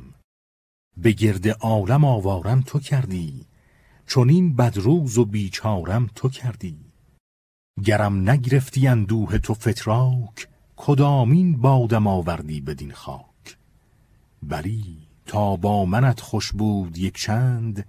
به 0.97 1.13
گرد 1.13 1.49
عالم 1.49 2.05
آوارم 2.05 2.61
تو 2.61 2.81
کردی 2.81 3.47
چون 4.07 4.29
این 4.29 4.57
بدروز 4.57 5.19
و 5.19 5.25
بیچارم 5.25 6.11
تو 6.15 6.29
کردی. 6.29 6.77
گرم 7.85 8.31
نگرفتی 8.31 8.87
اندوه 8.87 9.39
تو 9.39 9.55
فتراک 9.55 10.49
کدامین 10.77 11.57
بادم 11.57 12.07
آوردی 12.07 12.61
بدین 12.61 12.93
خاک. 12.93 13.57
بلی 14.43 14.97
تا 15.27 15.57
با 15.57 15.85
منت 15.85 16.21
خوش 16.21 16.53
بود 16.53 16.99
یک 16.99 17.17
چند 17.17 17.87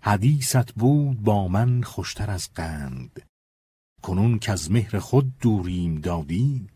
حدیثت 0.00 0.72
بود 0.72 1.22
با 1.22 1.48
من 1.48 1.82
خوشتر 1.82 2.30
از 2.30 2.52
قند. 2.54 3.22
کنون 4.02 4.38
که 4.38 4.52
از 4.52 4.70
مهر 4.70 4.98
خود 4.98 5.38
دوریم 5.38 6.00
دادی 6.00 6.66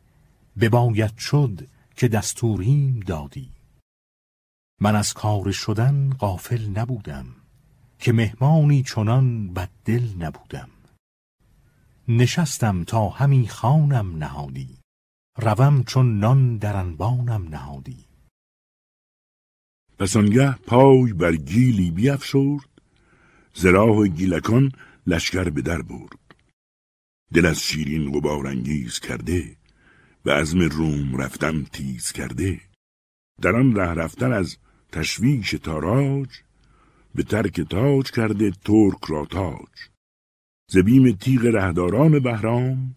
بباید 0.60 1.18
شد 1.18 1.68
که 1.96 2.08
دستوریم 2.08 3.00
دادی. 3.00 3.50
من 4.82 4.96
از 4.96 5.14
کار 5.14 5.52
شدن 5.52 6.10
غافل 6.10 6.68
نبودم 6.68 7.26
که 7.98 8.12
مهمانی 8.12 8.82
چنان 8.82 9.54
بددل 9.54 10.02
نبودم. 10.18 10.70
نشستم 12.08 12.84
تا 12.84 13.08
همی 13.08 13.48
خانم 13.48 14.16
نهادی 14.16 14.78
روم 15.38 15.84
چون 15.84 16.18
نان 16.18 16.56
در 16.56 16.76
انبانم 16.76 17.48
نهادی. 17.48 18.04
پس 19.98 20.16
آنگه 20.16 20.52
پای 20.52 21.12
بر 21.12 21.36
گیلی 21.36 21.90
بیافشرد 21.90 22.68
ز 23.54 23.66
راه 23.66 24.08
گیلکان 24.08 24.72
لشکر 25.06 25.50
به 25.50 25.62
در 25.62 25.82
برد. 25.82 26.34
دل 27.34 27.46
از 27.46 27.60
شیرین 27.60 28.12
غبار 28.12 28.46
انگیز 28.46 29.00
کرده 29.00 29.56
و 30.24 30.30
عزم 30.30 30.60
روم 30.60 31.16
رفتن 31.16 31.64
تیز 31.64 32.12
کرده. 32.12 32.60
در 33.40 33.56
آن 33.56 33.76
ره 33.76 33.94
رفتن 33.94 34.32
از 34.32 34.56
تشویش 34.92 35.50
تاراج 35.50 36.28
به 37.14 37.22
ترک 37.22 37.60
تاج 37.60 38.10
کرده 38.10 38.50
ترک 38.50 39.04
را 39.08 39.24
تاج. 39.24 39.74
ز 40.70 40.76
بیم 40.78 41.12
تیغ 41.12 41.44
رهداران 41.44 42.18
بهرام 42.18 42.96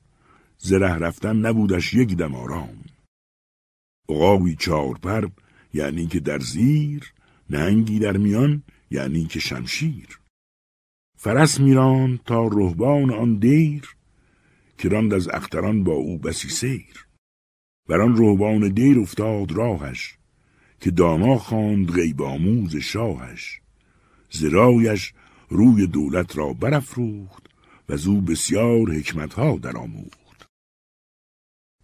ز 0.57 0.73
ره 0.73 0.93
رفتن 0.97 1.35
نبودش 1.35 1.93
یک 1.93 2.17
دم 2.17 2.35
آرام. 2.35 2.83
عقابی 4.09 4.55
چارپر 4.55 5.27
یعنی 5.73 6.07
که 6.07 6.19
در 6.19 6.39
زیر 6.39 7.13
نهنگی 7.49 7.99
در 7.99 8.17
میان 8.17 8.63
یعنی 8.91 9.25
که 9.25 9.39
شمشیر. 9.39 10.19
فرس 11.17 11.59
میران 11.59 12.19
تا 12.25 12.47
رهبان 12.47 13.13
آن 13.13 13.35
دیر 13.35 13.95
که 14.77 14.89
راند 14.89 15.13
از 15.13 15.27
اختران 15.27 15.83
با 15.83 15.93
او 15.93 16.17
بسی 16.17 16.49
سیر. 16.49 17.07
بر 17.89 18.01
آن 18.01 18.17
رهبان 18.17 18.69
دیر 18.69 18.99
افتاد 18.99 19.51
راهش 19.51 20.17
که 20.85 20.91
داما 20.91 21.37
خواند 21.37 21.91
غیب 21.91 22.21
آموز 22.21 22.75
شاهش. 22.75 23.59
زرایش 24.29 25.13
روی 25.49 25.87
دولت 25.87 26.37
را 26.37 26.53
برافروخت 26.53 27.43
و 27.89 27.93
از 27.93 28.07
او 28.07 28.21
بسیار 28.21 28.91
حکمتها 28.91 29.57
درآموخت. 29.57 30.49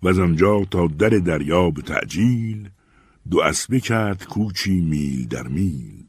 و 0.04 0.08
از 0.08 0.20
آنجا 0.20 0.66
تا 0.66 0.88
در 0.88 1.10
دریا 1.10 1.70
به 1.70 1.82
تعجیل 1.82 2.70
دو 3.30 3.40
اسبه 3.40 3.80
کرد 3.80 4.26
کوچی 4.26 4.82
میل 4.82 5.28
در 5.28 5.48
میل. 5.48 6.06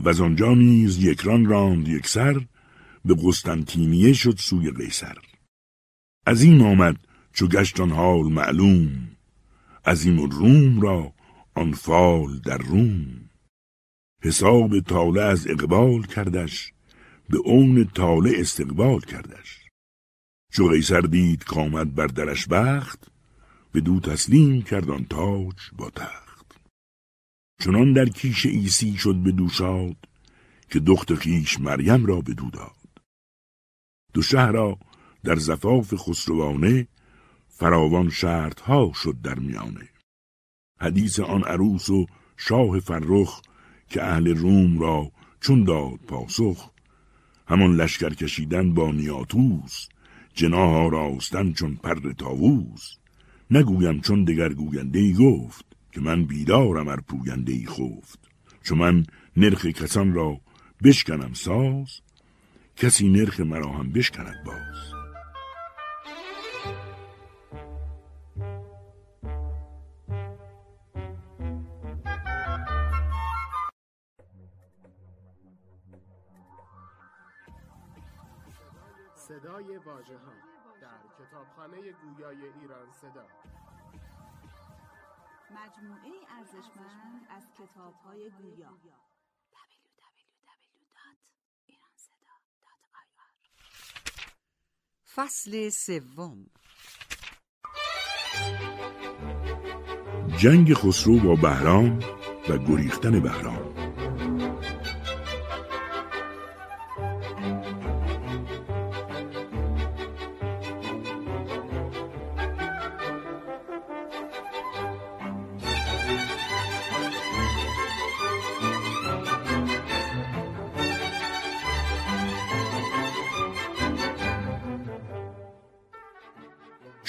و 0.00 0.08
از 0.08 0.20
آنجا 0.20 0.54
نیز 0.54 1.04
یکران 1.04 1.46
راند 1.46 1.88
یکسر 1.88 2.46
به 3.04 3.16
قسطنطینیه 3.24 4.12
شد 4.12 4.36
سوی 4.38 4.70
قیصر. 4.70 5.18
از 6.26 6.42
این 6.42 6.60
آمد 6.60 6.96
چو 7.32 7.46
گشت 7.48 7.80
آن 7.80 7.90
حال 7.90 8.32
معلوم. 8.32 9.08
از 9.84 10.04
این 10.04 10.30
روم 10.30 10.80
را 10.80 11.12
آن 11.54 11.72
فال 11.72 12.38
در 12.38 12.58
روم. 12.58 13.30
حساب 14.22 14.80
تاله 14.80 15.22
از 15.22 15.46
اقبال 15.46 16.02
کردش 16.02 16.72
به 17.28 17.38
اون 17.38 17.84
تاله 17.84 18.32
استقبال 18.36 19.00
کردش. 19.00 19.60
چو 20.52 20.68
قیصر 20.68 21.00
دید 21.00 21.44
کامد 21.44 21.94
بر 21.94 22.06
درش 22.06 22.46
بخت 22.48 23.10
به 23.72 23.80
دو 23.80 24.00
تسلیم 24.00 24.62
کرد 24.62 24.90
آن 24.90 25.04
تاج 25.04 25.56
با 25.72 25.90
تخت. 25.90 26.46
چنان 27.60 27.92
در 27.92 28.06
کیش 28.06 28.46
ایسی 28.46 28.96
شد 28.96 29.14
به 29.14 29.32
دوشاد 29.32 29.96
که 30.70 30.80
دخت 30.80 31.14
خیش 31.14 31.60
مریم 31.60 32.06
را 32.06 32.20
به 32.20 32.34
دو 32.34 32.50
داد. 32.50 33.02
دو 34.14 34.22
شهر 34.22 34.52
را 34.52 34.78
در 35.24 35.36
زفاف 35.36 35.94
خسروانه 35.94 36.88
فراوان 37.48 38.12
ها 38.64 38.92
شد 38.94 39.16
در 39.22 39.38
میانه. 39.38 39.91
حدیث 40.82 41.20
آن 41.20 41.44
عروس 41.44 41.90
و 41.90 42.06
شاه 42.36 42.80
فرخ 42.80 43.40
که 43.88 44.04
اهل 44.04 44.36
روم 44.36 44.78
را 44.78 45.12
چون 45.40 45.64
داد 45.64 46.00
پاسخ. 46.08 46.70
همان 47.48 47.76
لشکر 47.76 48.14
کشیدن 48.14 48.74
با 48.74 48.92
نیاتوس 48.92 49.88
جناها 50.34 50.88
راستن 50.88 51.52
چون 51.52 51.74
پر 51.74 52.12
تاووس 52.12 52.96
نگویم 53.50 54.00
چون 54.00 54.24
دگر 54.24 54.52
گوینده 54.52 54.98
ای 54.98 55.14
گفت 55.14 55.64
که 55.92 56.00
من 56.00 56.24
بیدارم 56.24 56.88
ار 56.88 57.00
پوینده 57.00 57.52
ای 57.52 57.66
خفت. 57.66 58.18
چون 58.62 58.78
من 58.78 59.06
نرخ 59.36 59.66
کسان 59.66 60.12
را 60.12 60.40
بشکنم 60.84 61.32
ساز 61.32 62.00
کسی 62.76 63.08
نرخ 63.08 63.40
مرا 63.40 63.72
هم 63.72 63.92
بشکند 63.92 64.44
باز. 64.46 64.91
صدای 79.52 79.76
واژه 79.76 80.18
ها 80.18 80.32
در 80.80 81.00
کتابخانه 81.18 81.76
گویای 81.76 82.36
ایران 82.36 82.92
صدا. 82.92 83.26
مجموعه 85.50 86.12
ارزشمند 86.38 87.26
از 87.30 87.42
کتاب 87.58 87.94
های 87.94 88.30
گویا 88.30 88.78
فصل 95.14 95.68
سوم. 95.68 96.46
جنگ 100.36 100.74
خسرو 100.74 101.18
با 101.20 101.34
بهرام 101.34 101.98
و 102.48 102.58
گریختن 102.58 103.20
بهرام. 103.20 103.71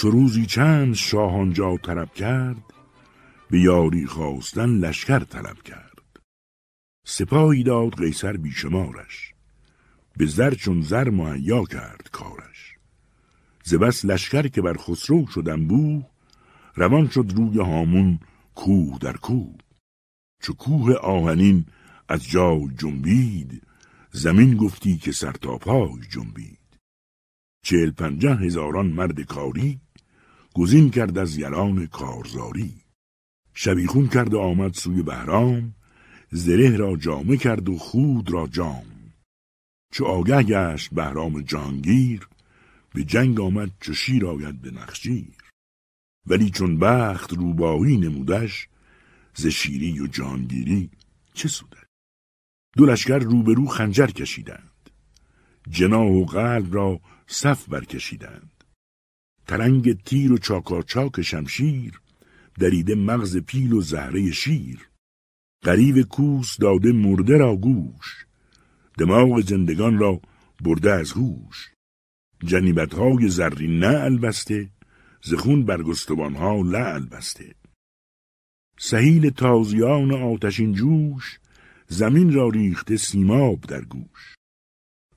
چو 0.04 0.12
روزی 0.12 0.46
چند 0.46 0.94
شاه 0.94 1.34
آنجا 1.34 1.78
طلب 1.78 2.14
کرد 2.14 2.74
به 3.50 3.60
یاری 3.60 4.06
خواستن 4.06 4.70
لشکر 4.70 5.20
طلب 5.20 5.62
کرد. 5.62 6.20
سپاهی 7.06 7.64
داد 7.64 7.98
قیصر 7.98 8.38
بیشمارش 8.38 9.34
به 10.18 10.26
زر 10.26 10.54
چون 10.54 10.82
زر 10.82 11.10
مهیا 11.10 11.64
کرد 11.64 12.10
کارش. 12.12 12.76
ز 13.64 13.74
لشکر 14.06 14.48
که 14.48 14.62
بر 14.62 14.78
خسرو 14.78 15.28
شدن 15.28 15.68
بو 15.68 16.04
روان 16.76 17.10
شد 17.10 17.34
روی 17.36 17.60
هامون 17.60 18.20
کوه 18.56 19.00
در 19.00 19.18
کوه. 19.18 19.56
چو 20.42 20.54
کوه 20.54 20.94
آهنین 20.94 21.66
از 22.10 22.28
جای 22.28 22.68
جنبید 22.78 23.62
زمین 24.12 24.58
گفتی 24.58 24.98
که 24.98 25.12
سر 25.12 25.32
تا 25.32 25.58
پای 25.58 26.02
جنبید. 26.10 26.60
چهل 27.66 27.92
پنجه 27.92 28.36
هزاران 28.36 28.88
مرد 28.88 29.22
کاری 29.22 29.80
گزین 30.54 30.90
کرد 30.90 31.18
از 31.18 31.38
یلان 31.38 31.88
کارزاری. 31.88 32.74
شبیخون 33.54 34.08
کرد 34.08 34.34
و 34.34 34.40
آمد 34.40 34.74
سوی 34.74 35.04
بهرام 35.04 35.76
زره 36.32 36.78
را 36.78 36.96
جامه 36.96 37.38
کرد 37.38 37.70
و 37.70 37.78
خود 37.78 38.32
را 38.32 38.48
جام. 38.48 38.86
چو 39.92 40.06
آگه 40.06 40.44
گشت 40.44 40.94
بهرام 40.94 41.42
جانگیر 41.42 42.28
به 42.94 43.04
جنگ 43.04 43.40
آمد 43.40 43.72
چو 43.82 43.94
شیر 43.94 44.26
آید 44.26 44.62
به 44.62 44.72
نخشیر 44.72 45.38
ولی 46.28 46.50
چون 46.50 46.80
بخت 46.80 47.34
روبایی 47.34 47.98
نمودش 47.98 48.68
ز 49.34 49.48
شیری 49.48 50.00
و 50.00 50.08
جانگیری 50.08 50.90
چه 51.34 51.48
سودش؟ 51.48 51.78
دو 52.78 52.86
لشکر 52.86 53.20
روبرو 53.20 53.68
خنجر 53.68 54.08
کشیدند. 54.08 54.90
جناه 55.70 56.12
و 56.12 56.26
قلب 56.26 56.76
را 56.76 57.00
صف 57.28 57.70
برکشیدند. 57.70 58.53
ترنگ 59.48 60.04
تیر 60.04 60.32
و 60.32 60.38
چاکاچاک 60.38 61.22
شمشیر 61.22 62.02
دریده 62.60 62.96
مغز 62.96 63.38
پیل 63.38 63.74
و 63.74 63.82
زهره 63.82 64.32
شیر. 64.32 64.90
قریب 65.62 66.02
کوس 66.02 66.58
داده 66.58 66.92
مرده 66.92 67.38
را 67.38 67.56
گوش 67.56 68.26
دماغ 68.98 69.42
زندگان 69.42 69.98
را 69.98 70.22
برده 70.62 70.92
از 70.92 71.12
هوش. 71.12 71.70
جنیبتهای 72.46 73.30
زرین 73.30 73.80
نه 73.80 74.04
البسته 74.04 74.70
زخون 75.22 75.66
برگستوانها 75.66 76.62
لعل 76.62 77.06
بسته 77.06 77.56
سهیل 78.78 79.30
تازیان 79.30 80.12
آتشین 80.12 80.74
جوش 80.74 81.40
زمین 81.88 82.34
را 82.34 82.50
ریخته 82.50 82.98
سیماب 82.98 83.62
در 83.62 83.82
گوش. 83.82 84.36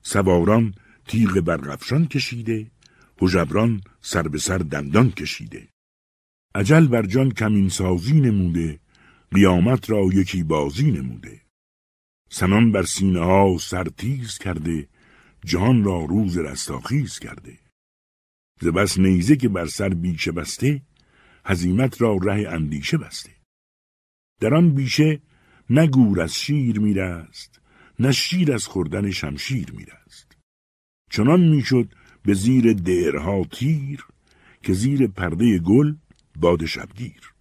سواران 0.01 0.73
تیغ 1.07 1.39
برغفشان 1.39 2.07
کشیده 2.07 2.71
هژبران 3.21 3.81
سر 4.01 4.27
به 4.27 4.37
سر 4.37 4.57
دندان 4.57 5.11
کشیده. 5.11 5.67
عجل 6.55 6.87
بر 6.87 7.05
جان 7.05 7.31
کمین 7.31 7.69
سازی 7.69 8.21
نموده 8.21 8.79
قیامت 9.31 9.89
را 9.89 10.09
یکی 10.13 10.43
بازی 10.43 10.91
نموده. 10.91 11.41
سنان 12.29 12.71
بر 12.71 12.83
سینه 12.83 13.19
ها 13.19 13.57
سرتیز 13.59 14.37
کرده 14.37 14.87
جهان 15.45 15.83
را 15.83 16.05
روز 16.05 16.37
رستاخیز 16.37 17.19
کرده. 17.19 17.59
ز 18.61 18.67
بس 18.67 18.99
نیزه 18.99 19.35
که 19.35 19.49
بر 19.49 19.65
سر 19.65 19.89
بیشه 19.89 20.31
بسته 20.31 20.81
هزیمت 21.45 22.01
را 22.01 22.17
ره 22.21 22.49
اندیشه 22.49 22.97
بسته. 22.97 23.31
در 24.39 24.53
آن 24.53 24.75
بیشه 24.75 25.21
نه 25.69 25.87
گور 25.87 26.21
از 26.21 26.35
شیر 26.35 26.79
میرست 26.79 27.61
نه 27.99 28.11
شیر 28.11 28.53
از 28.53 28.67
خوردن 28.67 29.11
شمشیر 29.11 29.71
میرست. 29.71 30.37
چنان 31.11 31.41
می‌شد 31.41 31.93
به 32.27 32.33
زیر 32.33 32.73
درها 32.73 33.43
تیر 33.43 34.05
که 34.63 34.73
زیر 34.73 35.07
پرده 35.07 35.59
گل 35.59 35.95
باد 36.39 36.65
شبگیر. 36.65 37.33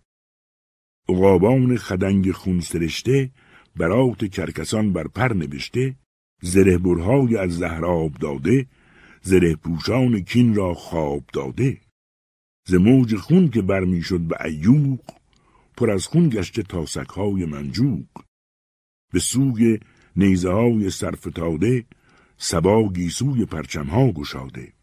عقابان 1.09 1.77
خدنگ 1.77 2.33
خون 2.33 2.61
سرشته 2.61 3.31
برات 3.77 4.25
کرکسان 4.25 4.93
بر 4.93 5.09
پر 5.09 5.33
نوشته 5.33 5.97
زره 6.43 6.79
برهای 6.79 7.37
از 7.37 7.51
زهراب 7.51 8.13
داده 8.13 8.67
زره 9.23 9.57
پوشان 9.57 10.21
کین 10.21 10.55
را 10.55 10.75
خواب 10.75 11.25
داده. 11.33 11.81
ز 12.67 12.75
موج 12.75 13.17
خون 13.17 13.51
که 13.51 13.63
برمیشد 13.63 14.21
به 14.21 14.45
ایوق 14.45 15.01
پر 15.77 15.91
از 15.91 16.07
خون 16.07 16.29
گشته 16.29 16.63
تاسکهای 16.63 17.45
منجوق. 17.45 18.07
به 19.13 19.19
سوی 19.19 19.79
نیزه 20.17 20.51
های 20.51 20.91
سرفتاده 20.91 21.85
سبا 22.39 22.93
گیسوی 22.93 23.45
پرچمها 23.45 24.13
گشاده. 24.13 24.76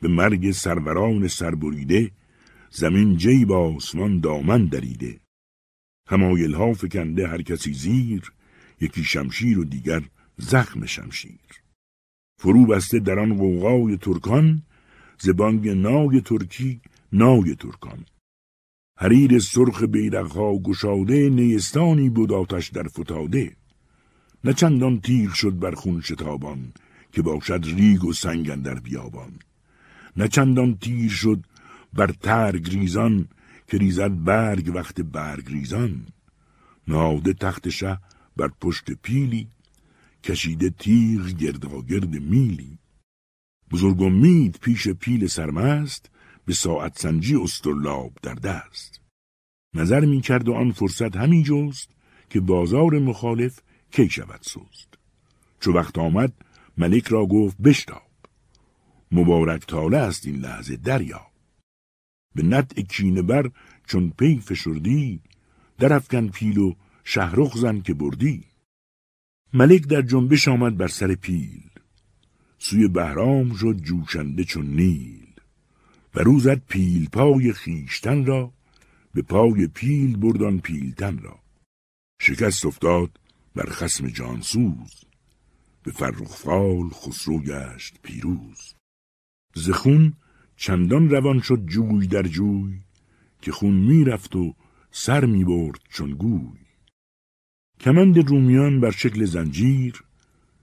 به 0.00 0.08
مرگ 0.08 0.50
سروران 0.50 1.28
سربریده 1.28 2.10
زمین 2.70 3.16
جیب 3.16 3.52
آسمان 3.52 4.20
دامن 4.20 4.64
دریده. 4.64 5.20
همایل 6.08 6.54
ها 6.54 6.72
فکنده 6.72 7.28
هر 7.28 7.42
کسی 7.42 7.72
زیر 7.72 8.32
یکی 8.80 9.04
شمشیر 9.04 9.58
و 9.58 9.64
دیگر 9.64 10.02
زخم 10.36 10.86
شمشیر. 10.86 11.40
فرو 12.38 12.66
بسته 12.66 12.98
در 12.98 13.18
آن 13.18 13.36
قوقای 13.36 13.96
ترکان 13.96 14.62
زبانگ 15.18 15.68
نای 15.68 16.20
ترکی 16.20 16.80
نای 17.12 17.54
ترکان. 17.54 18.04
حریر 18.98 19.38
سرخ 19.38 19.82
بیرقها 19.82 20.58
گشاده 20.58 21.30
نیستانی 21.30 22.10
بود 22.10 22.32
آتش 22.32 22.68
در 22.68 22.88
فتاده. 22.88 23.56
نه 24.44 24.52
چندان 24.52 25.00
تیغ 25.00 25.32
شد 25.32 25.58
بر 25.58 25.74
خون 25.74 26.00
شتابان 26.00 26.72
که 27.12 27.22
باشد 27.22 27.64
ریگ 27.64 28.04
و 28.04 28.12
سنگ 28.12 28.62
در 28.62 28.80
بیابان. 28.80 29.32
نه 30.16 30.28
چندان 30.28 30.76
تیر 30.76 31.10
شد 31.10 31.46
بر 31.92 32.06
ترگ 32.06 32.70
ریزان 32.70 33.28
که 33.66 33.78
ریزد 33.78 34.24
برگ 34.24 34.72
وقت 34.74 35.00
برگ 35.00 35.48
ریزان. 35.48 36.06
ناده 36.88 37.32
تخت 37.32 37.68
شه 37.68 37.98
بر 38.36 38.48
پشت 38.60 38.90
پیلی 38.90 39.48
کشیده 40.24 40.70
تیغ 40.70 41.28
گرد 41.88 42.14
میلی. 42.14 42.78
بزرگ 43.70 44.02
امید 44.02 44.58
پیش 44.62 44.88
پیل 44.88 45.26
سرمست 45.26 46.10
به 46.44 46.52
ساعت 46.54 46.98
سنجی 46.98 47.36
استرلاب 47.36 48.12
در 48.22 48.34
دست. 48.34 49.00
نظر 49.74 50.04
می 50.04 50.20
کرد 50.20 50.48
و 50.48 50.54
آن 50.54 50.72
فرصت 50.72 51.16
همین 51.16 51.42
جست 51.42 51.90
که 52.30 52.40
بازار 52.40 52.98
مخالف 52.98 53.60
کی 53.90 54.08
شود 54.10 54.40
سوست 54.42 54.98
چو 55.60 55.72
وقت 55.72 55.98
آمد 55.98 56.32
ملک 56.78 57.08
را 57.08 57.26
گفت 57.26 57.58
بشتاب. 57.58 58.05
مبارک 59.12 59.66
تاله 59.66 59.96
است 59.96 60.26
این 60.26 60.36
لحظه 60.36 60.76
دریا. 60.76 61.26
به 62.34 62.42
نطع 62.42 62.82
کینه 62.82 63.22
بر 63.22 63.50
چون 63.86 64.10
پی 64.18 64.40
فشردی 64.40 65.20
درفکن 65.78 66.28
پیل 66.28 66.58
و 66.58 66.74
شهرخ 67.04 67.56
زن 67.56 67.80
که 67.80 67.94
بردی. 67.94 68.44
ملک 69.54 69.86
در 69.86 70.02
جنبش 70.02 70.48
آمد 70.48 70.76
بر 70.76 70.88
سر 70.88 71.14
پیل 71.14 71.62
سوی 72.58 72.88
بهرام 72.88 73.54
شد 73.54 73.76
جوشنده 73.76 74.44
چون 74.44 74.66
نیل. 74.66 75.26
و 76.14 76.20
روزد 76.20 76.62
پیل 76.68 77.08
پای 77.08 77.52
خیشتن 77.52 78.24
را 78.24 78.52
به 79.14 79.22
پای 79.22 79.66
پیل 79.66 80.16
بردان 80.16 80.60
پیلتن 80.60 81.18
را. 81.18 81.38
شکست 82.20 82.66
افتاد 82.66 83.20
بر 83.54 83.70
خسم 83.70 84.08
جانسوز 84.08 85.04
به 85.82 85.90
فرخفال 85.92 86.88
خسرو 86.88 87.38
گشت 87.38 87.94
پیروز. 88.02 88.75
زخون 89.56 90.12
چندان 90.56 91.10
روان 91.10 91.40
شد 91.40 91.66
جوی 91.66 92.06
در 92.06 92.22
جوی 92.22 92.80
که 93.42 93.52
خون 93.52 93.74
می‌رفت 93.74 94.36
و 94.36 94.54
سر 94.90 95.24
می‌برد 95.24 95.80
چون 95.90 96.10
گوی. 96.10 96.58
کمند 97.80 98.28
رومیان 98.28 98.80
بر 98.80 98.90
شکل 98.90 99.24
زنجیر 99.24 100.04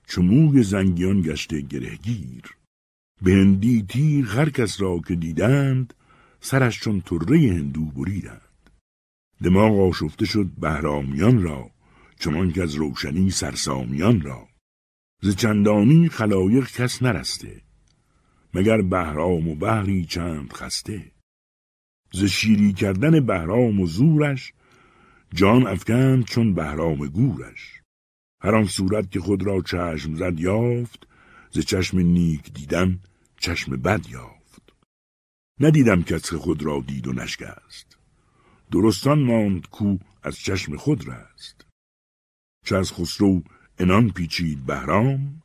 چموی 0.08 0.64
زنگیان 0.64 1.22
گشته 1.22 1.62
گرهگیر. 1.62 2.44
به 3.22 3.32
هندی 3.32 3.86
تیر 3.89 4.26
هر 4.26 4.50
کس 4.50 4.82
را 4.82 5.00
که 5.08 5.16
دیدند 5.16 5.94
سرش 6.39 6.80
چون 6.80 7.02
طره 7.02 7.39
هندو 7.39 7.86
بریدند. 7.86 8.70
دماغ 9.44 9.80
آشفته 9.80 10.26
شد 10.26 10.52
بهرامیان 10.58 11.41
را 11.41 11.72
چنان 12.20 12.52
که 12.52 12.64
از 12.64 12.76
روشنی 12.76 13.32
سرسامیان 13.32 14.22
را. 14.22 14.48
ز 15.22 15.36
چندانی 15.36 16.10
خلایق 16.10 16.68
کس 16.72 17.04
نرسته 17.04 17.62
مگر 18.54 18.82
بهرام 18.82 19.47
و 19.47 19.56
بهری 19.56 20.06
چند 20.06 20.54
خسته؟ 20.54 21.12
ز 22.14 22.24
شیری 22.24 22.74
کردن 22.74 23.26
بهرام 23.26 23.80
و 23.80 23.88
زورش 23.88 24.54
جان 25.34 25.68
افکند 25.68 26.26
چون 26.26 26.54
بهرام 26.54 27.08
گورش. 27.08 27.82
هر 28.41 28.56
آن 28.56 28.66
صورت 28.66 29.12
که 29.12 29.20
خود 29.20 29.43
را 29.43 29.62
چشم 29.62 30.16
زد 30.16 30.39
یافت 30.39 31.08
ز 31.51 31.60
چشم 31.60 31.99
نیک 31.99 32.54
دیدن 32.54 32.99
چشم 33.39 33.76
بد 33.76 34.10
یافت. 34.10 34.74
ندیدم 35.60 36.04
کس 36.04 36.34
خود 36.34 36.64
را 36.64 36.84
دید 36.88 37.07
و 37.07 37.14
نشکست. 37.14 37.98
درستان 38.72 39.19
ماند 39.19 39.68
کو 39.68 39.98
از 40.23 40.36
چشم 40.36 40.78
خود 40.78 41.07
رست. 41.07 41.65
چه 42.65 42.76
از 42.76 42.91
خسرو 42.91 43.44
انان 43.80 44.10
پیچید 44.10 44.65
بهرام 44.65 45.43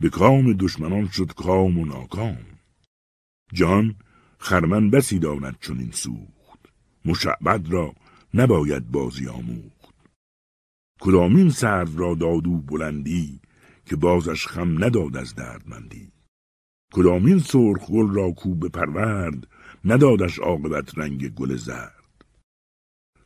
به 0.00 0.08
کام 0.08 0.52
دشمنان 0.52 1.08
شد 1.08 1.32
کام 1.32 1.78
و 1.78 1.84
ناکام. 1.84 2.46
جان 3.52 3.96
خرمن 4.38 4.90
بسی 4.90 5.18
داند 5.18 5.56
چون 5.60 5.90
سوخت. 5.90 6.60
مشعبد 7.04 7.68
را 7.68 7.94
نباید 8.34 8.90
بازی 8.90 9.28
آموخت. 9.28 9.94
کدامین 11.00 11.50
سرد 11.50 11.96
را 11.96 12.14
دادو 12.14 12.56
بلندی 12.56 13.40
که 13.86 13.96
بازش 13.96 14.46
خم 14.46 14.84
نداد 14.84 15.16
از 15.16 15.34
دردمندی؟ 15.34 16.12
کدامین 16.92 17.38
سرخ 17.38 17.90
گل 17.90 18.14
را 18.14 18.30
کو 18.30 18.54
پرورد 18.54 19.46
ندادش 19.84 20.38
عاقبت 20.38 20.98
رنگ 20.98 21.34
گل 21.34 21.56
زرد؟ 21.56 22.24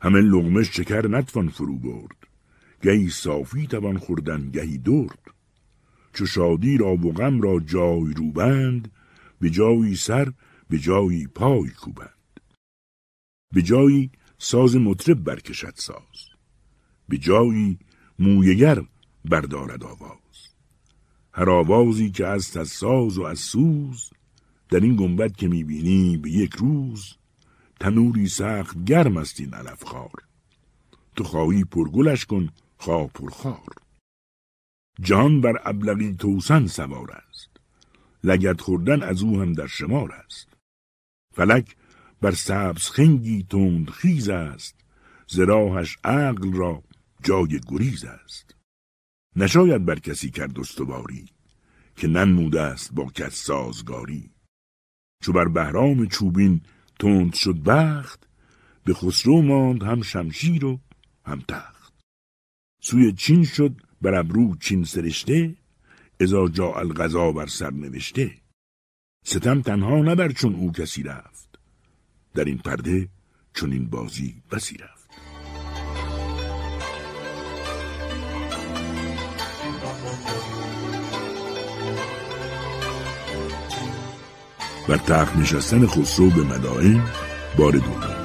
همه 0.00 0.20
لغمش 0.20 0.76
شکر 0.76 1.08
نتوان 1.08 1.48
فرو 1.48 1.78
برد. 1.78 2.28
گهی 2.82 3.08
صافی 3.08 3.66
توان 3.66 3.98
خوردن 3.98 4.50
گهی 4.50 4.78
درد. 4.78 5.37
چو 6.18 6.26
شادی 6.26 6.78
را 6.78 6.92
و 6.92 7.12
غم 7.12 7.40
را 7.40 7.60
جای 7.60 8.14
روبند 8.14 8.92
به 9.40 9.50
جایی 9.50 9.96
سر 9.96 10.32
به 10.68 10.78
جایی 10.78 11.26
پای 11.26 11.70
کوبند. 11.70 12.40
به 13.54 13.62
جایی 13.62 14.10
ساز 14.38 14.76
مطرب 14.76 15.24
برکشد 15.24 15.74
ساز 15.74 16.18
به 17.08 17.18
جایی 17.18 17.78
مویگر 18.18 18.82
بردارد 19.24 19.84
آواز. 19.84 20.36
هر 21.32 21.50
آوازی 21.50 22.10
که 22.10 22.26
از 22.26 22.56
از 22.56 22.68
ساز 22.68 23.18
و 23.18 23.22
از 23.22 23.38
سوز 23.38 24.10
در 24.68 24.80
این 24.80 24.96
گنبد 24.96 25.36
که 25.36 25.48
می‌بینی 25.48 26.16
به 26.16 26.30
یک 26.30 26.54
روز 26.54 27.16
تنوری 27.80 28.28
سخت 28.28 28.84
گرم 28.84 29.16
است 29.16 29.40
این 29.40 29.54
علف 29.54 29.84
خار 29.84 30.22
تو 31.16 31.24
خواهی 31.24 31.64
پرگلش 31.64 32.24
کن 32.24 32.48
خواه 32.78 33.06
پرخار. 33.06 33.87
جان 35.00 35.40
بر 35.40 35.52
ابلغی 35.64 36.14
توسن 36.14 36.66
سوار 36.66 37.10
است. 37.10 37.50
لگت 38.24 38.60
خوردن 38.60 39.02
از 39.02 39.22
او 39.22 39.40
هم 39.40 39.52
در 39.52 39.66
شمار 39.66 40.12
است. 40.12 40.48
فلک 41.34 41.76
بر 42.20 42.30
سبز 42.30 42.88
خنگی 42.90 43.46
تند 43.50 43.90
خیز 43.90 44.28
است. 44.28 44.74
زراحش 45.26 45.96
عقل 46.04 46.52
را 46.52 46.82
جای 47.22 47.60
گریز 47.68 48.04
است. 48.04 48.54
نشاید 49.36 49.84
بر 49.84 49.98
کسی 49.98 50.30
کرد 50.30 50.60
استواری 50.60 51.28
که 51.96 52.08
ننموده 52.08 52.60
است 52.60 52.94
با 52.94 53.04
کس 53.04 53.34
سازگاری. 53.34 54.30
چو 55.22 55.32
بر 55.32 55.48
بهرام 55.48 56.06
چوبین 56.06 56.60
تند 56.98 57.34
شد 57.34 57.62
بخت 57.62 58.28
به 58.84 58.94
خسرو 58.94 59.42
ماند 59.42 59.82
هم 59.82 60.02
شمشیر 60.02 60.64
و 60.64 60.80
هم 61.26 61.40
تخت. 61.48 61.92
سوی 62.80 63.12
چین 63.12 63.44
شد 63.44 63.80
بر 64.02 64.14
ابرو 64.14 64.56
چین 64.56 64.84
سرشته 64.84 65.54
ازا 66.20 66.48
جا 66.48 66.72
الغذا 66.72 67.32
بر 67.32 67.46
سر 67.46 67.70
نوشته. 67.70 68.30
ستم 69.24 69.62
تنها 69.62 69.96
نبر 69.96 70.32
چون 70.32 70.54
او 70.54 70.72
کسی 70.72 71.02
رفت. 71.02 71.58
در 72.34 72.44
این 72.44 72.58
پرده 72.58 73.08
چون 73.54 73.72
این 73.72 73.86
بازی 73.86 74.34
بسی 74.52 74.76
رفت. 74.76 74.98
بر 84.88 84.96
تخت 84.96 85.36
نشستن 85.36 85.86
خسرو 85.86 86.30
به 86.30 86.42
مدائن 86.42 87.02
بار 87.58 87.72
دوم. 87.72 88.17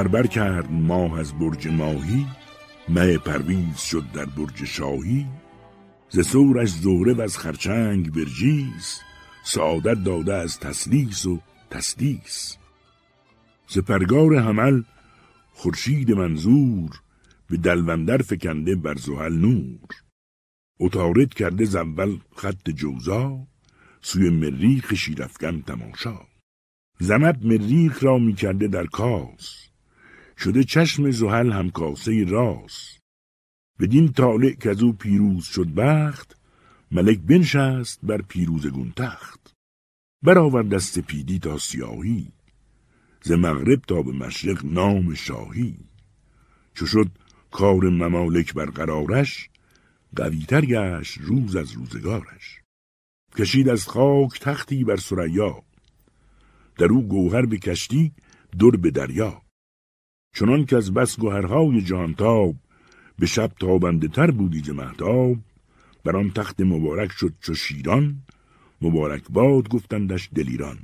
سربر 0.00 0.26
کرد 0.26 0.72
ماه 0.72 1.18
از 1.18 1.38
برج 1.38 1.68
ماهی 1.68 2.26
مه 2.88 3.18
پرویز 3.18 3.76
شد 3.76 4.04
در 4.12 4.24
برج 4.24 4.64
شاهی. 4.64 5.26
ز 6.08 6.20
سورش 6.20 6.68
زهره 6.68 7.14
و 7.14 7.20
از 7.20 7.38
خرچنگ 7.38 8.12
برجیس 8.12 9.00
سعادت 9.44 10.04
داده 10.04 10.34
از 10.34 10.60
تسلیس 10.60 11.26
و 11.26 11.40
تسلیس. 11.70 12.56
ز 13.68 13.78
پرگار 13.78 14.38
حمل 14.38 14.82
خورشید 15.52 16.12
منظور 16.12 16.90
به 17.46 17.56
دلوندر 17.56 18.18
فکنده 18.18 18.76
بر 18.76 18.94
زحل 18.94 19.32
نور. 19.32 19.88
اتارد 20.80 21.34
کرده 21.34 21.64
زول 21.64 22.18
خط 22.36 22.70
جوزا 22.70 23.46
سوی 24.02 24.30
مریخ 24.30 24.94
شیرفگن 24.94 25.60
تماشا. 25.60 26.18
زمد 26.98 27.46
مریخ 27.46 28.04
را 28.04 28.18
می 28.18 28.34
کرده 28.34 28.68
در 28.68 28.86
کاس. 28.86 29.69
شده 30.40 30.64
چشم 30.64 31.10
زحل 31.10 31.52
هم 31.52 31.70
کاسه 31.70 32.24
راست. 32.24 33.00
بدین 33.80 34.12
طالع 34.12 34.52
که 34.52 34.70
از 34.70 34.82
او 34.82 34.92
پیروز 34.92 35.44
شد 35.44 35.68
بخت 35.74 36.36
ملک 36.90 37.18
بنشست 37.18 38.00
بر 38.02 38.22
پیروزگون 38.22 38.92
تخت. 38.96 39.54
برآورد 40.22 40.68
دست 40.68 40.98
پیدی 40.98 41.38
تا 41.38 41.58
سیاهی 41.58 42.32
ز 43.22 43.32
مغرب 43.32 43.80
تا 43.80 44.02
به 44.02 44.12
مشرق 44.12 44.64
نام 44.64 45.14
شاهی. 45.14 45.76
چو 46.74 46.86
شد 46.86 47.10
کار 47.50 47.90
ممالک 47.90 48.54
برقرارش 48.54 49.50
قویتر 50.16 50.64
گشت 50.64 51.18
روز 51.20 51.56
از 51.56 51.72
روزگارش. 51.72 52.60
کشید 53.36 53.68
از 53.68 53.88
خاک 53.88 54.40
تختی 54.40 54.84
بر 54.84 54.96
سریا 54.96 55.62
در 56.78 56.86
او 56.86 57.08
گوهر 57.08 57.46
به 57.46 57.58
کشتی 57.58 58.12
در 58.58 58.70
به 58.70 58.90
دریا. 58.90 59.42
چنان 60.34 60.66
که 60.66 60.76
از 60.76 60.94
بس 60.94 61.20
گوهرهای 61.20 61.82
جهانتاب 61.82 62.56
به 63.18 63.26
شب 63.26 63.52
تابنده 63.60 64.08
تر 64.08 64.30
بودی 64.30 64.60
ز 64.60 64.70
مهتاب. 64.70 65.36
بر 66.04 66.16
آن 66.16 66.30
تخت 66.30 66.60
مبارک 66.60 67.12
شد 67.12 67.34
چو 67.40 67.54
شیران 67.54 68.22
مبارک 68.80 69.24
باد 69.30 69.68
گفتندش 69.68 70.28
دلیران. 70.34 70.78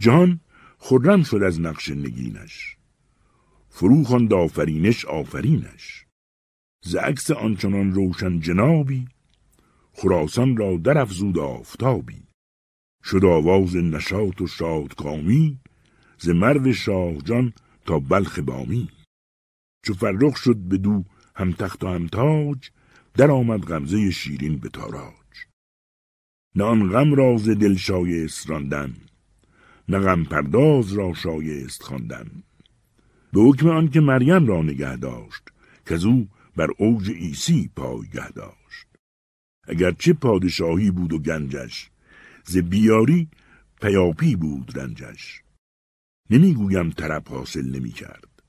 جهان 0.00 0.40
خرم 0.78 1.22
شد 1.22 1.42
از 1.42 1.60
نقش 1.60 1.90
نگینش 1.90 2.76
فرو 3.68 4.04
خواند 4.04 4.32
آفرینش 4.32 5.04
آفرینش. 5.04 6.06
ز 6.84 6.94
عکس 6.94 7.30
آنچنان 7.30 7.92
روشن 7.92 8.40
جنابی 8.40 9.08
خراسان 9.92 10.56
را 10.56 10.76
در 10.76 10.98
افزود 10.98 11.38
آفتابی. 11.38 12.22
شد 13.04 13.24
آواز 13.24 13.76
نشاط 13.76 14.40
و 14.40 14.46
شادکامی 14.46 15.58
ز 16.18 16.28
مرو 16.28 16.72
شاهجان 16.72 17.52
تا 17.84 17.98
بلخ 17.98 18.38
بامی. 18.38 18.88
چو 19.82 19.94
فرخ 19.94 20.36
شد 20.36 20.56
به 20.56 20.78
دو 20.78 21.04
هم 21.36 21.52
تخت 21.52 21.84
و 21.84 21.88
هم 21.88 22.06
تاج 22.06 22.70
در 23.14 23.30
آمد 23.30 23.60
غمزه 23.60 24.10
شیرین 24.10 24.58
به 24.58 24.68
تاراج. 24.68 25.14
نه 26.54 26.64
آن 26.64 26.88
غم 26.90 27.14
را 27.14 27.36
ز 27.36 27.48
دل 27.48 27.76
شایست 27.76 28.50
راندن 28.50 28.94
نه 29.88 29.98
غم 29.98 30.24
پرداز 30.24 30.92
را 30.92 31.14
شایست 31.14 31.82
خواندن. 31.82 32.42
به 33.32 33.40
حکم 33.40 33.68
آنکه 33.68 34.00
مریم 34.00 34.46
را 34.46 34.62
نگه 34.62 34.96
داشت 34.96 35.42
که 35.86 36.06
او 36.06 36.28
بر 36.56 36.68
اوج 36.78 37.10
عیسی 37.10 37.70
پایگه 37.76 38.30
داشت. 38.30 38.86
اگرچه 39.68 40.12
پادشاهی 40.12 40.90
بود 40.90 41.12
و 41.12 41.18
گنجش 41.18 41.90
ز 42.44 42.56
بیاری 42.56 43.28
پیاپی 43.80 44.36
بود 44.36 44.78
رنجش. 44.78 45.43
نمی‌گویم 46.30 46.90
طرب 46.90 47.28
حاصل 47.28 47.76
نمی 47.76 47.92
کرد 47.92 48.42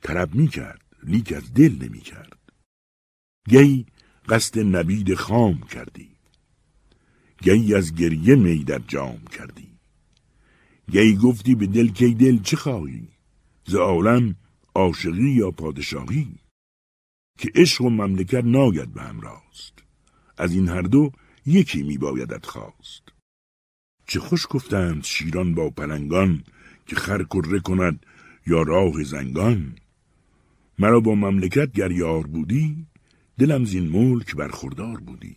طرب 0.00 0.34
می 0.34 0.48
کرد 0.48 0.80
لیک 1.02 1.32
از 1.32 1.54
دل 1.54 1.84
نمی 1.84 2.00
کرد 2.00 2.52
گی 3.48 3.86
قصد 4.28 4.58
نبید 4.58 5.14
خام 5.14 5.60
کردی. 5.60 6.10
گی 7.42 7.74
از 7.74 7.94
گریه 7.94 8.34
می 8.34 8.64
در 8.64 8.78
جام 8.78 9.24
کردی. 9.24 9.78
گی 10.90 11.16
گفتی 11.16 11.54
به 11.54 11.66
دل 11.66 11.88
کی 11.88 12.14
دل 12.14 12.38
چه 12.42 12.56
خواهی؟ 12.56 13.08
ز 13.66 13.74
عالم 13.74 14.36
عاشقی 14.74 15.30
یا 15.30 15.50
پادشاهی؟ 15.50 16.34
که 17.38 17.50
عشق 17.54 17.80
و 17.80 17.90
مملکت 17.90 18.44
ناید 18.44 18.94
به 18.94 19.02
هم 19.02 19.20
راست. 19.20 19.82
از 20.36 20.52
این 20.52 20.68
هر 20.68 20.82
دو 20.82 21.12
یکی 21.46 21.82
می 21.82 21.98
بایدت 21.98 22.46
خواست. 22.46 23.02
چه 24.06 24.20
خوش 24.20 24.46
گفتند 24.50 25.04
شیران 25.04 25.54
با 25.54 25.70
پلنگان 25.70 26.44
که 26.90 26.96
خر 26.96 27.22
کره 27.22 27.60
کند 27.60 28.06
یا 28.46 28.62
راه 28.62 29.02
زنگان. 29.02 29.76
مرا 30.78 31.00
با 31.00 31.14
مملکت 31.14 31.72
گر 31.72 31.90
یار 31.90 32.26
بودی 32.26 32.86
دلم 33.38 33.64
زین 33.64 33.88
ملک 33.88 34.36
برخوردار 34.36 35.00
بودی. 35.00 35.36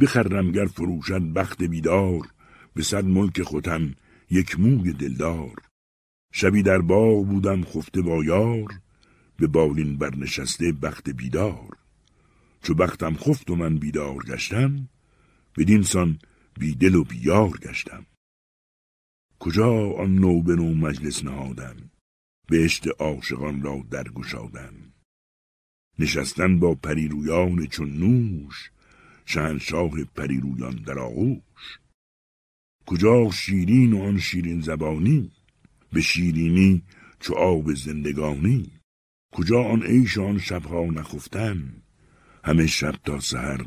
بخرم 0.00 0.52
گر 0.52 0.66
فروشد 0.66 1.22
بخت 1.32 1.62
بیدار 1.62 2.28
به 2.74 2.82
صد 2.82 3.04
ملک 3.04 3.42
خوتن 3.42 3.94
یک 4.30 4.60
موی 4.60 4.92
دلدار. 4.92 5.56
شبی 6.32 6.62
در 6.62 6.78
باغ 6.78 7.26
بودم 7.26 7.64
خفته 7.64 8.02
با 8.02 8.24
یار 8.24 8.80
به 9.36 9.46
بالین 9.46 9.98
برنشسته 9.98 10.72
بخت 10.72 11.10
بیدار. 11.10 11.76
چو 12.62 12.74
بختم 12.74 13.14
خفت 13.14 13.50
و 13.50 13.56
من 13.56 13.78
بیدار 13.78 14.24
گشتم 14.24 14.88
بدین 15.58 15.82
سان 15.82 16.18
بیدل 16.58 16.94
و 16.94 17.04
بیار 17.04 17.58
گشتم. 17.58 18.06
کجا 19.40 19.92
آن 19.92 20.14
نو 20.14 20.42
به 20.42 20.56
نو 20.56 20.74
مجلس 20.74 21.24
نهادن 21.24 21.90
بهشت 22.48 22.88
عاشقان 22.88 23.62
را 23.62 23.84
درگشادن 23.90 24.92
نشستن 25.98 26.58
با 26.58 26.74
پریرویان 26.74 27.66
چون 27.66 27.90
نوش 27.92 28.70
شهنشاه 29.24 30.04
پریرویان 30.04 30.74
در 30.74 30.98
آغوش. 30.98 31.78
کجا 32.86 33.30
شیرین 33.30 33.92
و 33.92 34.02
آن 34.02 34.18
شیرین 34.18 34.60
زبانی؟ 34.60 35.30
به 35.92 36.00
شیرینی 36.00 36.82
چو 37.20 37.34
آب 37.34 37.74
زندگانی. 37.74 38.70
کجا 39.32 39.62
آن 39.62 39.82
عیش 39.82 40.18
آن 40.18 40.38
شبها 40.38 40.84
نخفتن؟ 40.84 41.82
همه 42.44 42.66
شب 42.66 42.94
تا 43.04 43.20
سحر 43.20 43.66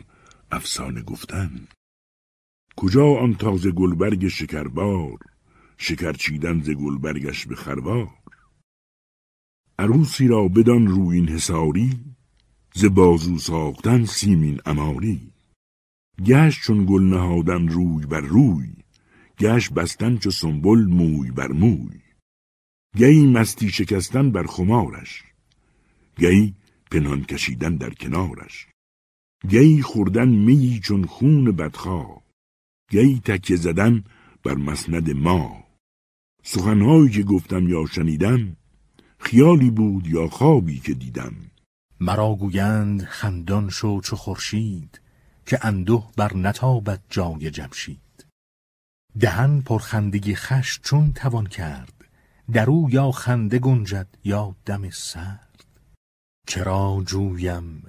افسانه 0.51 1.01
گفتن. 1.01 1.67
کجا 2.75 3.05
آن 3.05 3.35
تازه 3.35 3.71
گلبرگ 3.71 4.27
شکربار؟ 4.27 5.17
شکر 5.84 6.14
چیدن 6.14 6.61
ز 6.61 6.69
گلبرگش 6.69 7.45
به 7.45 7.55
خروار. 7.55 8.10
عروسی 9.80 10.27
را 10.27 10.47
بدان 10.47 10.88
روین 10.88 11.30
حساری 11.30 11.99
ز 12.73 12.85
بازو 12.85 13.38
ساختن 13.38 14.05
سیمین 14.05 14.60
اماری. 14.65 15.31
گشت 16.26 16.61
چون 16.61 16.85
گل 16.85 17.03
نهادن 17.03 17.68
روی 17.68 18.05
بر 18.05 18.22
روی 18.22 18.73
گشت 19.39 19.73
بستن 19.73 20.18
چو 20.18 20.31
سنبل 20.31 20.85
موی 20.85 21.31
بر 21.31 21.51
موی. 21.51 21.99
گهی 22.97 23.27
مستی 23.27 23.69
شکستن 23.69 24.31
بر 24.31 24.45
خمارش 24.45 25.23
گهی 26.18 26.53
پنهان 26.91 27.23
کشیدن 27.23 27.76
در 27.76 27.93
کنارش. 27.93 28.68
گهی 29.49 29.81
خوردن 29.81 30.30
میی 30.30 30.80
چون 30.80 31.05
خون 31.05 31.51
بدخواه 31.51 32.22
گهی 32.91 33.19
تکیه 33.26 33.57
زدن 33.57 34.03
بر 34.43 34.55
مسند 34.55 35.10
ما 35.10 35.62
سخنهایی 36.44 37.10
که 37.10 37.24
گفتم 37.24 37.70
یا 37.70 37.86
شنیدم 37.86 38.57
خیالی 39.20 39.70
بود 39.70 40.07
یا 40.07 40.28
خوابی 40.28 40.80
که 40.80 40.94
دیدم. 40.94 41.34
مرا 41.99 42.36
گویند 42.36 43.03
خندان 43.03 43.70
شو 43.70 44.02
چو 44.02 44.15
خورشید 44.15 45.02
که 45.45 45.65
اندوه 45.65 46.11
بر 46.18 46.34
نتابت 46.38 46.99
جای 47.10 47.52
جمشید. 47.52 48.26
دهن 49.20 49.61
پرخندگی 49.61 50.36
خش 50.36 50.80
چون 50.84 51.14
توان 51.14 51.48
کرد 51.48 51.94
در 52.52 52.70
او 52.70 52.90
یا 52.90 53.11
خنده 53.11 53.60
گنجد 53.60 54.07
یا 54.24 54.56
دم 54.65 54.90
سرد. 54.90 55.65
کرا 56.48 57.03
جویم 57.06 57.84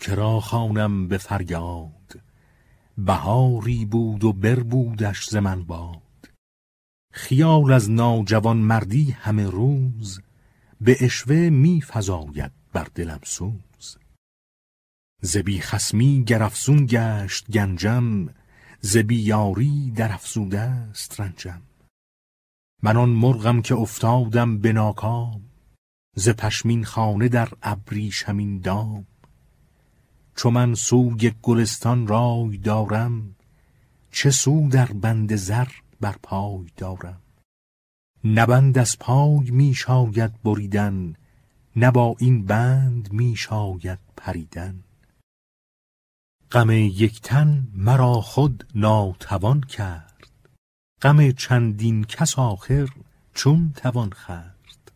کرا 0.00 0.40
خانم 0.40 1.08
به 1.08 1.18
فریاد؟ 1.18 2.20
بهاری 2.98 3.84
بود 3.84 4.24
و 4.24 4.32
بربودش 4.32 5.28
ز 5.28 5.36
من 5.36 5.64
باد. 5.64 6.07
خیال 7.18 7.72
از 7.72 7.90
ناجوان 7.90 8.56
مردی 8.56 9.10
همه 9.10 9.46
روز 9.46 10.20
به 10.80 10.96
اشوه 11.00 11.50
می 11.50 11.82
فزاید 11.82 12.52
بر 12.72 12.86
دلم 12.94 13.20
سوز. 13.24 13.96
ز 15.22 15.36
بی 15.36 15.60
خسمی 15.60 16.24
گرفسون 16.24 16.86
گشت 16.86 17.50
گنجم 17.50 18.28
ز 18.80 18.96
بیاری 18.96 19.90
در 19.90 20.12
افزوده 20.12 20.60
است 20.60 21.20
رنجم. 21.20 21.62
من 22.82 22.96
آن 22.96 23.08
مرغم 23.08 23.62
که 23.62 23.74
افتادم 23.74 24.58
به 24.58 24.72
ناکام 24.72 25.42
ز 26.14 26.28
پشمین 26.28 26.84
خانه 26.84 27.28
در 27.28 27.48
ابریشمین 27.62 28.60
دام. 28.60 29.06
چو 30.36 30.50
من 30.50 30.74
سوی 30.74 31.32
گلستان 31.42 32.06
رای 32.06 32.56
دارم 32.58 33.36
چه 34.10 34.30
سو 34.30 34.68
در 34.68 34.86
بند 34.86 35.36
زر 35.36 35.68
بر 36.00 36.16
پای 36.22 36.66
دارم. 36.76 37.22
نبند 38.24 38.78
از 38.78 38.98
پای 38.98 39.50
می 39.50 39.74
شاید 39.74 40.42
بریدن 40.42 41.14
نه 41.76 42.14
این 42.18 42.46
بند 42.46 43.12
می 43.12 43.36
شاید 43.36 43.98
پریدن. 44.16 44.84
غم 46.52 46.70
یک 46.70 47.20
تن 47.20 47.68
مرا 47.74 48.20
خود 48.20 48.66
ناتوان 48.74 49.60
کرد 49.60 50.28
غم 51.02 51.32
چندین 51.32 52.04
کس 52.04 52.38
آخر 52.38 52.88
چون 53.34 53.72
توان 53.76 54.10
خرد 54.10 54.92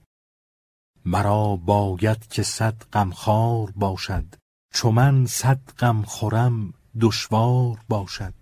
مرا 1.04 1.56
باید 1.56 2.26
که 2.26 2.42
صد 2.42 2.82
غمخوار 2.92 3.70
باشد 3.70 4.34
چو 4.74 4.90
من 4.90 5.26
صد 5.26 5.60
غم 5.78 6.02
خورم 6.02 6.74
دشوار 7.00 7.84
باشد. 7.88 8.41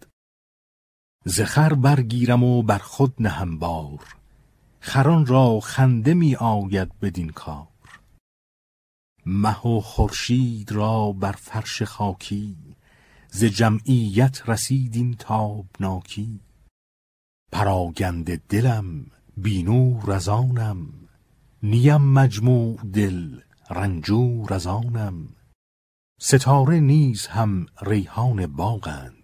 ز 1.24 1.40
خر 1.40 1.74
برگیرم 1.74 2.44
و 2.44 2.62
بر 2.62 2.78
خود 2.78 3.14
نهم 3.18 3.58
بار 3.58 4.04
خران 4.80 5.26
را 5.26 5.60
خنده 5.60 6.14
می 6.14 6.36
آید 6.36 6.98
بدین 7.00 7.30
کار. 7.30 7.68
مه 9.26 9.66
و 9.66 9.80
خورشید 9.80 10.72
را 10.72 11.12
بر 11.12 11.32
فرش 11.32 11.82
خاکی 11.82 12.56
ز 13.28 13.44
جمعیت 13.44 14.48
رسید 14.48 14.96
این 14.96 15.14
تابناکی. 15.14 16.40
پراگنده 17.52 18.40
دلم 18.48 19.06
بینور 19.36 20.12
از 20.12 20.28
آنم 20.28 20.86
نیم 21.62 21.96
مجموع 21.96 22.76
دل 22.92 23.40
رنجور 23.70 24.54
از 24.54 24.66
آنم. 24.66 25.28
ستاره 26.20 26.80
نیز 26.80 27.26
هم 27.26 27.66
ریحان 27.82 28.46
باغند 28.46 29.19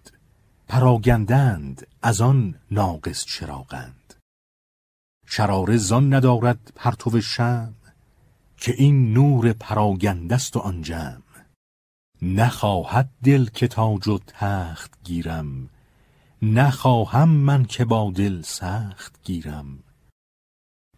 پراگندند 0.69 1.87
از 2.03 2.21
آن 2.21 2.55
ناقص 2.71 3.25
چراغند. 3.25 4.15
شراره 5.27 5.77
زان 5.77 6.15
ندارد 6.15 6.73
پرتو 6.75 7.21
شم 7.21 7.75
که 8.57 8.75
این 8.79 9.13
نور 9.13 9.53
پراگندست 9.53 10.57
و 10.57 10.61
آن 10.61 10.83
جمع. 10.83 11.23
نخواهد 12.23 13.11
دل 13.25 13.47
که 13.47 13.69
تاج 13.69 14.09
و 14.09 14.19
تخت 14.27 14.95
گیرم 15.05 15.69
نخواهم 16.43 17.29
من 17.29 17.65
که 17.65 17.85
با 17.85 18.13
دل 18.15 18.43
سخت 18.43 19.21
گیرم. 19.25 19.79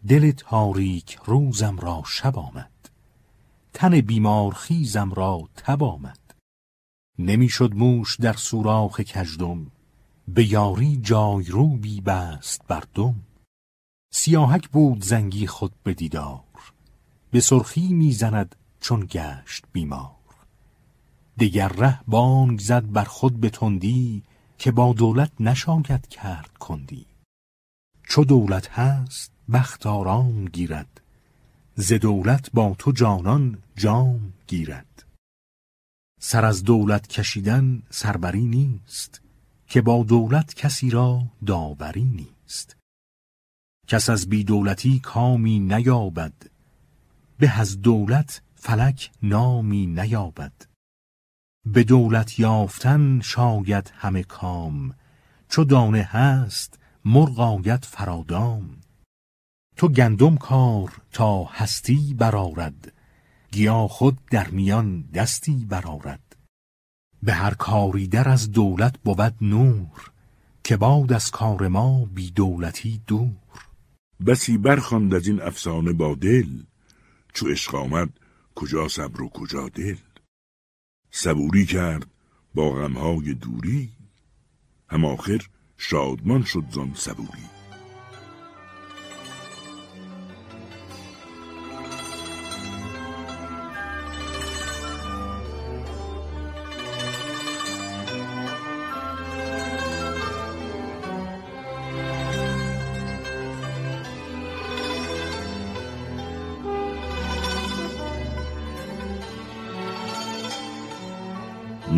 دل 0.07 0.31
تاریک 0.31 1.19
روزم 1.25 1.77
را 1.77 2.03
شب 2.05 2.39
آمد 2.39 2.89
تن 3.73 4.01
بیمار 4.01 4.53
خیزم 4.53 5.13
را 5.13 5.49
تب 5.55 5.83
آمد. 5.83 6.18
نمی‌شد 7.19 7.75
موش 7.75 8.15
در 8.15 8.33
سوراخ 8.33 8.99
کژدم 8.99 9.71
به 10.27 10.51
یاری 10.51 10.97
جای 10.97 11.43
رو 11.43 11.67
بی 11.67 12.01
بست 12.01 12.61
بر 12.67 12.83
دم. 12.93 13.15
سیاهک 14.11 14.69
بود 14.69 15.03
زنگی 15.03 15.47
خود 15.47 15.71
به 15.83 15.93
دیدار 15.93 16.43
به 17.31 17.39
سرخی 17.39 17.93
می‌زند 17.93 18.55
چون 18.79 19.07
گشت 19.11 19.65
بیمار. 19.71 20.15
دگر 21.39 21.67
ره 21.67 21.99
بانگ 22.07 22.59
زد 22.59 22.91
بر 22.91 23.03
خود 23.03 23.39
به 23.39 23.49
تندی 23.49 24.23
که 24.57 24.71
با 24.71 24.93
دولت 24.93 25.31
نشاید 25.39 26.07
کرد 26.07 26.57
کندی. 26.59 27.05
چو 28.03 28.23
دولت 28.23 28.69
هست 28.69 29.31
بخت 29.53 29.85
آرام 29.85 30.45
گیرد 30.45 31.01
ز 31.75 31.93
دولت 31.93 32.49
با 32.53 32.75
تو 32.79 32.91
جانان 32.91 33.57
جام 33.75 34.33
گیرد. 34.47 34.88
سر 36.19 36.45
از 36.45 36.63
دولت 36.63 37.07
کشیدن 37.07 37.83
سربری 37.89 38.45
نیست 38.45 39.21
که 39.67 39.81
با 39.81 40.03
دولت 40.03 40.53
کسی 40.53 40.89
را 40.89 41.21
داوری 41.45 42.03
نیست. 42.03 42.77
کس 43.87 44.09
از 44.09 44.29
بی 44.29 44.43
دولتی 44.43 44.99
کامی 44.99 45.59
نیابد 45.59 46.33
به 47.37 47.59
از 47.59 47.81
دولت 47.81 48.41
فلک 48.55 49.11
نامی 49.23 49.85
نیابد. 49.85 50.53
به 51.65 51.83
دولت 51.83 52.39
یافتن 52.39 53.19
شاید 53.21 53.91
همه 53.95 54.23
کام 54.23 54.95
چو 55.49 55.63
دانه 55.63 56.03
هست 56.03 56.79
مرغ 57.05 57.39
آید 57.39 57.85
فرادام. 57.85 58.81
تو 59.75 59.87
گندم 59.87 60.37
کار 60.37 61.01
تا 61.11 61.43
هستی 61.43 62.13
برارد 62.13 62.93
گیا 63.51 63.87
خود 63.87 64.17
در 64.31 64.47
میان 64.47 65.01
دستی 65.01 65.65
برارد 65.69 66.35
به 67.23 67.33
هر 67.33 67.53
کاری 67.53 68.07
در 68.07 68.29
از 68.29 68.51
دولت 68.51 68.99
بود 68.99 69.35
نور 69.41 70.11
که 70.63 70.77
باد 70.77 71.13
از 71.13 71.31
کار 71.31 71.67
ما 71.67 72.05
بی 72.05 72.31
دولتی 72.31 73.01
دور. 73.07 73.29
بسی 74.25 74.57
برخواند 74.57 75.13
از 75.13 75.27
این 75.27 75.41
افسانه 75.41 75.93
با 75.93 76.15
دل 76.15 76.49
چو 77.33 77.47
عشق 77.47 77.75
آمد 77.75 78.09
کجا 78.55 78.87
صبر 78.87 79.21
و 79.21 79.29
کجا 79.29 79.69
دل. 79.69 79.97
صبوری 81.11 81.65
کرد 81.65 82.05
با 82.55 82.71
غمهای 82.71 83.33
دوری 83.33 83.89
هم 84.89 85.05
آخر 85.05 85.41
شادمان 85.77 86.43
شد 86.43 86.63
زان 86.71 86.93
صبوری. 86.95 87.58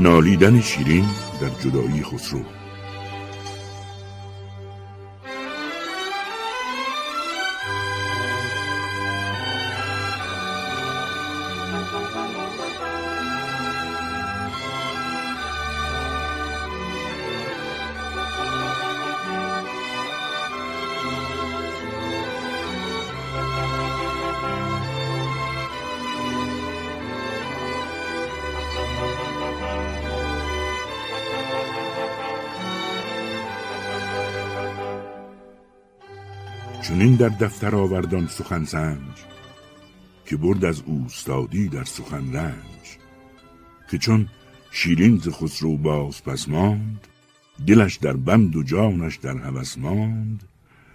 نالیدن 0.01 0.61
شیرین 0.61 1.05
در 1.41 1.49
جدایی 1.49 2.03
خسرو. 2.03 2.60
در 37.21 37.29
دفتر 37.29 37.75
آوردان 37.75 38.27
سخن 38.27 38.65
سنج 38.65 39.17
که 40.25 40.37
برد 40.37 40.65
از 40.65 40.81
اوستادی 40.85 41.67
در 41.67 41.83
سخن 41.83 42.33
رنج 42.33 42.97
که 43.91 43.97
چون 43.97 44.27
شیرین 44.71 45.17
ز 45.17 45.29
خسرو 45.29 45.77
باز 45.77 46.23
پس 46.23 46.49
ماند 46.49 47.07
دلش 47.67 47.97
در 47.97 48.13
بند 48.13 48.55
و 48.55 48.63
جانش 48.63 49.17
در 49.17 49.37
هوس 49.37 49.77
ماند 49.77 50.43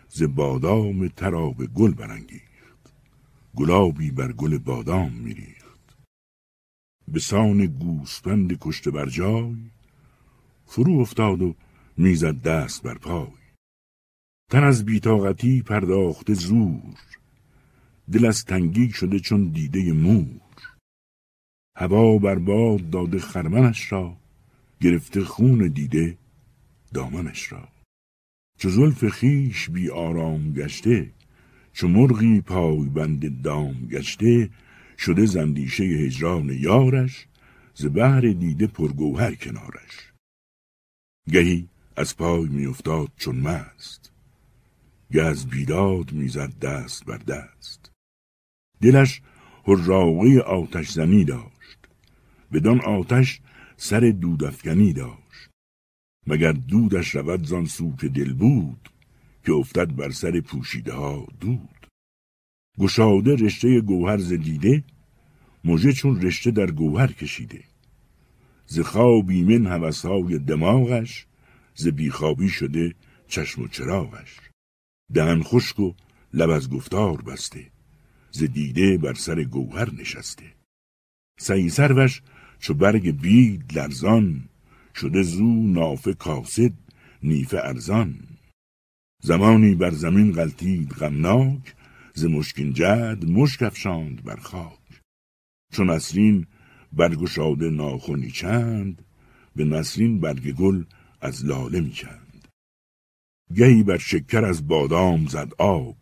ز 0.08 0.22
بادام 0.22 1.08
تراب 1.08 1.66
گل 1.66 1.94
برانگیخت 1.94 2.92
گلابی 3.56 4.10
بر 4.10 4.32
گل 4.32 4.58
بادام 4.58 5.12
میریخت. 5.12 5.96
به 7.08 7.20
سان 7.20 7.66
گوسپند 7.66 8.58
کشته 8.60 8.90
بر 8.90 9.06
جای 9.06 9.56
فرو 10.66 10.98
افتاد 11.00 11.42
و 11.42 11.54
می‌زد 11.96 12.42
دست 12.42 12.82
بر 12.82 12.94
پای. 12.94 13.35
تن 14.50 14.64
از 14.64 14.84
بیتاقتی 14.84 15.62
پرداخته 15.62 16.34
زور. 16.34 16.98
دل 18.12 18.24
از 18.26 18.44
تنگی 18.44 18.90
شده 18.90 19.20
چون 19.20 19.48
دیده 19.48 19.92
مور. 19.92 20.40
هوا 21.76 22.18
بر 22.18 22.38
باد 22.38 22.90
داده 22.90 23.18
خرمنش 23.18 23.92
را 23.92 24.16
گرفته 24.80 25.24
خون 25.24 25.68
دیده 25.68 26.18
دامنش 26.94 27.52
را. 27.52 27.68
چو 28.58 28.68
زلف 28.68 29.08
خیش 29.08 29.70
بی 29.70 29.90
آرام 29.90 30.52
گشته 30.52 31.12
چو 31.72 31.88
مرغی 31.88 32.40
پای 32.40 32.88
بند 32.88 33.42
دام 33.42 33.86
گشته 33.86 34.50
شده 34.98 35.26
زندیشه 35.26 35.84
هجران 35.84 36.48
یارش 36.48 37.26
ز 37.74 37.86
بهر 37.86 38.20
دیده 38.20 38.66
پرگوهر 38.66 39.34
کنارش. 39.34 40.12
گهی 41.30 41.68
از 41.96 42.16
پای 42.16 42.48
میافتاد 42.48 43.08
چون 43.16 43.36
مست. 43.36 44.15
گه 45.12 45.34
بیداد 45.50 46.12
می‌زد 46.12 46.58
دست 46.58 47.04
بر 47.04 47.18
دست. 47.18 47.92
دلش 48.80 49.22
هراقه 49.66 50.40
آتش 50.40 50.90
زنی 50.90 51.24
داشت. 51.24 51.78
بدان 52.52 52.80
آتش 52.80 53.40
سر 53.76 54.00
دودافکنی 54.00 54.92
داشت. 54.92 55.50
مگر 56.26 56.52
دودش 56.52 57.14
رود 57.14 57.46
زان 57.46 57.64
سو 57.66 57.96
که 57.96 58.08
دل 58.08 58.32
بود 58.32 58.90
که 59.46 59.52
افتد 59.52 59.96
بر 59.96 60.10
سر 60.10 60.40
پوشیده 60.40 60.92
ها 60.92 61.26
دود. 61.40 61.86
گشاده 62.78 63.34
رشته 63.34 63.80
گوهر 63.80 64.18
ز 64.18 64.32
دیده 64.32 64.84
مژه 65.64 65.92
چون 65.92 66.22
رشته 66.22 66.50
در 66.50 66.70
گوهر 66.70 67.12
کشیده. 67.12 67.64
ز 68.66 68.80
خوابی 68.80 69.42
من 69.42 69.66
هوسهای 69.66 70.38
دماغش 70.38 71.26
ز 71.74 71.88
بیخوابی 71.88 72.48
شده 72.48 72.94
چشم 73.28 73.62
و 73.62 73.68
چراغش. 73.68 74.45
دهن 75.14 75.42
خشک 75.42 75.80
و 75.80 75.92
لب 76.34 76.50
از 76.50 76.70
گفتار 76.70 77.22
بسته. 77.22 77.70
ز 78.30 78.42
دیده 78.42 78.98
بر 78.98 79.14
سر 79.14 79.44
گوهر 79.44 79.94
نشسته. 79.94 80.52
سعی 81.38 81.68
سروش 81.68 82.22
چو 82.58 82.74
برگ 82.74 83.20
بید 83.20 83.78
لرزان 83.78 84.48
شده 84.94 85.22
زو 85.22 85.66
نافه 85.66 86.14
کاسد 86.14 86.72
نیفه 87.22 87.58
ارزان. 87.58 88.18
زمانی 89.22 89.74
بر 89.74 89.90
زمین 89.90 90.32
غلطید 90.32 90.90
غمناک 90.92 91.74
ز 92.14 92.24
مشکین 92.24 92.72
جد 92.72 93.24
مشک 93.24 93.62
افشاند 93.62 94.24
بر 94.24 94.36
خاک. 94.36 95.02
چون 95.72 95.90
نسرین 95.90 96.46
برگشاده 96.92 97.70
ناخونی 97.70 98.30
چند 98.30 99.04
به 99.56 99.64
نسرین 99.64 100.20
برگ 100.20 100.52
گل 100.52 100.84
از 101.20 101.44
لاله 101.44 101.80
می‌کند. 101.80 102.25
گهی 103.54 103.82
بر 103.82 103.98
شکر 103.98 104.44
از 104.44 104.68
بادام 104.68 105.26
زد 105.26 105.52
آب. 105.58 105.96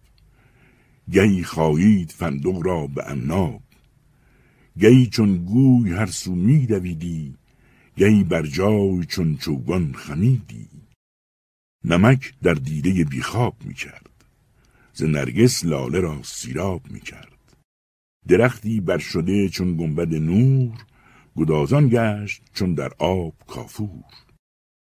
گهی 1.12 1.42
خایید 1.42 2.10
فندق 2.10 2.66
را 2.66 2.86
به 2.86 3.02
عناب 3.02 3.62
گهی 4.78 5.06
چون 5.06 5.44
گوی 5.44 5.92
هر 5.92 6.06
سو 6.06 6.34
می 6.34 6.66
دویدی 6.66 7.34
گهی 7.96 8.24
بر 8.24 8.46
جای 8.46 9.04
چون 9.04 9.36
چوگان 9.36 9.92
خمیدی. 9.92 10.68
نمک 11.84 12.34
در 12.42 12.54
دیده 12.54 13.04
بیخواب 13.04 13.56
می 13.64 13.74
کرد 13.74 14.10
ز 14.92 15.02
نرگس 15.02 15.64
لاله 15.64 16.00
را 16.00 16.22
سیراب 16.22 16.90
می 16.90 17.00
کرد. 17.00 17.56
درختی 18.28 18.80
بر 18.80 18.98
شده 18.98 19.48
چون 19.48 19.76
گنبد 19.76 20.14
نور 20.14 20.84
گدازان 21.36 21.88
گشت 21.88 22.42
چون 22.54 22.74
در 22.74 22.90
آب 22.98 23.34
کافور. 23.46 24.04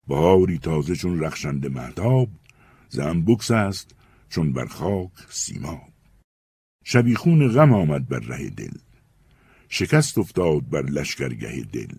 بهاری 0.07 0.57
تازه 0.57 0.95
چون 0.95 1.19
رخشنده 1.19 1.69
مهتاب 1.69 2.29
زن 2.93 3.21
بکس 3.21 3.51
است 3.51 3.95
چون 4.29 4.53
بر 4.53 4.65
خاک 4.65 5.11
سیماب 5.29 5.93
شبیخون 6.83 7.47
غم 7.47 7.73
آمد 7.73 8.07
بر 8.07 8.19
ره 8.19 8.49
دل. 8.49 8.77
شکست 9.69 10.17
افتاد 10.17 10.69
بر 10.69 10.81
لشکرگه 10.81 11.67
دل. 11.71 11.95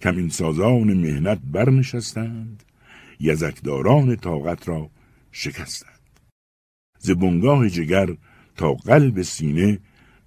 کمین 0.00 0.28
سازان 0.28 0.94
مهنت 0.94 1.38
برنشستند. 1.44 2.62
یزکداران 3.20 4.16
طاقت 4.16 4.68
را 4.68 4.90
شکستند. 5.32 6.20
ز 6.98 7.10
بنگاه 7.10 7.68
جگر 7.68 8.16
تا 8.56 8.74
قلب 8.74 9.22
سینه 9.22 9.78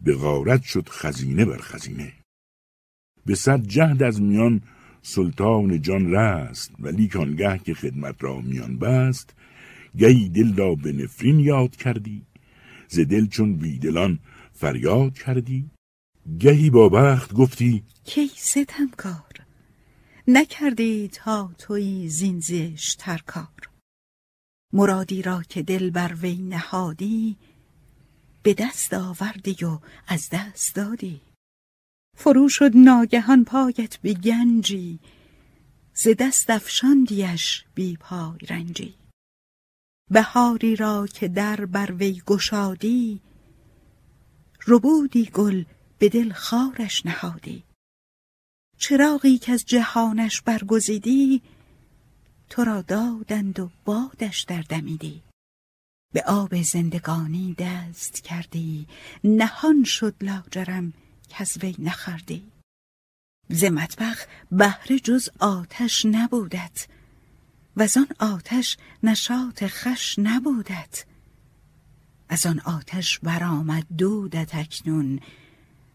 به 0.02 0.16
غارت 0.16 0.64
شد 0.64 0.90
خزینه 0.90 1.46
بر 1.46 1.58
خزینه. 1.58 2.14
به 3.26 3.36
صد 3.36 3.62
جهد 3.62 4.04
از 4.04 4.22
میان 4.22 4.62
سلطان 5.02 5.82
جان 5.82 6.12
رست 6.12 6.72
ولی 6.80 7.08
کانگه 7.08 7.58
که 7.58 7.74
خدمت 7.74 8.24
را 8.24 8.42
میان 8.42 8.78
بست 8.78 9.34
گهی 9.98 10.30
دل 10.30 10.56
را 10.56 10.76
به 10.76 10.92
نفرین 10.92 11.40
یاد 11.40 11.76
کردی 11.76 12.26
ز 12.88 13.00
دل 13.00 13.28
چون 13.28 13.56
بیدلان 13.56 14.20
فریاد 14.54 15.14
کردی. 15.14 15.70
گهی 16.40 16.70
با 16.70 16.90
بخت 16.90 17.34
گفتی 17.34 17.84
کی 18.04 18.32
ستم 18.36 18.90
کار 18.98 19.34
نکردی 20.28 21.10
تا 21.14 21.52
توی 21.58 22.10
زینزش 22.10 22.96
تر 23.00 23.22
کار. 23.26 23.70
مرادی 24.74 25.22
را 25.22 25.44
که 25.50 25.62
دل 25.62 25.90
بر 25.90 26.14
وی 26.22 26.36
نهادی 26.36 27.38
به 28.44 28.54
دست 28.54 28.94
آوردی 28.94 29.66
و 29.66 29.80
از 30.08 30.30
دست 30.32 30.76
دادی. 30.76 31.22
فرو 32.18 32.50
شد 32.50 32.72
ناگهان 32.76 33.44
پایت 33.44 33.98
به 33.98 34.14
گنجی 34.14 35.00
ز 35.94 36.08
دست 36.20 36.50
افشاندیش 36.50 37.66
بی 37.76 37.98
پای 37.98 38.40
رنجی. 38.50 39.01
بهاری 40.12 40.76
را 40.76 41.08
که 41.08 41.28
در 41.28 41.66
بر 41.66 41.92
وی 41.92 42.22
گشادی 42.26 43.22
ربودی 44.68 45.26
گل 45.26 45.64
به 46.00 46.10
دل 46.10 46.32
خارش 46.34 47.06
نهادی. 47.06 47.64
چراغی 48.78 49.38
که 49.38 49.52
از 49.52 49.66
جهانش 49.66 50.42
برگزیدی 50.42 51.42
تو 52.50 52.64
را 52.64 52.82
دادند 52.82 53.60
و 53.60 53.70
بادش 53.86 54.42
در 54.42 54.62
دمیدی. 54.62 55.22
به 56.14 56.24
آب 56.28 56.62
زندگانی 56.62 57.56
دست 57.60 58.24
کردی 58.24 58.88
نهان 59.24 59.84
شد 59.84 60.16
لاجرم 60.22 60.94
کز 61.30 61.58
وی 61.64 61.76
نخردی 61.80 62.52
ز 63.50 63.64
مطبخ 63.64 64.26
بهره 64.52 65.00
جز 65.00 65.30
آتش 65.40 66.06
نبودت 66.06 66.88
و 67.78 67.88
آن 67.98 68.08
آتش 68.34 68.78
نشاط 69.04 69.64
خش 69.64 70.20
نبودت. 70.20 71.06
از 72.30 72.46
آن 72.46 72.60
آتش 72.60 73.20
برآمد 73.20 73.86
دودت 73.98 74.56
اکنون. 74.56 75.20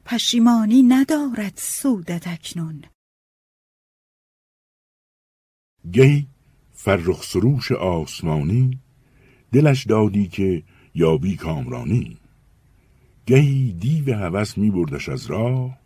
پشیمانی 0.04 0.82
ندارد 0.82 1.52
سودت 1.56 2.28
اکنون. 2.28 2.84
گهی 5.92 6.26
فرخ 6.72 7.22
سروش 7.22 7.72
آسمانی 7.72 8.78
دلش 9.52 9.86
دادی 9.86 10.28
که 10.28 10.62
یابی 10.94 11.36
کامرانی. 11.36 12.18
گهی 13.26 13.72
دیو 13.72 14.14
هوس 14.14 14.58
می 14.58 14.70
بردش 14.70 15.08
از 15.08 15.26
راه 15.26 15.78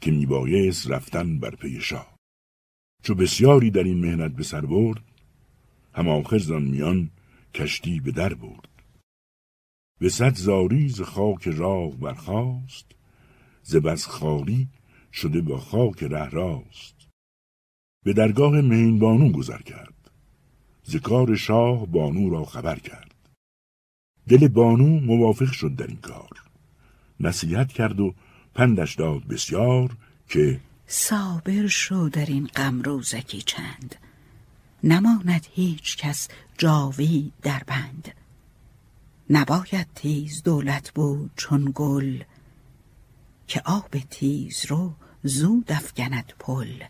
که 0.00 0.10
می 0.10 0.26
بایست 0.26 0.90
رفتن 0.90 1.38
بر 1.38 1.54
پی 1.54 1.80
شاه. 1.80 2.16
چو 3.02 3.14
بسیاری 3.14 3.70
در 3.70 3.82
این 3.82 4.00
مهنت 4.00 4.32
به 4.32 4.42
سر 4.42 4.60
برد 4.60 5.00
هم 5.96 6.08
آخر 6.08 6.38
زان 6.38 6.62
میان 6.62 7.10
کشتی 7.54 8.00
به 8.00 8.12
در 8.12 8.34
برد. 8.34 8.68
به 9.98 10.08
صد 10.08 10.34
زاریز 10.34 11.00
خاک 11.00 11.48
راه 11.48 11.90
برخاست 11.90 12.86
ز 13.62 13.76
بس 13.76 14.06
خالی 14.06 14.68
شده 15.12 15.40
با 15.40 15.58
خاک 15.58 16.02
ره 16.02 16.28
راست. 16.28 17.08
به 18.04 18.12
درگاه 18.12 18.60
مین 18.60 18.98
بانو 18.98 19.32
گذر 19.32 19.62
کرد 19.62 20.10
ز 20.82 20.96
کار 20.96 21.36
شاه 21.36 21.86
بانو 21.86 22.30
را 22.30 22.44
خبر 22.44 22.78
کرد. 22.78 23.14
دل 24.28 24.48
بانو 24.48 25.00
موافق 25.00 25.52
شد 25.52 25.76
در 25.76 25.86
این 25.86 25.96
کار 25.96 26.42
نصیحت 27.20 27.72
کرد 27.72 28.00
و 28.00 28.14
پندش 28.54 28.94
داد 28.94 29.24
بسیار 29.24 29.96
که 30.28 30.60
صابر 30.86 31.66
شو 31.66 32.08
در 32.08 32.26
این 32.26 32.46
غم 32.46 32.82
روزکی 32.82 33.42
چند. 33.42 34.05
نماند 34.86 35.46
هیچ 35.50 35.96
کس 35.96 36.28
جاوی 36.58 37.32
در 37.42 37.62
بند. 37.66 38.14
نباید 39.30 39.86
تیز 39.94 40.42
دولت 40.42 40.90
بود 40.90 41.30
چون 41.36 41.72
گل 41.74 42.22
که 43.46 43.62
آب 43.64 43.98
تیز 44.10 44.66
رو 44.66 44.94
زود 45.22 45.72
افگند 45.72 46.32
پل. 46.38 46.84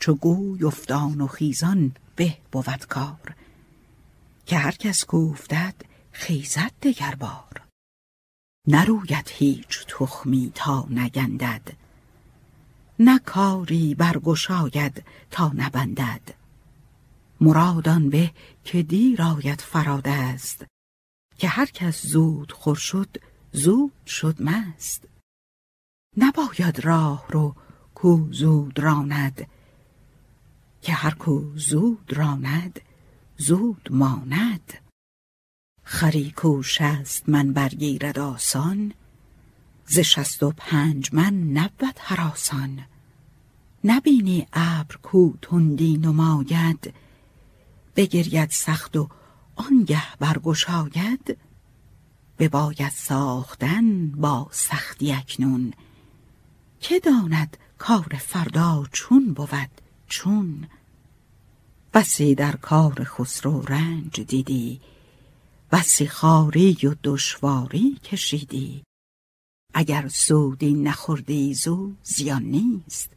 چو 0.00 0.14
گوی 0.14 0.64
افتان 0.64 1.20
و 1.20 1.26
خیزان 1.26 1.94
به 2.16 2.36
بود 2.52 2.86
کار 2.86 3.34
که 4.46 4.56
هر 4.56 4.72
کس 4.72 5.04
کوفتد 5.04 5.74
خیزد 6.12 6.72
دگر 6.82 7.14
بار. 7.14 7.62
نروید 8.66 9.30
هیچ 9.30 9.84
تخمی 9.88 10.52
تا 10.54 10.86
نگندد 10.90 11.72
نه 12.98 13.18
کاری 13.18 13.94
برگشاید 13.94 15.04
تا 15.30 15.52
نبندد. 15.54 16.37
مرادان 17.40 18.10
به 18.10 18.30
که 18.64 18.82
دیر 18.82 19.22
آید 19.22 19.60
فراد 19.60 20.08
است 20.08 20.64
که 21.36 21.48
هر 21.48 21.66
کس 21.66 22.06
زود 22.06 22.52
خور 22.52 22.76
شد 22.76 23.16
زود 23.52 24.06
شد 24.06 24.42
مست. 24.42 25.04
نباید 26.16 26.80
راه 26.80 27.26
رو 27.28 27.56
کو 27.94 28.32
زود 28.32 28.78
راند 28.78 29.46
که 30.82 30.92
هر 30.92 31.14
کو 31.14 31.52
زود 31.56 32.12
راند 32.12 32.80
زود 33.36 33.88
ماند. 33.90 34.74
خری 35.84 36.30
کو 36.30 36.62
شست 36.62 37.28
من 37.28 37.52
برگیرد 37.52 38.18
آسان 38.18 38.92
ز 39.86 39.98
شست 39.98 40.42
و 40.42 40.52
پنج 40.56 41.14
من 41.14 41.34
نبود 41.34 41.94
هراسان 41.98 42.84
نبینی 43.84 44.46
ابر 44.52 44.96
کو 44.96 45.32
تندی 45.42 45.96
نماید 45.96 46.94
بگرید 47.98 48.50
سخت 48.50 48.96
و 48.96 49.08
آنگه 49.56 50.16
برگشاید 50.16 51.38
بباید 52.38 52.92
ساختن 52.92 54.10
با 54.10 54.48
سختی 54.50 55.12
اکنون. 55.12 55.72
که 56.80 57.00
داند 57.00 57.56
کار 57.78 58.16
فردا 58.20 58.84
چون 58.92 59.32
بود؟ 59.32 59.70
چون. 60.06 60.68
بسی 61.94 62.34
در 62.34 62.56
کار 62.56 63.04
خسرو 63.04 63.62
رنج 63.62 64.20
دیدی 64.20 64.80
بسی 65.72 66.06
خاری 66.06 66.78
و 66.82 66.94
دشواری 67.04 67.94
کشیدی. 68.04 68.82
اگر 69.74 70.08
سودی 70.08 70.74
نخوردی 70.74 71.54
زو 71.54 71.92
زیان 72.02 72.42
نیست 72.42 73.10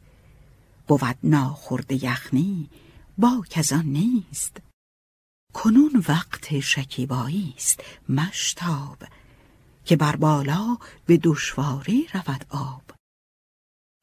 بود 0.86 1.18
ناخورده 1.22 2.04
یخنی 2.04 2.70
با 3.18 3.44
کزان 3.50 3.84
نیست. 3.84 4.60
کنون 5.52 6.04
وقت 6.08 6.60
شکیبایی 6.60 7.54
است 7.56 7.80
مشتاب 8.08 8.98
که 9.84 9.96
بر 9.96 10.16
بالا 10.16 10.76
به 11.06 11.16
دشواری 11.16 12.06
رود 12.14 12.46
آب. 12.50 12.82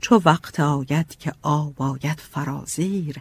چو 0.01 0.21
وقت 0.25 0.59
آید 0.59 1.15
که 1.15 1.33
آب 1.41 1.81
آید 1.81 2.19
فرازیر 2.19 3.17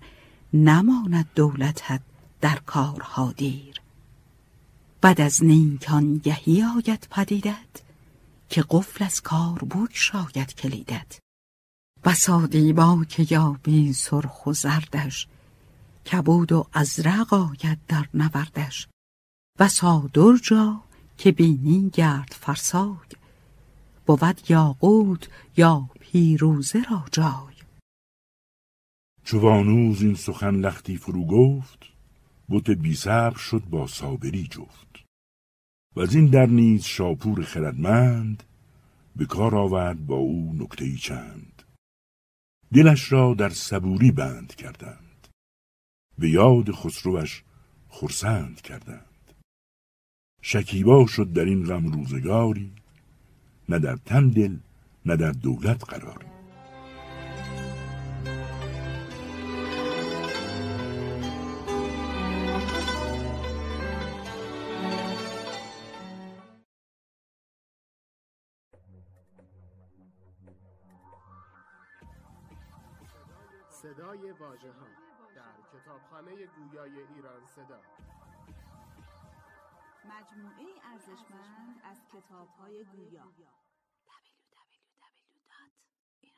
نماند 0.53 1.29
دولتت 1.35 2.01
در 2.41 2.57
کارها 2.57 3.33
دیر. 3.33 3.81
بعد 5.01 5.21
از 5.21 5.45
نیکان 5.45 6.19
گهی 6.19 6.65
آید 6.77 7.09
پدیدت 7.11 7.83
که 8.49 8.65
قفل 8.71 9.05
از 9.05 9.21
کار 9.21 9.59
بود 9.59 9.91
شاید 9.93 10.55
کلیدت. 10.55 11.19
بسا 12.05 12.47
دیبا 12.47 13.05
که 13.09 13.27
یابی 13.31 13.93
سرخ 13.93 14.47
و 14.47 14.53
زردش 14.53 15.29
کبود 16.13 16.53
و 16.53 16.67
ازرق 16.73 17.35
آید 17.35 17.79
در 17.89 18.09
نوردش 18.15 18.89
بسا 19.59 20.11
درجا 20.15 20.83
که 21.19 21.33
بینی 21.33 21.91
گرد 21.91 22.37
فرسای. 22.41 23.09
بود 24.07 24.41
یاقوت 24.49 25.29
یا 25.57 25.91
پیروزه 26.01 26.83
را 26.91 27.05
جای. 27.13 27.55
چوانوز 29.25 30.03
این 30.03 30.15
سخن 30.15 30.55
لختی 30.55 30.97
فرو 30.97 31.25
گفت 31.25 31.79
بت 32.49 32.71
بی 32.71 32.95
شد 33.37 33.63
با 33.71 33.87
صابری 33.87 34.47
جفت. 34.47 35.05
و 35.97 36.01
از 36.01 36.15
این 36.15 36.27
در 36.27 36.47
نیز 36.47 36.85
شاپور 36.85 37.43
خردمند 37.43 38.43
به 39.17 39.27
کار 39.27 39.57
آورد 39.57 40.07
با 40.07 40.17
او 40.17 40.55
نکته 40.59 40.97
چند. 40.97 41.63
دلش 42.75 43.13
را 43.13 43.35
در 43.35 43.49
صبوری 43.49 44.11
بند 44.11 44.55
کردند. 44.55 45.08
به 46.19 46.31
یاد 46.31 46.73
خسروش 46.73 47.43
خرسند 47.89 48.61
کردند. 48.61 49.05
شکیبا 50.43 51.07
شد 51.07 51.33
در 51.33 51.45
این 51.45 51.65
غم 51.65 51.87
روزگاری 51.87 52.73
نه 53.69 53.79
در 53.79 53.97
تن 53.97 54.29
دل 54.29 54.57
نه 55.07 55.17
در 55.17 55.33
دولت 55.33 55.85
قراری 55.85 56.27
صدای 73.83 74.33
واژه 74.41 74.73
ها 74.73 75.08
کتابخانه 75.89 76.31
گویای 76.47 76.91
ایران 76.91 77.47
صدا. 77.47 77.81
مجموعه 80.05 80.67
ارزشمند 80.85 81.81
از 81.85 81.97
کتاب 82.13 82.49
های 82.59 82.85
گویا. 82.85 83.23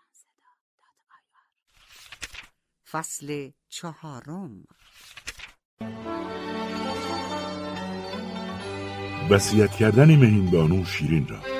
www.iranseda.ir 0.04 1.10
فصل 2.90 3.50
چهارم. 3.68 4.64
وصیت 9.30 9.70
کردن 9.70 10.16
مهین 10.16 10.50
بانو 10.50 10.84
شیرین 10.84 11.28
را. 11.28 11.59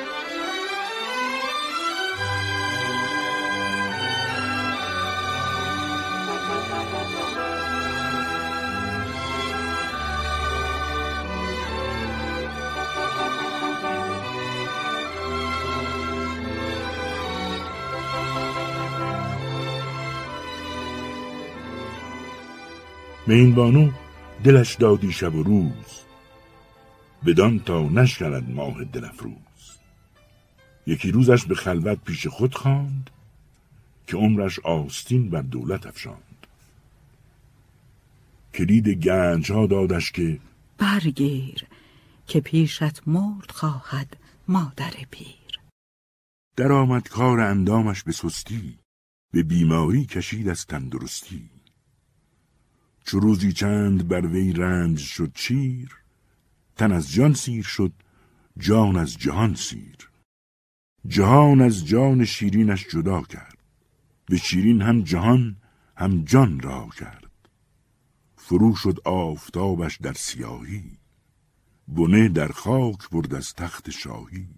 مهین 23.31 23.55
بانو 23.55 23.91
دلش 24.45 24.75
دادی 24.75 25.13
شب 25.13 25.35
و 25.35 25.43
روز. 25.43 26.01
بدان 27.27 27.59
تا 27.59 27.83
نشکند 27.83 28.51
ماه 28.51 28.85
دل 28.85 29.05
افروز. 29.05 29.79
یکی 30.87 31.11
روزش 31.11 31.45
به 31.45 31.55
خلوت 31.55 32.05
پیش 32.05 32.27
خود 32.27 32.55
خواند 32.55 33.11
که 34.07 34.17
عمرش 34.17 34.59
آستین 34.59 35.31
بر 35.31 35.43
دولت 35.43 35.87
افشاند. 35.87 36.47
کلید 38.55 38.89
گنج 38.89 39.53
ها 39.53 39.67
دادش 39.67 40.13
که 40.13 40.39
برگیر 40.79 41.65
که 42.27 42.41
پیشت 42.41 43.09
مرد 43.09 43.51
خواهد 43.51 44.17
مادر 44.49 44.93
پیر. 45.11 45.61
در 46.57 46.73
آمد 46.73 47.09
کار 47.09 47.41
اندامش 47.41 48.03
به 48.03 48.13
سستی 48.13 48.79
به 49.33 49.43
بیماری 49.43 50.05
کشید 50.05 50.49
از 50.49 50.67
تندرستی. 50.67 51.60
چو 53.11 53.21
روزی 53.21 53.53
چند 53.53 54.09
بر 54.09 54.27
وی 54.27 54.53
رنج 54.53 54.99
شد 54.99 55.33
چیر 55.35 55.97
تن 56.77 56.93
از 56.93 57.13
جان 57.13 57.35
سیر 57.35 57.65
شد 57.65 57.93
جان 58.59 58.97
از 58.97 59.19
جهان 59.19 59.55
سیر. 59.55 60.11
جهان 61.07 61.61
از 61.61 61.87
جان 61.87 62.25
شیرینش 62.25 62.87
جدا 62.89 63.23
کرد 63.23 63.59
به 64.27 64.37
شیرین 64.37 64.83
هم 64.83 65.03
جهان 65.03 65.57
هم 65.97 66.25
جان 66.25 66.61
را 66.61 66.89
کرد. 66.99 67.49
فرو 68.37 68.75
شد 68.75 69.01
آفتابش 69.05 69.97
در 69.97 70.13
سیاهی 70.13 70.99
بنه 71.89 72.29
در 72.29 72.49
خاک 72.49 73.11
برد 73.11 73.35
از 73.35 73.55
تخت 73.55 73.91
شاهی. 73.91 74.49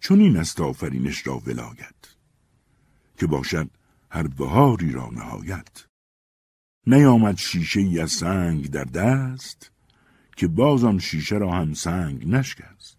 چون 0.00 0.20
این 0.20 0.36
است 0.36 0.60
آفرینش 0.60 1.26
را 1.26 1.38
ولایت 1.38 2.16
که 3.18 3.26
باشد 3.26 3.70
هر 4.10 4.26
بهاری 4.26 4.92
را 4.92 5.10
نهایت. 5.10 5.91
نیامد 6.86 7.36
شیشه 7.36 7.80
ای 7.80 8.00
از 8.00 8.10
سنگ 8.10 8.70
در 8.70 8.84
دست 8.84 9.70
که 10.36 10.48
باز 10.48 10.84
آن 10.84 10.98
شیشه 10.98 11.36
را 11.36 11.52
هم 11.52 11.74
سنگ 11.74 12.28
نشکست 12.28 12.98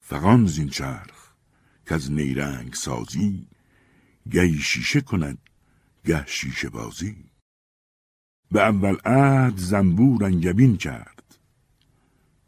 فغان 0.00 0.46
زین 0.46 0.68
چرخ 0.68 1.32
که 1.86 1.94
از 1.94 2.12
نیرنگ 2.12 2.74
سازی 2.74 3.46
گهی 4.30 4.58
شیشه 4.58 5.00
کند 5.00 5.38
گه 6.04 6.26
شیشه 6.26 6.68
بازی. 6.68 7.16
به 8.50 8.62
اول 8.62 8.96
عهد 9.04 9.56
زنبور 9.56 10.24
انگبین 10.24 10.76
کرد 10.76 11.38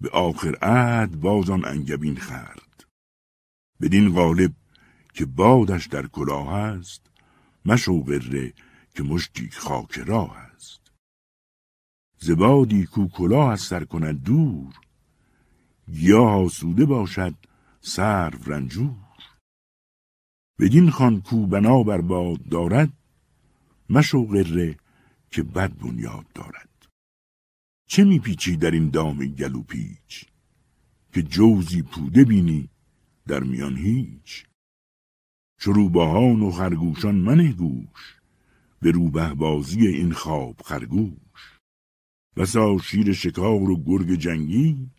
به 0.01 0.09
آخر 0.11 0.57
عهد 0.63 1.21
باز 1.21 1.51
آن 1.51 1.65
انگبین 1.65 2.17
خرد 2.17 2.85
بدین 3.81 4.15
غالب 4.15 4.53
که 5.15 5.27
بادش 5.27 5.87
در 5.87 6.07
کلاه 6.07 6.55
است 6.55 7.07
مشو 7.65 8.03
غره 8.03 8.53
که 8.95 9.03
مشتی 9.03 9.51
خاک 9.51 9.99
راه 9.99 10.37
است. 10.37 10.93
زبادی 12.19 12.87
کو 12.87 13.09
کلاه 13.09 13.53
از 13.53 13.61
سر 13.61 13.85
کند 13.85 14.23
دور 14.23 14.75
گیاه 15.93 16.31
آسوده 16.45 16.85
باشد 16.85 17.35
سرو 17.81 18.39
رنجور. 18.47 18.95
بدین 20.59 20.91
خان 20.91 21.21
کو 21.21 21.47
بنا 21.47 21.83
بر 21.83 22.01
باد 22.01 22.49
دارد 22.49 22.93
مشو 23.91 24.27
غره 24.27 24.77
که 25.31 25.43
بد 25.43 25.73
بنیاد 25.79 26.33
دارد. 26.35 26.69
چه 27.87 28.05
میپیچی 28.05 28.57
در 28.57 28.71
این 28.71 28.91
دام 28.91 29.27
گلو 29.27 29.63
پیچ 29.63 30.25
که 31.13 31.23
جوزی 31.23 31.83
پوده 31.83 32.25
بینی 32.25 32.69
در 33.27 33.43
میان 33.43 33.77
هیچ؟ 33.77 34.47
چو 35.61 35.73
روباهان 35.73 36.43
و 36.43 36.51
خرگوشان 36.51 37.15
منه 37.15 37.53
گوش 37.53 38.21
به 38.85 38.91
روبه 38.91 39.35
بازی 39.35 39.87
این 39.87 40.13
خواب 40.13 40.61
خرگوش. 40.65 41.59
بسا 42.37 42.79
شیر 42.79 43.13
شکار 43.13 43.71
و 43.71 43.83
گرگ 43.85 44.15
جنگی 44.15 44.91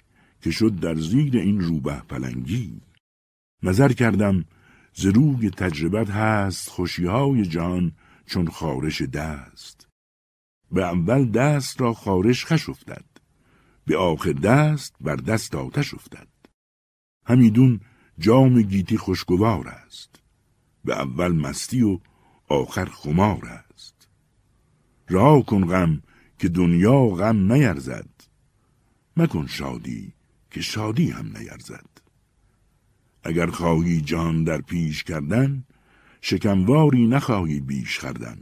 که 0.42 0.52
شد 0.52 0.80
در 0.80 0.96
زیر 0.96 1.38
این 1.38 1.62
روبه 1.62 2.02
پلنگی. 2.10 2.82
نظر 3.64 3.94
کردم 3.94 4.46
ز 4.94 5.06
روی 5.06 5.50
تجربت 5.50 6.10
هست 6.10 6.70
خوشیهای 6.70 7.46
جان 7.46 7.92
چون 8.26 8.48
خارش 8.48 9.02
دست. 9.02 9.88
به 10.72 10.86
اول 10.86 11.32
دست 11.32 11.82
را 11.82 11.94
خارش 11.94 12.46
خش 12.46 12.70
افتد 12.70 13.06
به 13.86 13.98
آخر 13.98 14.34
دست 14.34 14.96
بر 15.02 15.16
دست 15.16 15.56
آتش 15.56 15.94
افتد. 15.94 16.28
همیدون 17.26 17.80
جام 18.20 18.62
گیتی 18.62 18.98
خوشگوار 18.98 19.68
است 19.68 20.22
به 20.86 20.96
اول 20.96 21.32
مستی 21.32 21.82
و 21.82 22.00
آخر 22.50 22.86
خمار 22.86 23.65
رها 25.10 25.42
کن 25.42 25.66
غم 25.66 26.02
که 26.40 26.50
دنیا 26.50 27.06
غم 27.06 27.52
نیرزد. 27.54 28.10
مکن 29.18 29.48
شادی 29.48 30.14
که 30.52 30.62
شادی 30.62 31.10
هم 31.10 31.38
نیرزد. 31.38 31.90
اگر 33.24 33.48
خواهی 33.48 34.02
جان 34.02 34.44
در 34.44 34.62
پیش 34.62 35.04
کردن 35.04 35.64
شکمواری 36.22 37.08
نخواهی 37.08 37.60
بیش 37.60 38.00
خردن 38.00 38.38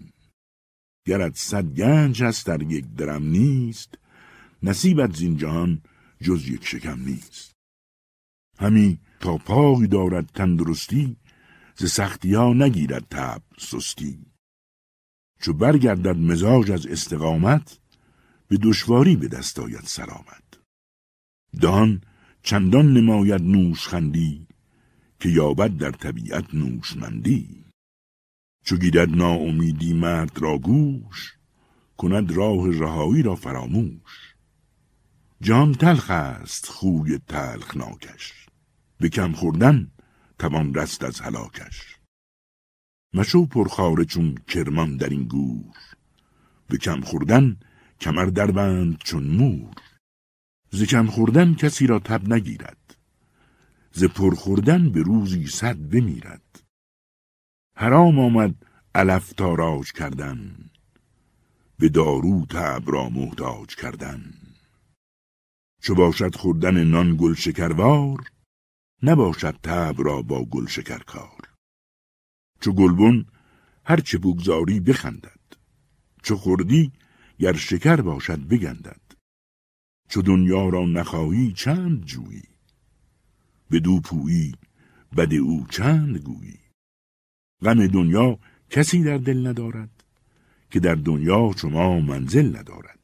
گرت 1.06 1.36
صد 1.36 1.66
گنج 1.66 2.24
هست 2.24 2.46
در 2.46 2.62
یک 2.62 2.86
درم 2.96 3.24
نیست 3.24 3.98
نصیبت 4.64 5.16
زین 5.16 5.38
جهان 5.38 5.82
جز 6.22 6.50
یک 6.50 6.68
شکم 6.68 7.00
نیست. 7.00 7.56
همی 8.60 9.00
تا 9.20 9.38
پای 9.38 9.88
دارد 9.88 10.26
تندرستی 10.26 11.18
ز 11.76 11.86
سختی 11.86 12.34
ها 12.34 12.54
نگیرد 12.54 13.08
تب 13.10 13.42
سستی. 13.58 14.33
چو 15.44 15.54
برگردد 15.54 16.18
مزاج 16.18 16.72
از 16.72 16.88
استقامت 16.88 17.80
به 18.48 18.58
دشواری 18.58 19.16
به 19.16 19.28
دست 19.28 19.60
آید 19.60 19.84
سلامت. 19.84 20.44
دان 21.62 22.02
چندان 22.44 22.94
نماید 22.94 23.42
نوش 23.42 23.88
خندی 23.88 24.48
که 25.20 25.30
یابد 25.30 25.78
در 25.78 25.92
طبیعت 25.92 26.54
نوشمندی. 26.54 27.66
چو 28.66 28.78
گیرد 28.78 29.10
ناامیدی 29.10 29.94
مرد 29.94 30.42
را 30.42 30.58
گوش 30.58 31.34
کند 31.98 32.32
راه 32.32 32.72
رهایی 32.72 33.24
را 33.24 33.36
فراموش. 33.36 34.36
جان 35.42 35.74
تلخ 35.74 36.10
است 36.10 36.66
خوی 36.66 37.20
تلخ 37.28 37.78
ناکش 37.78 38.34
به 38.98 39.10
کم 39.10 39.32
خوردن 39.32 39.92
توان 40.40 40.74
رست 40.74 41.04
از 41.04 41.22
هلاکش. 41.22 41.93
مشو 43.14 43.46
پرخاره 43.46 44.06
چون 44.06 44.36
کرمان 44.48 44.98
در 44.98 45.10
این 45.10 45.24
گور 45.24 45.76
به 46.68 46.78
کم 46.78 47.02
خوردن 47.02 47.58
کمر 48.02 48.26
دربند 48.26 48.98
چون 48.98 49.24
مور. 49.24 49.76
ز 50.72 50.84
کم 50.84 51.08
خوردن 51.08 51.54
کسی 51.54 51.88
را 51.88 52.00
تب 52.00 52.34
نگیرد. 52.34 52.98
ز 53.92 54.04
پر 54.04 54.36
خوردن 54.36 54.90
به 54.90 55.02
روزی 55.02 55.48
صد 55.48 55.78
بمیرد. 55.90 56.64
حرام 57.76 58.20
آمد 58.20 58.56
علف 58.96 59.34
تاراج 59.34 59.92
کردن. 59.92 60.70
به 61.80 61.90
دارو 61.90 62.46
تب 62.46 62.84
را 62.86 63.10
محتاج 63.10 63.76
کردن. 63.76 64.34
چو 65.82 65.96
باشد 65.96 66.36
خوردن 66.36 66.84
نان 66.84 67.18
گل 67.20 67.34
شکروار 67.34 68.18
نباشد 69.04 69.60
تب 69.64 69.96
را 69.98 70.22
با 70.22 70.46
گل 70.46 70.68
شکرکار. 70.68 71.33
چو 72.64 72.72
گلبن 72.74 73.26
هر 73.86 74.00
چه 74.00 74.18
بگذاری 74.18 74.80
بخندد. 74.80 75.40
چو 76.24 76.36
خوردی 76.36 76.92
گر 77.40 77.54
شکر 77.54 78.02
باشد 78.02 78.48
بگندد. 78.48 79.02
چو 80.10 80.22
دنیا 80.22 80.70
را 80.70 80.86
نخواهی 80.86 81.54
چند 81.54 82.06
جویی؟ 82.06 82.44
به 83.70 83.80
دو 83.80 84.00
پویی 84.00 84.56
بد 85.18 85.34
او 85.34 85.68
چند 85.70 86.18
گویی؟ 86.18 86.60
غم 87.62 87.88
دنیا 87.88 88.40
کسی 88.70 89.04
در 89.04 89.18
دل 89.18 89.48
ندارد 89.48 90.04
که 90.72 90.80
در 90.80 90.96
دنیا 90.96 91.52
شما 91.58 92.00
منزل 92.00 92.58
ندارد. 92.58 93.00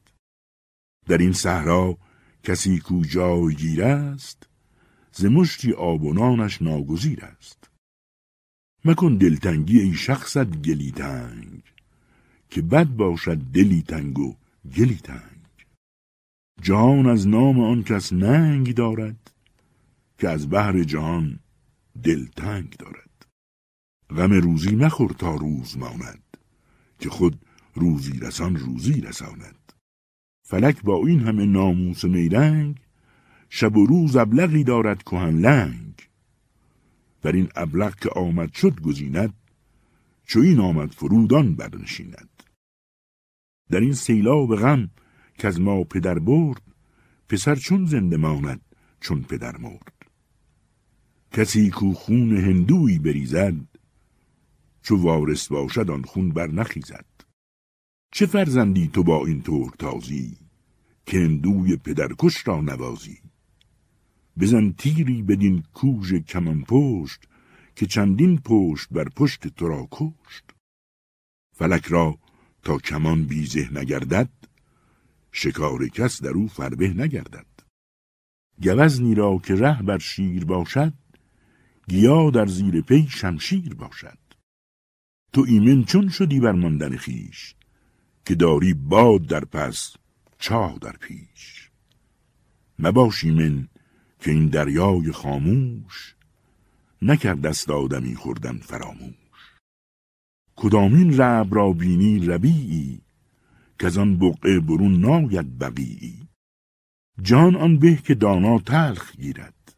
در 1.06 1.18
این 1.18 1.32
صحرا 1.32 1.98
کسی 2.42 2.78
کو 2.78 3.04
جای 3.04 3.54
گیر 3.54 3.84
است 3.84 4.48
ز 5.12 5.24
مشتی 5.24 5.72
آبونانش 5.72 6.62
ناگزیر 6.62 7.24
است. 7.24 7.59
مکن 8.84 9.16
دلتنگی 9.16 9.80
ای 9.80 9.94
شخصت 9.94 10.56
گلی 10.56 10.90
تنگ 10.90 11.62
که 12.50 12.62
بد 12.62 12.86
باشد 12.86 13.36
دلی 13.36 13.82
تنگ 13.82 14.18
و 14.18 14.36
گلی 14.76 14.96
تنگ. 14.96 15.40
جهان 16.62 17.06
از 17.06 17.28
نام 17.28 17.60
آن 17.60 17.82
کس 17.82 18.12
ننگ 18.12 18.74
دارد 18.74 19.30
که 20.18 20.28
از 20.28 20.50
بحر 20.50 20.82
جهان 20.82 21.38
دل 22.02 22.26
تنگ 22.26 22.76
دارد. 22.76 23.26
غم 24.10 24.32
روزی 24.32 24.76
مخور 24.76 25.10
تا 25.10 25.34
روز 25.34 25.78
ماند 25.78 26.36
که 26.98 27.10
خود 27.10 27.40
روزی 27.74 28.18
رسان 28.18 28.56
روزی 28.56 29.00
رساند. 29.00 29.72
فلک 30.42 30.82
با 30.82 31.06
این 31.06 31.20
همه 31.20 31.46
ناموس 31.46 32.04
میرنگ 32.04 32.80
شب 33.48 33.76
و 33.76 33.86
روز 33.86 34.16
ابلغی 34.16 34.64
دارد 34.64 35.02
کهن 35.02 35.38
لنگ. 35.38 36.09
بر 37.22 37.32
این 37.32 37.48
ابلغ 37.54 37.94
که 37.94 38.10
آمد 38.10 38.52
شد 38.52 38.80
گزیند 38.80 39.34
چو 40.26 40.40
این 40.40 40.60
آمد 40.60 40.92
فرودان 40.92 41.54
برنشیند. 41.54 42.42
در 43.70 43.80
این 43.80 43.92
سیلاب 43.92 44.56
غم 44.56 44.90
که 45.38 45.48
از 45.48 45.60
ما 45.60 45.84
پدر 45.84 46.18
برد 46.18 46.62
پسر 47.28 47.54
چون 47.54 47.86
زنده 47.86 48.16
ماند 48.16 48.60
چون 49.00 49.22
پدر 49.22 49.56
مرد. 49.56 49.92
کسی 51.32 51.70
کو 51.70 51.92
خون 51.92 52.36
هندویی 52.36 52.98
بریزد 52.98 53.54
چو 54.82 54.96
وارث 54.96 55.48
باشد 55.48 55.90
آن 55.90 56.02
خون 56.02 56.28
بر 56.28 56.46
نخیزد 56.46 57.06
چه 58.12 58.26
فرزندی 58.26 58.88
تو 58.88 59.02
با 59.02 59.26
این 59.26 59.42
طور 59.42 59.72
تازی 59.78 60.36
که 61.06 61.18
هندوی 61.18 61.76
پدرکش 61.76 62.48
را 62.48 62.60
نوازی؟ 62.60 63.18
بزن 64.40 64.72
تیری 64.72 65.22
بدین 65.22 65.62
کوژ 65.74 66.14
کمان 66.14 66.64
پشت 66.64 67.20
که 67.76 67.86
چندین 67.86 68.38
پشت 68.38 68.88
بر 68.90 69.08
پشت 69.08 69.48
تو 69.48 69.68
را 69.68 69.88
کشت. 69.90 70.44
فلک 71.56 71.86
را 71.86 72.18
تا 72.62 72.78
کمان 72.78 73.24
بیزه 73.24 73.68
نگردد 73.72 74.30
شکار 75.32 75.88
کس 75.88 76.22
در 76.22 76.30
او 76.30 76.48
فربه 76.48 76.88
نگردد. 76.88 77.46
گوزنی 78.62 79.14
را 79.14 79.38
که 79.44 79.54
ره 79.54 79.82
بر 79.82 79.98
شیر 79.98 80.44
باشد 80.44 80.94
گیا 81.88 82.30
در 82.30 82.46
زیر 82.46 82.80
پی 82.80 83.06
شمشیر 83.08 83.74
باشد. 83.74 84.18
تو 85.32 85.44
ایمن 85.48 85.84
چون 85.84 86.08
شدی 86.08 86.40
بر 86.40 86.52
ماندن 86.52 86.96
خیش 86.96 87.54
که 88.24 88.34
داری 88.34 88.74
باد 88.74 89.26
در 89.26 89.44
پس 89.44 89.96
چاه 90.38 90.78
در 90.78 90.96
پیش. 90.96 91.70
مباش 92.78 93.24
ایمن 93.24 93.68
که 94.20 94.30
این 94.30 94.46
دریای 94.46 95.12
خاموش 95.12 96.14
نکرد 97.02 97.40
دست 97.40 97.70
آدمی 97.70 98.14
خوردن 98.14 98.58
فراموش. 98.58 99.14
کدامین 100.56 101.20
رب 101.20 101.54
را 101.54 101.72
بینی 101.72 102.26
ربیعی 102.26 103.00
که 103.78 103.86
از 103.86 103.98
آن 103.98 104.18
بقعه 104.18 104.60
برون 104.60 105.00
ناید 105.00 105.58
بقیعی؟ 105.58 106.28
جان 107.22 107.56
آن 107.56 107.78
به 107.78 107.96
که 107.96 108.14
دانا 108.14 108.58
تلخ 108.58 109.16
گیرد 109.16 109.74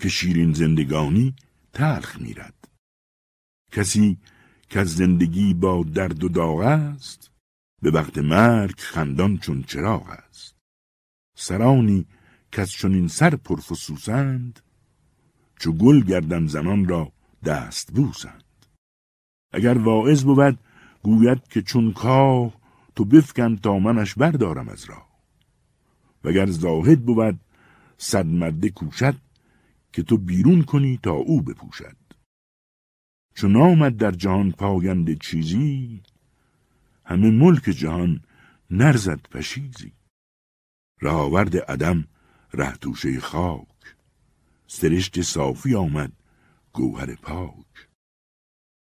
که 0.00 0.08
شیرین 0.08 0.52
زندگانی 0.52 1.34
تلخ 1.72 2.20
میرد. 2.20 2.68
کسی 3.72 4.18
که 4.68 4.80
از 4.80 4.96
زندگی 4.96 5.54
با 5.54 5.82
درد 5.82 6.24
و 6.24 6.28
داغ 6.28 6.58
است 6.60 7.30
به 7.82 7.90
وقت 7.90 8.18
مرگ 8.18 8.78
خندان 8.78 9.38
چون 9.38 9.62
چراغ 9.62 10.08
است. 10.10 10.56
سرانی 11.36 12.06
از 12.58 12.70
چنین 12.70 13.08
سر 13.08 13.36
پرفسوسند 13.36 14.60
چو 15.58 15.72
گل 15.72 16.00
گردن 16.00 16.46
زنان 16.46 16.88
را 16.88 17.12
دست 17.44 17.92
بوسند. 17.92 18.44
اگر 19.52 19.78
واعظ 19.78 20.24
بود 20.24 20.58
گوید 21.02 21.48
که 21.48 21.62
چون 21.62 21.92
کاه 21.92 22.52
تو 22.96 23.04
بفکن 23.04 23.56
تا 23.56 23.78
منش 23.78 24.14
بردارم 24.14 24.68
از 24.68 24.84
راه. 24.84 25.08
وگر 26.24 26.46
زاهد 26.46 27.04
بود 27.04 27.40
صد 27.98 28.26
مرده 28.26 28.70
کوشد 28.70 29.14
که 29.92 30.02
تو 30.02 30.16
بیرون 30.16 30.62
کنی 30.62 30.98
تا 31.02 31.12
او 31.12 31.42
بپوشد. 31.42 31.96
چون 33.34 33.56
آمد 33.56 33.96
در 33.96 34.10
جهان 34.10 34.52
پاینده 34.52 35.14
چیزی 35.14 36.02
همه 37.04 37.30
ملک 37.30 37.62
جهان 37.62 38.20
نرزد 38.70 39.20
پشیزی. 39.30 39.92
رهاورد 41.02 41.56
عدم 41.56 42.04
ره 42.52 42.72
توشه 42.72 43.20
خاک. 43.20 43.96
سرشت 44.66 45.22
صافی 45.22 45.74
آمد 45.74 46.12
گوهر 46.72 47.14
پاک. 47.14 47.88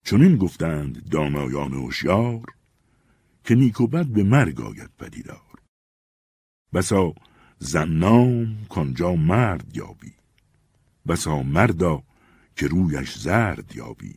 چنین 0.04 0.36
گفتند 0.36 1.08
دانایان 1.08 1.72
هوشیار 1.72 2.46
که 3.44 3.54
نیک 3.54 3.80
و 3.80 3.86
بد 3.86 4.06
به 4.06 4.22
مرگ 4.22 4.60
آید 4.60 4.90
پدیدار. 4.98 5.62
بسا 6.72 7.14
زنام 7.58 8.64
کانجا 8.68 9.14
مرد 9.14 9.76
یابی. 9.76 10.14
بسا 11.08 11.42
مردا 11.42 12.02
که 12.56 12.66
رویش 12.66 13.18
زرد 13.18 13.76
یابی. 13.76 14.14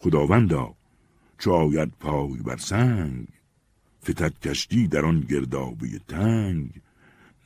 خداوندا 0.00 0.74
چو 1.38 1.52
آید 1.52 1.90
پای 1.90 2.38
بر 2.38 2.56
سنگ 2.56 3.28
فتد 4.02 4.38
کشتی 4.38 4.88
در 4.88 5.04
آن 5.04 5.20
گردابه 5.20 5.98
تنگ. 5.98 6.82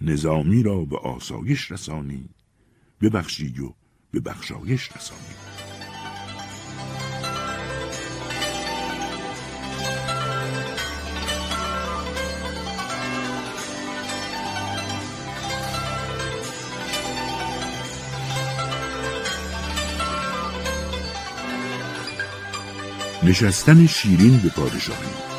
نظامی 0.00 0.62
را 0.62 0.84
به 0.84 0.98
آسایش 0.98 1.72
رسانی 1.72 2.28
ببخشی 3.00 3.58
و 3.58 3.72
به 4.10 4.20
بخشایش 4.20 4.96
رسانی. 4.96 5.34
نشستن 23.22 23.86
شیرین 23.86 24.38
به 24.38 24.48
پادشاهی. 24.48 25.37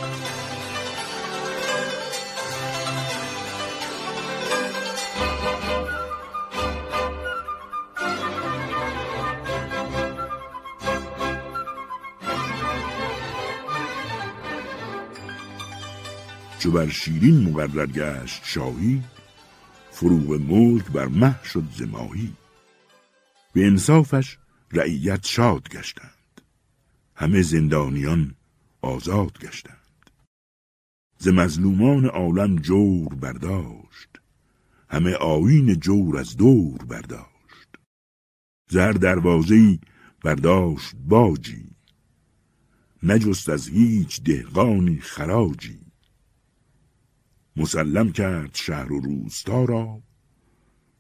چو 16.60 16.72
بر 16.72 16.90
شیرین 16.90 17.50
مقرر 17.50 17.86
گشت 17.86 18.42
شاهی 18.46 19.04
فروغ 19.92 20.42
ملک 20.42 20.86
بر 20.86 21.08
مه 21.08 21.44
شد 21.44 21.64
زماهی 21.76 22.34
به 23.54 23.68
انصافش 23.68 24.38
رعیت 24.72 25.26
شاد 25.26 25.70
گشتند 25.70 26.42
همه 27.16 27.42
زندانیان 27.42 28.36
آزاد 28.82 29.40
گشتند. 29.40 30.10
ز 31.18 31.28
مظلومان 31.28 32.06
عالم 32.06 32.56
جور 32.56 33.16
برداشت 33.16 34.10
همه 34.90 35.14
آیین 35.14 35.74
جور 35.74 36.18
از 36.18 36.38
دور 36.38 36.86
برداشت. 36.86 37.70
زر 38.70 38.92
دروازهی 38.92 39.80
برداشت 40.24 40.96
باجی 41.08 41.70
نجست 43.04 43.50
از 43.50 43.68
هیچ 43.68 44.24
دهقانی 44.24 45.00
خراجی. 45.00 45.89
مسلم 47.60 48.12
کرد 48.12 48.56
شهر 48.56 48.94
و 48.94 49.00
روستا 49.00 49.66
را 49.66 50.02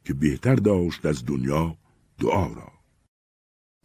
که 0.05 0.13
بهتر 0.13 0.55
داشت 0.55 1.05
از 1.05 1.25
دنیا 1.25 1.77
دعا 2.17 2.53
را. 2.53 2.71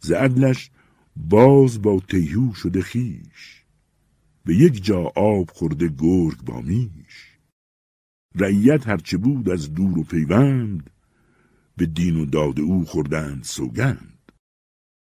ز 0.01 0.11
عدلش 0.11 0.71
باز 1.15 1.81
با 1.81 1.99
تیهو 1.99 2.53
شده 2.53 2.81
خیش 2.81 3.63
به 4.45 4.55
یک 4.55 4.83
جا 4.83 5.11
آب 5.15 5.49
خورده 5.49 5.87
گرگ 5.87 6.41
با 6.41 6.61
میش. 6.61 7.37
رعیت 8.35 8.87
هرچه 8.87 9.17
بود 9.17 9.49
از 9.49 9.73
دور 9.73 9.97
و 9.97 10.03
پیوند 10.03 10.89
به 11.77 11.85
دین 11.85 12.15
و 12.15 12.25
داد 12.25 12.59
او 12.59 12.85
خوردند 12.85 13.43
سوگند. 13.43 14.31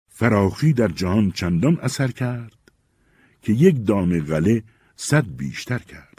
فراخی 0.09 0.73
در 0.73 0.89
جهان 0.89 1.31
چندان 1.31 1.81
اثر 1.81 2.11
کرد 2.11 2.73
که 3.43 3.53
یک 3.53 3.87
دانه 3.87 4.21
غله 4.21 4.63
صد 4.97 5.27
بیشتر 5.37 5.79
کرد. 5.79 6.10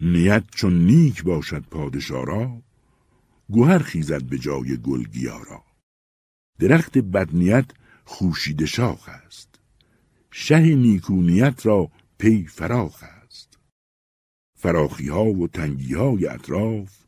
نیت 0.00 0.44
چون 0.50 0.86
نیک 0.86 1.22
باشد 1.22 1.64
پادشاه 1.70 2.26
را 2.26 2.62
گوهر 3.50 3.78
خیزد 3.78 4.22
به 4.22 4.38
جای 4.38 4.76
گلگیارا 4.76 5.64
درخت 6.58 6.98
بدنیت 6.98 7.70
خوشیده 8.04 8.66
شاخ 8.66 9.08
است 9.08 9.60
شه 10.30 10.74
نیکونیت 10.74 11.66
را 11.66 11.90
پی 12.18 12.46
فراخ 12.46 13.02
است. 13.02 13.58
فراخی 14.58 15.08
ها 15.08 15.24
و 15.24 15.48
تنگی 15.48 15.94
های 15.94 16.26
اطراف 16.26 16.98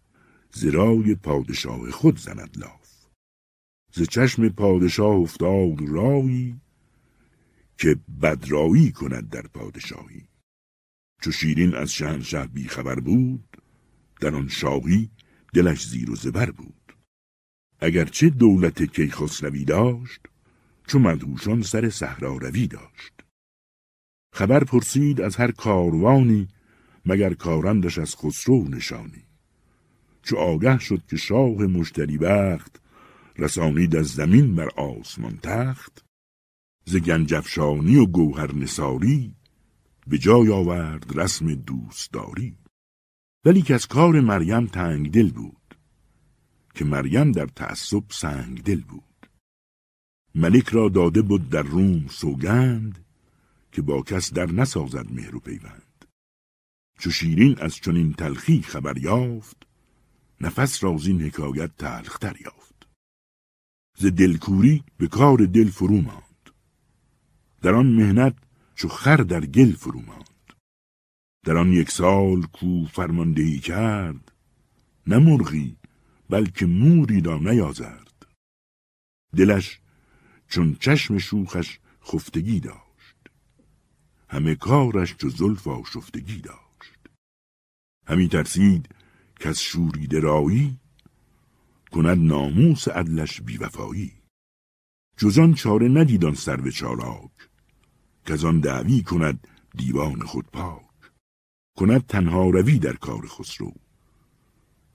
زرای 0.52 1.14
پادشاه 1.14 1.90
خود 1.90 2.18
زند 2.18 2.56
لاف. 2.58 3.06
ز 3.94 4.02
چشم 4.02 4.48
پادشاه 4.48 5.16
افتاد 5.16 5.88
رایی 5.88 6.60
که 7.78 8.00
بدرایی 8.22 8.92
کند 8.92 9.28
در 9.30 9.42
پادشاهی. 9.42 10.28
چو 11.22 11.32
شیرین 11.32 11.74
از 11.74 11.92
شهنشه 11.92 12.46
بیخبر 12.46 13.00
بود 13.00 13.56
در 14.20 14.34
آن 14.34 14.48
شاهی 14.48 15.10
دلش 15.54 15.86
زیر 15.86 16.10
و 16.10 16.16
زبر 16.16 16.50
بود. 16.50 16.96
اگرچه 17.80 18.30
دولت 18.30 18.82
کیخسروی 18.82 19.64
داشت 19.64 20.20
چو 20.86 20.98
مدهوشان 20.98 21.62
سر 21.62 21.90
صحرا 21.90 22.36
روی 22.36 22.66
داشت. 22.66 23.12
خبر 24.32 24.64
پرسید 24.64 25.20
از 25.20 25.36
هر 25.36 25.50
کاروانی 25.50 26.48
مگر 27.06 27.34
کارندش 27.34 27.98
از 27.98 28.16
خسرو 28.16 28.68
نشانی. 28.68 29.24
چو 30.22 30.36
آگه 30.36 30.78
شد 30.78 31.02
که 31.10 31.16
شاه 31.16 31.66
مشتری 31.66 32.18
بخت 32.18 32.80
رسانید 33.38 33.96
از 33.96 34.06
زمین 34.06 34.54
بر 34.54 34.68
آسمان 34.76 35.38
تخت. 35.42 36.04
ز 36.84 36.96
گنجفشانی 36.96 37.96
و 37.96 38.06
گوهر 38.06 38.54
نساری 38.54 39.34
به 40.06 40.18
جای 40.18 40.48
آورد 40.48 41.18
رسم 41.18 41.54
دوستداری. 41.54 42.56
ولی 43.44 43.62
که 43.62 43.74
از 43.74 43.86
کار 43.86 44.20
مریم 44.20 44.66
تنگ 44.66 45.10
دل 45.10 45.30
بود 45.30 45.78
که 46.74 46.84
مریم 46.84 47.32
در 47.32 47.46
تعصب 47.46 48.04
سنگ 48.10 48.62
دل 48.62 48.80
بود. 48.80 49.02
ملک 50.34 50.68
را 50.68 50.88
داده 50.88 51.22
بود 51.22 51.48
در 51.48 51.62
روم 51.62 52.06
سوگند 52.08 53.04
که 53.72 53.82
با 53.82 54.02
کس 54.02 54.32
در 54.32 54.52
نسازد 54.52 55.12
مهر 55.12 55.36
و 55.36 55.40
پیوند. 55.40 56.04
چو 56.98 57.10
شیرین 57.10 57.58
از 57.58 57.74
چنین 57.74 58.12
تلخی 58.12 58.62
خبر 58.62 58.98
یافت 58.98 59.66
نفس 60.40 60.84
را 60.84 60.96
زین 60.96 61.22
حکایت 61.22 61.76
تلختر 61.76 62.36
یافت. 62.44 62.88
ز 63.98 64.06
دلکوری 64.06 64.84
به 64.96 65.08
کار 65.08 65.38
دل 65.38 65.68
فرو 65.68 66.00
ماند. 66.00 66.50
در 67.62 67.74
آن 67.74 67.86
مهنت 67.86 68.34
چو 68.74 68.88
خر 68.88 69.16
در 69.16 69.46
گل 69.46 69.72
فرو 69.72 70.00
ماند 70.00 70.52
در 71.44 71.56
آن 71.56 71.72
یک 71.72 71.90
سال 71.90 72.42
کو 72.42 72.86
فرماندهی 72.86 73.58
کرد 73.58 74.32
نه 75.06 75.18
مرغی 75.18 75.76
بلکه 76.30 76.66
موری 76.66 77.20
را 77.20 77.38
نیازرد 77.38 78.26
دلش 79.36 79.80
چون 80.48 80.76
چشم 80.80 81.18
شوخش 81.18 81.78
خفتگی 82.04 82.60
داشت. 82.60 83.16
همه 84.28 84.54
کارش 84.54 85.16
چو 85.16 85.28
زلف 85.28 85.68
آشفتگی 85.68 86.40
داشت. 86.40 86.98
همی 88.06 88.28
ترسید 88.28 88.88
که 89.40 89.48
از 89.48 89.60
شوریده 89.60 90.20
رایی 90.20 90.78
کند 91.90 92.18
ناموس 92.18 92.88
عدلش 92.88 93.40
بیوفایی. 93.40 94.12
جزان 95.16 95.54
چاره 95.54 95.88
ندیدان 95.88 96.34
سر 96.34 96.56
به 96.56 96.72
چالاک. 96.72 97.30
که 98.26 98.36
دعوی 98.36 99.02
کند 99.02 99.48
دیوان 99.76 100.20
خود 100.20 100.46
پاک. 100.46 100.82
کند 101.76 102.06
تنها 102.06 102.50
روی 102.50 102.78
در 102.78 102.96
کار 102.96 103.26
خسرو. 103.26 103.72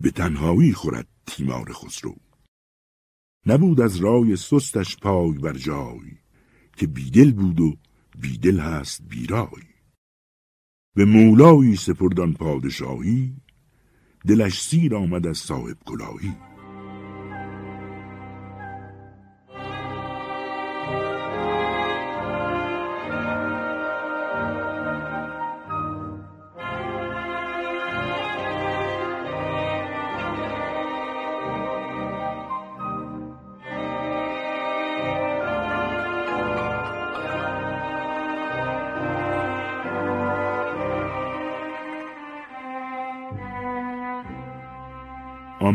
به 0.01 0.11
تنهایی 0.11 0.73
خورد 0.73 1.07
تیمار 1.25 1.73
خسرو. 1.73 2.15
نبود 3.45 3.81
از 3.81 3.95
رای 3.95 4.35
سستش 4.35 4.97
پای 4.97 5.37
بر 5.37 5.53
جای 5.53 6.11
که 6.77 6.87
بیدل 6.87 7.31
بود 7.31 7.59
و 7.59 7.77
بیدل 8.19 8.59
هست 8.59 9.01
بیرای. 9.09 9.63
به 10.95 11.05
مولایی 11.05 11.75
سپردان 11.75 12.33
پادشاهی 12.33 13.35
دلش 14.27 14.61
سیر 14.61 14.95
آمد 14.95 15.27
از 15.27 15.37
صاحب 15.37 15.77
کلاهی 15.85 16.33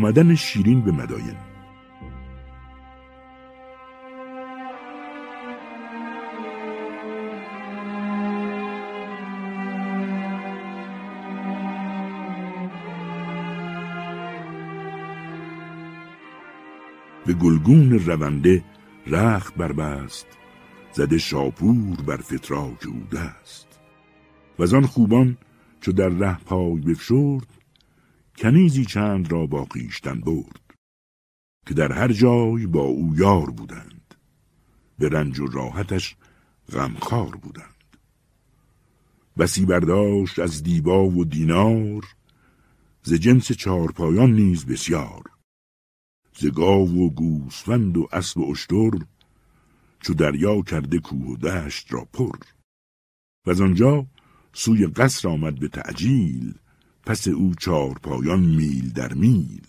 آمدن 0.03 0.35
شیرین 0.35 0.81
به 0.81 0.91
مداین. 0.91 1.35
به 17.25 17.33
گلگون 17.33 17.99
رونده 17.99 18.63
رخت 19.07 19.55
بربست 19.55 20.27
زده 20.91 21.17
شاپور 21.17 22.01
بر 22.07 22.17
فتراک 22.17 22.87
او 22.87 23.03
دست. 23.17 23.79
و 24.59 24.75
آن 24.75 24.85
خوبان 24.85 25.37
چو 25.81 25.91
در 25.91 26.09
ره 26.09 26.37
پای 26.39 26.81
بفشرد 26.81 27.62
کنیزی 28.37 28.85
چند 28.85 29.31
را 29.31 29.45
با 29.45 29.65
خویشتن 29.65 30.19
برد 30.21 30.63
که 31.67 31.73
در 31.73 31.91
هر 31.91 32.07
جای 32.07 32.67
با 32.67 32.81
او 32.81 33.15
یار 33.15 33.49
بودند. 33.49 34.15
به 34.99 35.09
رنج 35.09 35.39
و 35.39 35.45
راحتش 35.45 36.15
غمخوار 36.71 37.35
بودند. 37.35 37.97
بسی 39.37 39.65
برداشت 39.65 40.39
از 40.39 40.63
دیبا 40.63 41.05
و 41.05 41.25
دینار 41.25 42.05
ز 43.03 43.13
جنس 43.13 43.51
چارپایان 43.51 44.31
نیز 44.31 44.65
بسیار. 44.65 45.23
ز 46.33 46.45
گاو 46.45 47.05
و 47.05 47.09
گوسفند 47.09 47.97
و 47.97 48.07
اسب 48.11 48.37
و 48.37 48.51
اشتر 48.51 48.91
چو 49.99 50.13
دریا 50.13 50.61
کرده 50.61 50.99
کوه 50.99 51.27
و 51.27 51.37
دشت 51.37 51.93
را 51.93 52.05
پر. 52.13 52.37
و 53.45 53.49
از 53.49 53.61
آنجا 53.61 54.07
سوی 54.53 54.87
قصر 54.87 55.27
آمد 55.27 55.59
به 55.59 55.67
تعجیل 55.67 56.53
پس 57.05 57.27
او 57.27 57.55
چهار 57.55 57.99
پایان 58.03 58.39
میل 58.39 58.89
در 58.89 59.13
میل. 59.13 59.67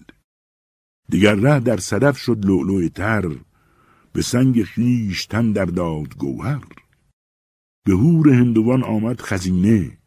دیگر 1.08 1.34
ره 1.34 1.60
در 1.60 1.76
صدف 1.76 2.18
شد 2.18 2.44
لؤلؤ 2.44 2.88
تر 2.88 3.36
به 4.12 4.22
سنگ 4.22 4.62
خیش 4.62 5.26
تن 5.26 5.52
در 5.52 5.64
داد 5.64 6.16
گوهر. 6.16 6.64
به 7.84 7.92
هور 7.92 8.30
هندوان 8.30 8.82
آمد 8.82 9.20
خزینه 9.20 9.98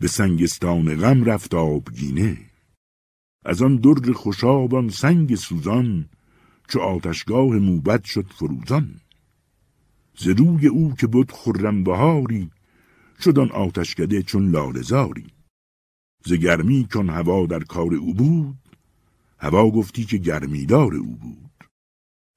به 0.00 0.08
سنگستان 0.08 0.96
غم 0.96 1.24
رفت 1.24 1.54
آبگینه. 1.54 2.38
از 3.44 3.62
آن 3.62 3.76
در 3.76 4.12
خوشابان 4.12 4.88
سنگ 4.88 5.34
سوزان 5.34 6.08
چو 6.68 6.80
آتشگاه 6.80 7.46
موبت 7.46 8.04
شد 8.04 8.26
فروزان. 8.26 9.00
ز 10.18 10.26
روی 10.28 10.66
او 10.66 10.94
که 10.94 11.06
بود 11.06 11.32
خرم 11.32 11.84
بهاری 11.84 12.50
شد 13.20 13.38
آن 13.38 13.50
آتشکده 13.50 14.22
چون 14.22 14.50
لالزاری 14.50 15.35
ز 16.26 16.32
گرمی 16.32 16.88
کن 16.92 17.10
هوا 17.10 17.46
در 17.46 17.64
کار 17.64 17.94
او 17.94 18.14
بود 18.14 18.76
هوا 19.38 19.70
گفتی 19.70 20.04
که 20.04 20.18
گرمیدار 20.18 20.94
او 20.94 21.16
بود. 21.16 21.64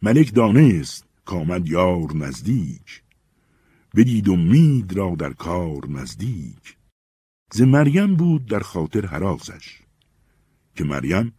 ملک 0.02 0.34
دانست 0.34 1.06
کامد 1.26 1.70
یار 1.70 2.16
نزدیک 2.16 3.03
بدید 3.95 4.30
مید 4.30 4.94
را 4.94 5.16
در 5.20 5.34
کار 5.34 5.90
نزدیک. 5.90 6.78
ز 7.52 7.61
مریم 7.61 8.16
بود 8.16 8.45
در 8.45 8.60
خاطر 8.60 9.06
حراسش 9.06 9.80
که 10.76 10.84
مریم 10.84 11.34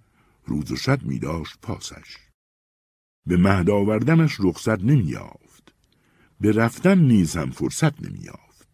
روز 0.44 0.72
و 0.72 0.76
شب 0.76 1.02
می 1.02 1.18
داشت 1.18 1.58
پاسش. 1.62 2.16
به 3.26 3.36
مهد 3.36 3.70
آوردنش 3.70 4.36
رخصت 4.40 4.84
نمیافت 4.84 5.74
به 6.40 6.52
رفتن 6.52 6.98
نیز 6.98 7.36
هم 7.36 7.50
فرصت 7.50 8.02
نمیافت 8.02 8.68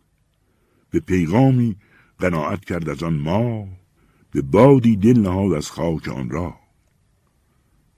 به 0.91 1.01
پیغامی 1.01 1.77
قناعت 2.19 2.65
کرد 2.65 2.89
از 2.89 3.03
آن 3.03 3.15
ما 3.15 3.69
به 4.31 4.43
بادی 4.43 4.97
دل 4.97 5.21
نهاد 5.21 5.53
از 5.53 5.71
خاک 5.71 6.09
آن 6.09 6.31
را. 6.31 6.55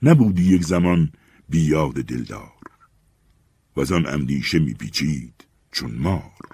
نبودی 0.01 0.43
یک 0.43 0.63
زمان 0.63 1.11
بیاد 1.49 1.93
دلدار 1.93 2.51
و 3.75 3.81
از 3.81 3.91
آن 3.91 4.05
اندیشه 4.05 4.59
میپیچید 4.59 5.47
چون 5.71 5.91
مار. 5.91 6.48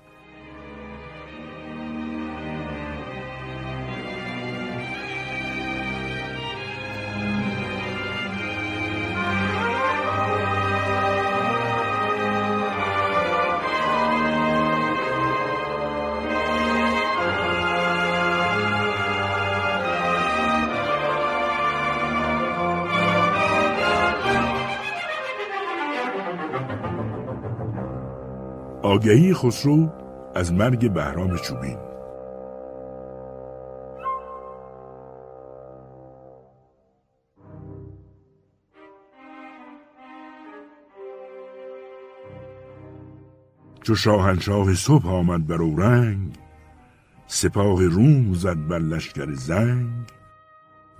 آگهی 29.05 29.33
خسرو 29.33 29.89
از 30.35 30.53
مرگ 30.53 30.93
بهرام 30.93 31.37
چوبین. 31.37 31.77
چو 43.83 43.95
شاهنشاه 43.95 44.73
صبح 44.73 45.09
آمد 45.09 45.47
بر 45.47 45.61
اورنگ 45.61 46.37
سپاه 47.27 47.83
روم 47.83 48.33
زد 48.33 48.67
بر 48.67 48.79
لشکر 48.79 49.33
زنگ. 49.33 50.07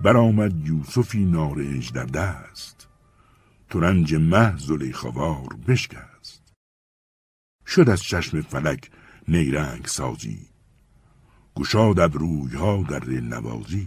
برآمد 0.00 0.66
یوسفی 0.66 1.24
نارنج 1.24 1.92
در 1.92 2.04
دست 2.04 2.88
ترنج 3.70 4.14
مه 4.14 4.56
زلیخوار 4.56 5.48
بشکست. 5.68 6.15
شد 7.66 7.88
از 7.88 8.02
چشم 8.02 8.40
فلک 8.40 8.90
نیرنگ 9.28 9.86
سازی. 9.86 10.38
گشاد 11.56 12.00
ابروی 12.00 12.56
ها 12.56 12.82
در 12.82 13.04
نوازی. 13.04 13.86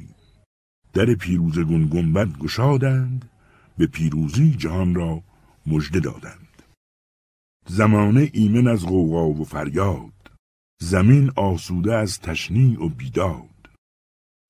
در 0.93 1.13
پیروز 1.13 1.59
گنبد 1.59 2.37
گشادند 2.37 3.29
به 3.77 3.87
پیروزی 3.87 4.55
جهان 4.55 4.95
را 4.95 5.23
مژده 5.65 5.99
دادند. 5.99 6.63
زمانه 7.67 8.29
ایمن 8.33 8.67
از 8.67 8.85
غوغا 8.85 9.27
و 9.27 9.45
فریاد 9.45 10.31
زمین 10.81 11.31
آسوده 11.35 11.95
از 11.95 12.19
تشنیع 12.19 12.83
و 12.83 12.89
بیداد. 12.89 13.69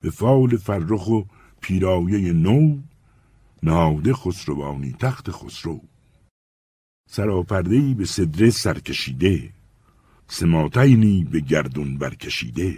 به 0.02 0.10
فال 0.10 0.58
فرخ 0.58 1.08
و 1.08 1.22
پیرایه 1.62 2.34
نو 2.34 2.78
نهاده 3.64 4.14
خسروانی 4.14 4.96
تخت 5.00 5.32
خسرو. 5.32 5.82
سراپردهی 7.12 7.94
به 7.94 8.06
صدره 8.06 8.50
سرکشیده 8.50 9.50
سماتینی 10.28 11.24
به 11.24 11.40
گردون 11.40 11.98
برکشیده. 11.98 12.78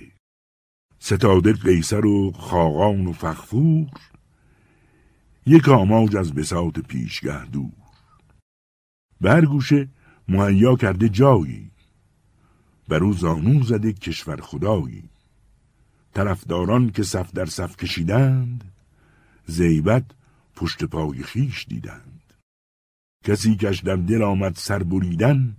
ستاده 0.99 1.53
قیصر 1.53 2.05
و 2.05 2.31
خاقان 2.31 3.07
و 3.07 3.13
فخفور 3.13 3.89
یک 5.45 5.69
آماج 5.69 6.15
از 6.15 6.33
بساط 6.33 6.79
پیشگه 6.79 7.45
دور. 7.45 7.71
به 9.21 9.31
هر 9.31 9.45
گوشه 9.45 9.87
مهیا 10.27 10.75
کرده 10.75 11.09
جایی 11.09 11.71
بر 12.87 13.03
او 13.03 13.13
زانو 13.13 13.63
زده 13.63 13.93
کشور 13.93 14.41
خدایی. 14.41 15.03
طرفداران 16.13 16.89
که 16.89 17.03
صف 17.03 17.31
در 17.31 17.45
صف 17.45 17.77
کشیدند 17.77 18.63
زیبت 19.45 20.05
پشت 20.55 20.83
پای 20.83 21.23
خیش 21.23 21.65
دیدند. 21.69 22.10
کسی 23.23 23.55
کش 23.55 23.79
در 23.79 23.95
دل 23.95 24.23
آمد 24.23 24.55
سر 24.55 24.83
بریدن 24.83 25.55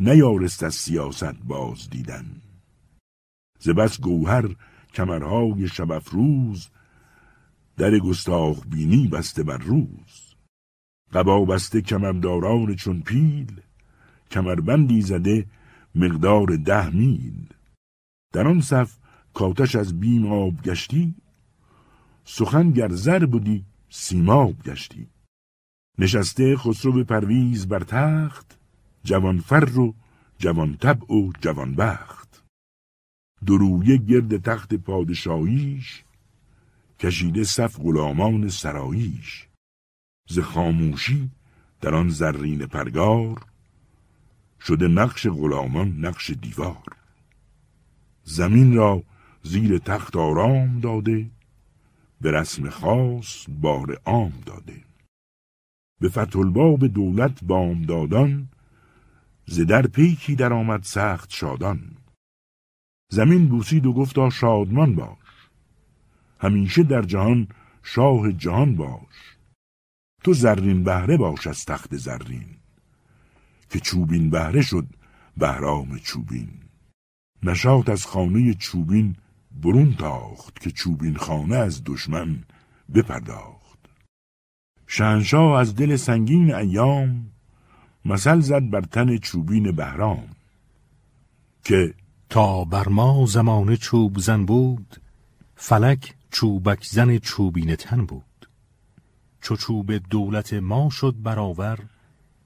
نیارست 0.00 0.62
از 0.62 0.74
سیاست 0.74 1.34
باز 1.44 1.90
دیدن. 1.90 2.26
ز 3.58 3.70
گوهر 4.00 4.56
کمرهای 4.94 5.68
شب 5.68 5.90
افروز 5.90 6.68
در 7.76 7.98
گستاخ 7.98 8.66
بینی 8.66 9.08
بسته 9.08 9.42
بر 9.42 9.58
روز. 9.58 10.34
قبا 11.12 11.44
بسته 11.44 11.80
کمرداران 11.80 12.74
چون 12.74 13.00
پیل 13.00 13.60
کمربندی 14.30 15.02
زده 15.02 15.46
مقدار 15.94 16.46
ده 16.46 16.90
میل. 16.90 17.46
در 18.32 18.48
آن 18.48 18.60
صف 18.60 18.96
کاتش 19.34 19.76
از 19.76 20.00
بیم 20.00 20.32
آب 20.32 20.62
گشتی 20.62 21.14
سخن 22.24 22.70
گر 22.70 22.88
زر 22.88 23.26
بودی 23.26 23.64
سیماب 23.88 24.62
گشتی. 24.62 25.08
نشسته 25.98 26.56
خسرو 26.56 27.04
پرویز 27.04 27.68
بر 27.68 27.80
تخت 27.80 28.58
جوان 29.04 29.38
فر 29.38 29.78
و 29.78 29.94
جوان 30.38 30.76
طبع 30.76 31.14
و 31.14 31.32
جوان 31.40 31.74
بخت. 31.74 32.42
درویه 33.46 33.96
گرد 33.96 34.42
تخت 34.42 34.74
پادشاهیش 34.74 36.04
کشیده 36.98 37.44
صف 37.44 37.80
غلامان 37.80 38.48
سراییش. 38.48 39.46
ز 40.28 40.38
خاموشی 40.38 41.30
در 41.80 41.94
آن 41.94 42.08
زرین 42.08 42.66
پرگار 42.66 43.44
شده 44.60 44.88
نقش 44.88 45.26
غلامان 45.26 45.96
نقش 46.04 46.30
دیوار. 46.30 46.96
زمین 48.24 48.76
را 48.76 49.02
زیر 49.42 49.78
تخت 49.78 50.16
آرام 50.16 50.80
داده 50.80 51.30
به 52.20 52.30
رسم 52.30 52.70
خاص 52.70 53.46
بار 53.48 54.00
عام 54.04 54.32
داده. 54.46 54.89
به 56.00 56.08
فتح 56.08 56.42
دولت 56.86 57.44
بام 57.44 57.82
دادان 57.82 58.48
ز 59.46 59.60
در 59.60 59.86
پیکی 59.86 60.36
در 60.36 60.52
آمد 60.52 60.82
سخت 60.82 61.30
شادان. 61.30 61.96
زمین 63.10 63.48
بوسید 63.48 63.86
و 63.86 63.92
گفتا 63.92 64.30
شادمان 64.30 64.94
باش 64.94 65.18
همیشه 66.40 66.82
در 66.82 67.02
جهان 67.02 67.48
شاه 67.82 68.32
جهان 68.32 68.76
باش. 68.76 69.36
تو 70.24 70.32
زرین 70.32 70.84
بهره 70.84 71.16
باش 71.16 71.46
از 71.46 71.64
تخت 71.64 71.96
زرین 71.96 72.46
که 73.70 73.80
چوبین 73.80 74.30
بهره 74.30 74.62
شد 74.62 74.86
بهرام 75.36 75.98
چوبین. 75.98 76.50
نشات 77.42 77.88
از 77.88 78.06
خانه 78.06 78.54
چوبین 78.54 79.16
برون 79.62 79.94
تاخت 79.94 80.60
که 80.60 80.70
چوبین 80.70 81.16
خانه 81.16 81.56
از 81.56 81.82
دشمن 81.84 82.44
بپرداخت. 82.94 83.59
شهنشاه 84.92 85.60
از 85.60 85.74
دل 85.74 85.96
سنگین 85.96 86.54
ایام 86.54 87.26
مثل 88.04 88.40
زد 88.40 88.70
بر 88.70 88.80
تن 88.80 89.18
چوبین 89.18 89.72
بهرام 89.72 90.28
که 91.64 91.94
تا 92.28 92.64
بر 92.64 92.88
ما 92.88 93.26
زمان 93.26 93.76
چوب 93.76 94.18
زن 94.18 94.44
بود 94.44 94.96
فلک 95.56 96.14
چوبک 96.30 96.84
زن 96.84 97.18
چوبین 97.18 97.76
تن 97.76 98.04
بود. 98.04 98.48
چو 99.40 99.56
چوب 99.56 99.92
دولت 99.92 100.52
ما 100.54 100.90
شد 100.90 101.14
برآور 101.22 101.78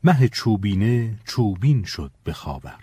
مه 0.04 0.28
چوبینه 0.28 1.18
چوبین 1.24 1.84
شد 1.84 2.12
به 2.24 2.32
خاور. 2.32 2.80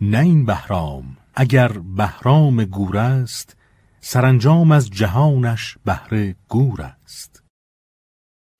نه 0.00 0.18
این 0.18 0.44
بهرام 0.44 1.16
اگر 1.34 1.68
بهرام 1.68 2.64
گور 2.64 2.98
است 2.98 3.56
سرانجام 4.00 4.72
از 4.72 4.90
جهانش 4.90 5.78
بهره 5.84 6.36
گور 6.48 6.97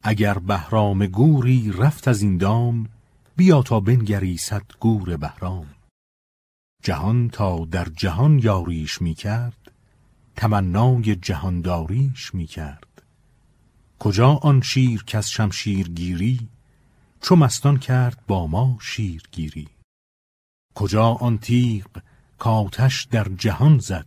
اگر 0.03 0.39
بهرام 0.39 1.07
گوری 1.07 1.73
رفت 1.73 2.09
از 2.09 2.23
این 2.23 2.39
دام 2.39 2.89
بیا 3.37 3.62
تا 3.62 3.81
بنگری 3.81 4.37
صد 4.37 4.65
گور 4.81 5.16
بهرام. 5.16 5.66
جهان 6.83 7.29
تا 7.29 7.65
در 7.65 7.85
جهان 7.85 8.39
یاریش 8.39 9.03
می 9.03 9.15
کرد 9.15 9.73
تمنای 10.37 11.16
جهانداریش 11.16 12.35
می 12.35 12.47
کرد 12.47 13.03
کجا 13.99 14.29
آن 14.29 14.61
شیر 14.61 15.05
کس 15.05 15.29
شمشیر 15.29 15.89
گیری 15.89 16.49
چو 17.20 17.37
مستان 17.37 17.79
کرد 17.79 18.27
با 18.27 18.47
ما 18.47 18.79
شیرگیری 18.81 19.69
کجا 20.75 21.05
آن 21.05 21.39
تیغ 21.39 21.87
کاتش 22.39 23.05
در 23.05 23.29
جهان 23.29 23.79
زد 23.79 24.07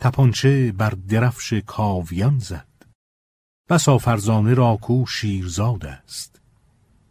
تپانچه 0.00 0.72
بر 0.72 0.90
درفش 0.90 1.52
کاویان 1.52 2.38
زد. 2.38 2.73
بسا 3.74 3.98
فرزانه 3.98 4.54
را 4.54 4.76
کو 4.76 5.06
شیرزاد 5.06 5.86
است. 5.86 6.40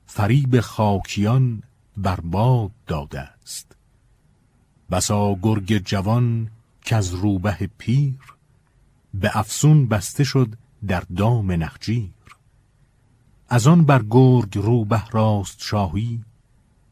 فریب 0.06 0.60
خاکیان 0.60 1.64
برباد 1.98 2.72
داده 2.88 3.20
است. 3.20 3.76
بسا 4.92 5.36
گرگ 5.42 5.78
جوان 5.78 6.52
که 6.82 6.96
از 6.96 7.14
روبه 7.14 7.70
پیر 7.78 8.20
به 9.14 9.38
افسون 9.38 9.88
بسته 9.88 10.24
شد 10.24 10.54
در 10.88 11.04
دام 11.16 11.52
نخجیر. 11.52 12.14
از 13.50 13.68
آن 13.68 13.86
بر 13.86 14.04
گرگ 14.10 14.58
روبه 14.58 15.06
راست 15.12 15.62
شاهی 15.62 16.24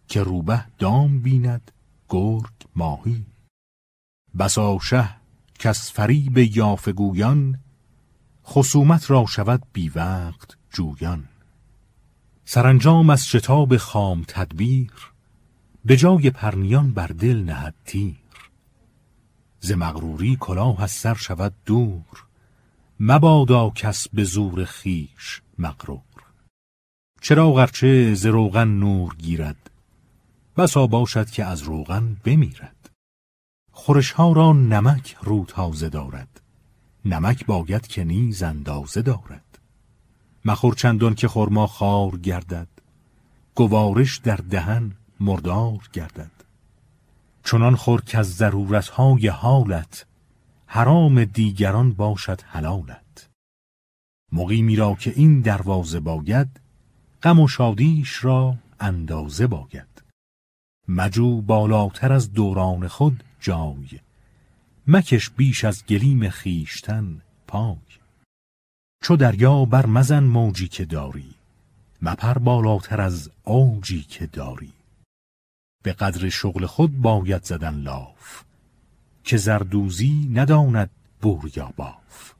که 0.07 0.23
روبه 0.23 0.65
دام 0.79 1.19
بیند 1.19 1.71
گرگ 2.09 2.53
ماهی. 2.75 3.25
بسا 4.39 4.79
شه 4.79 5.09
کس 5.59 5.91
فریب 5.91 6.37
یافگویان 6.37 7.59
خصومت 8.45 9.11
را 9.11 9.25
شود 9.25 9.63
بی 9.73 9.89
وقت 9.89 10.57
جویان. 10.69 11.23
سرانجام 12.45 13.09
از 13.09 13.27
شتاب 13.27 13.77
خام 13.77 14.23
تدبیر 14.27 14.91
به 15.85 15.97
جای 15.97 16.29
پرنیان 16.29 16.91
بر 16.91 17.07
دل 17.07 17.43
نهد 17.43 17.75
تیر. 17.85 18.15
ز 19.59 19.71
مغروری 19.71 20.37
کلاه 20.39 20.83
از 20.83 20.91
سر 20.91 21.13
شود 21.13 21.53
دور 21.65 22.25
مبادا 22.99 23.69
کس 23.69 24.07
به 24.07 24.23
زور 24.23 24.65
خیش 24.65 25.41
مغرور. 25.57 26.01
چرا 27.21 27.51
غرچه 27.51 28.13
ز 28.13 28.25
روغن 28.25 28.67
نور 28.67 29.15
گیرد؟ 29.15 29.69
بسا 30.57 30.87
باشد 30.87 31.29
که 31.29 31.45
از 31.45 31.61
روغن 31.61 32.17
بمیرد. 32.23 32.89
خورش 33.71 34.11
ها 34.11 34.31
را 34.31 34.53
نمک 34.53 35.17
رو 35.21 35.45
تازه 35.45 35.89
دارد. 35.89 36.40
نمک 37.05 37.45
باید 37.45 37.87
که 37.87 38.03
نیز 38.03 38.43
اندازه 38.43 39.01
دارد. 39.01 39.59
مخور 40.45 40.75
چندان 40.75 41.15
که 41.15 41.27
خرما 41.27 41.67
خار 41.67 42.17
گردد 42.17 42.67
گوارش 43.55 44.17
در 44.17 44.35
دهن 44.35 44.91
مردار 45.19 45.89
گردد. 45.93 46.31
چنان 47.43 47.75
خور 47.75 48.01
که 48.01 48.17
از 48.17 48.35
ضرورتهای 48.35 49.27
حالت 49.27 50.05
حرام 50.65 51.25
دیگران 51.25 51.93
باشد 51.93 52.41
حلالت. 52.41 53.29
مقیمی 54.31 54.75
را 54.75 54.93
که 54.93 55.13
این 55.15 55.41
دروازه 55.41 55.99
باید 55.99 56.47
غم 57.23 57.39
و 57.39 57.47
شادیش 57.47 58.25
را 58.25 58.55
اندازه 58.79 59.47
باید. 59.47 60.03
مجو 60.87 61.41
بالاتر 61.41 62.13
از 62.13 62.33
دوران 62.33 62.87
خود 62.87 63.23
جای 63.39 63.99
مکش 64.87 65.29
بیش 65.29 65.65
از 65.65 65.85
گلیم 65.85 66.29
خیشتن 66.29 67.21
پای 67.47 67.75
چو 69.03 69.15
دریا 69.15 69.65
بر 69.65 69.85
مزن 69.85 70.23
موجی 70.23 70.67
که 70.67 70.85
داری 70.85 71.33
مپر 72.01 72.37
بالاتر 72.37 73.01
از 73.01 73.31
اوجی 73.43 74.01
که 74.01 74.27
داری. 74.27 74.73
به 75.83 75.93
قدر 75.93 76.29
شغل 76.29 76.65
خود 76.65 77.01
باید 77.01 77.43
زدن 77.43 77.75
لاف 77.75 78.43
که 79.23 79.37
زردوزی 79.37 80.31
نداند 80.33 80.89
بور 81.21 81.51
یا 81.55 81.73
باف. 81.77 82.33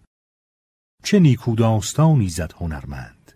چه 1.04 1.20
نیکو 1.20 1.56
داستانی 1.56 2.30
زد 2.30 2.54
هنرمند 2.58 3.32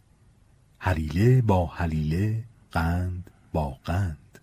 حلیله 0.77 1.41
با 1.41 1.65
حلیله 1.65 2.43
قند 2.71 3.31
با 3.53 3.69
قند. 3.69 4.39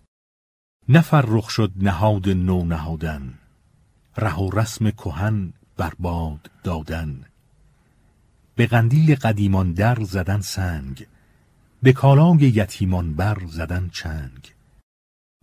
رخ 1.13 1.49
شد 1.49 1.71
نهاد 1.75 2.29
نو 2.29 2.65
نهادن 2.65 3.39
ره 4.17 4.35
و 4.35 4.49
رسم 4.59 4.91
کهن 4.91 5.53
برباد 5.77 6.51
دادن. 6.63 7.25
به 8.55 8.67
قندیل 8.67 9.15
قدیمان 9.15 9.73
در 9.73 10.03
زدن 10.03 10.41
سنگ 10.41 11.07
به 11.83 11.93
کالای 11.93 12.39
یتیمان 12.39 13.13
بر 13.13 13.37
زدن 13.47 13.89
چنگ. 13.89 14.53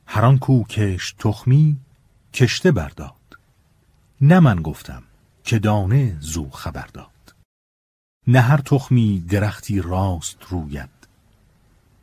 هران 0.07 0.39
کو 0.39 0.65
کشت 0.65 1.19
تخمی 1.19 1.77
کشته 2.35 2.73
برداد 2.73 3.39
نه 4.21 4.41
من 4.41 4.63
گفتم 4.63 5.03
که 5.45 5.59
دانه 5.59 6.17
زو 6.21 6.51
خبر 6.51 6.87
داد. 6.87 7.35
نه 8.27 8.41
هر 8.41 8.59
تخمی 8.59 9.21
درختی 9.21 9.81
راست 9.81 10.37
روید 10.49 11.01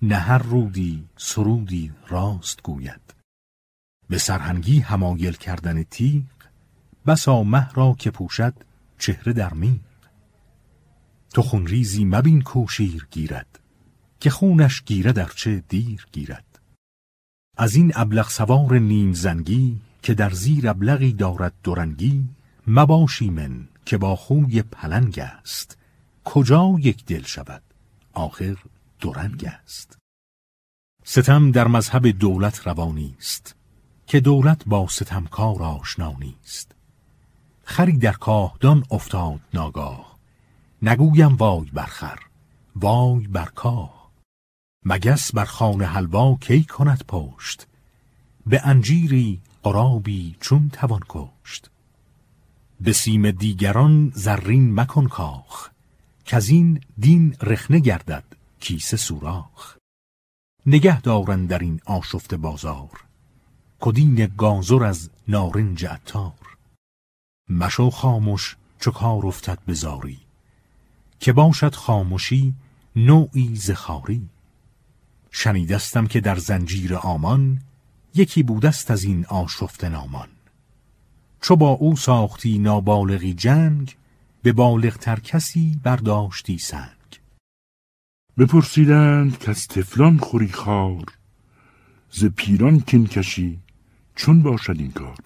نه 0.02 0.15
هر 0.15 0.38
رودی 0.38 1.07
سرودی 1.18 1.94
راست 2.07 2.64
گوید. 2.64 3.14
به 4.10 4.18
سرهنگی 4.18 4.80
همایل 4.80 5.34
کردن 5.34 5.84
تیغ 5.84 6.23
بسا 7.07 7.43
مه 7.43 7.69
را 7.73 7.95
که 7.99 8.11
پوشد 8.11 8.53
چهره 8.99 9.34
در 9.34 9.53
میغ 9.53 9.79
تو 11.34 11.41
خونریزی 11.41 12.05
مبین 12.05 12.41
کوشیر 12.41 13.07
گیرد 13.11 13.59
که 14.19 14.29
خونش 14.29 14.84
گیرد 14.84 15.31
چه 15.35 15.63
دیر 15.69 16.07
گیرد. 16.11 16.59
از 17.57 17.75
این 17.75 17.91
ابلغ 17.95 18.29
سوار 18.29 18.79
نیم 18.79 19.13
زنگی 19.13 19.81
که 20.01 20.13
در 20.13 20.29
زیر 20.29 20.69
ابلغی 20.69 21.13
دارد 21.13 21.53
درنگی 21.63 22.29
مباشی 22.67 23.29
من 23.29 23.67
که 23.85 23.97
با 23.97 24.15
خوی 24.15 24.61
پلنگ 24.61 25.19
است. 25.19 25.77
کجا 26.23 26.75
یک 26.79 27.05
دل 27.05 27.23
شود 27.23 27.61
آخر 28.13 28.55
درنگ 29.01 29.45
است. 29.45 29.97
ستم 31.03 31.51
در 31.51 31.67
مذهب 31.67 32.07
دولت 32.07 32.67
روانی 32.67 33.15
است 33.19 33.55
که 34.07 34.19
دولت 34.19 34.65
با 34.65 34.88
ستمکار 34.88 35.63
آشنا 35.63 36.15
نیست. 36.19 36.77
خری 37.69 37.98
در 37.98 38.11
کاهدان 38.11 38.84
افتاد 38.91 39.39
ناگاه. 39.53 40.18
نگویم 40.81 41.35
وای 41.35 41.69
برخر 41.73 42.19
وای 42.76 43.27
بر 43.27 43.45
کاه. 43.45 44.11
مگس 44.85 45.34
بر 45.34 45.45
خانه 45.45 45.85
حلوا 45.85 46.35
کی 46.35 46.64
کند 46.64 47.03
پشت؟ 47.07 47.68
به 48.45 48.61
انجیری 48.64 49.41
قرابی 49.64 50.35
چون 50.39 50.69
توان 50.69 51.02
کشت. 51.10 51.69
به 52.81 52.94
سیم 52.94 53.31
دیگران 53.31 54.11
زرین 54.15 54.80
مکن 54.80 55.07
کاخ 55.07 55.69
که 56.26 56.41
این 56.49 56.81
دین 56.99 57.35
رخنه 57.41 57.80
گردد 57.80 58.23
کیسه 58.60 58.98
سوراخ. 58.98 59.77
نگه 60.65 61.02
دارن 61.02 61.45
در 61.45 61.60
این 61.60 61.81
آشفت 61.85 62.34
بازار 62.34 63.03
کدین 63.80 64.31
گازر 64.38 64.84
از 64.84 65.10
نارنج 65.27 65.85
عطار؟ 65.85 66.47
مشو 67.49 67.90
خاموش 67.90 68.56
چو 68.80 68.91
کار 68.91 69.28
افتد 69.28 69.60
بزاری 69.68 70.19
که 71.19 71.34
باشد 71.34 71.76
خاموشی 71.76 72.53
نوعی 72.95 73.56
زخاری 73.56 74.30
شنیدستم 75.32 76.07
که 76.07 76.22
در 76.22 76.36
زنجیر 76.36 76.95
آمان 76.95 77.61
یکی 78.15 78.44
بودست 78.44 78.91
از 78.91 79.03
این 79.03 79.26
آشفت 79.26 79.84
نامان. 79.84 80.28
چو 81.41 81.56
با 81.56 81.69
او 81.69 81.95
ساختی 81.95 82.60
نابالغی 82.60 83.34
جنگ 83.34 83.95
به 84.44 84.53
بالغتر 84.53 85.19
کسی 85.19 85.80
برداشتی 85.84 86.57
سنگ. 86.57 87.22
بپرسیدند 88.38 89.40
که 89.40 89.49
از 89.49 89.68
تفلان 89.68 90.18
خوری 90.18 90.52
خار 90.52 91.06
ز 92.11 92.26
پیران 92.26 92.80
کین 92.80 93.07
کشی 93.07 93.60
چون 94.15 94.41
باشد 94.41 94.76
این 94.80 94.91
کار. 94.91 95.18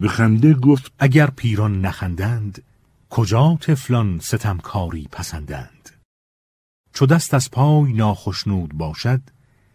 به 0.00 0.08
خنده 0.08 0.54
گفت 0.54 0.92
اگر 0.98 1.30
پیران 1.30 1.80
نخندند 1.80 2.62
کجا 3.10 3.58
تفلان 3.60 4.18
ستمکاری 4.18 5.08
پسندند؟ 5.12 5.90
چو 6.92 7.06
دست 7.06 7.34
از 7.34 7.50
پای 7.50 7.92
ناخشنود 7.92 8.74
باشد 8.74 9.20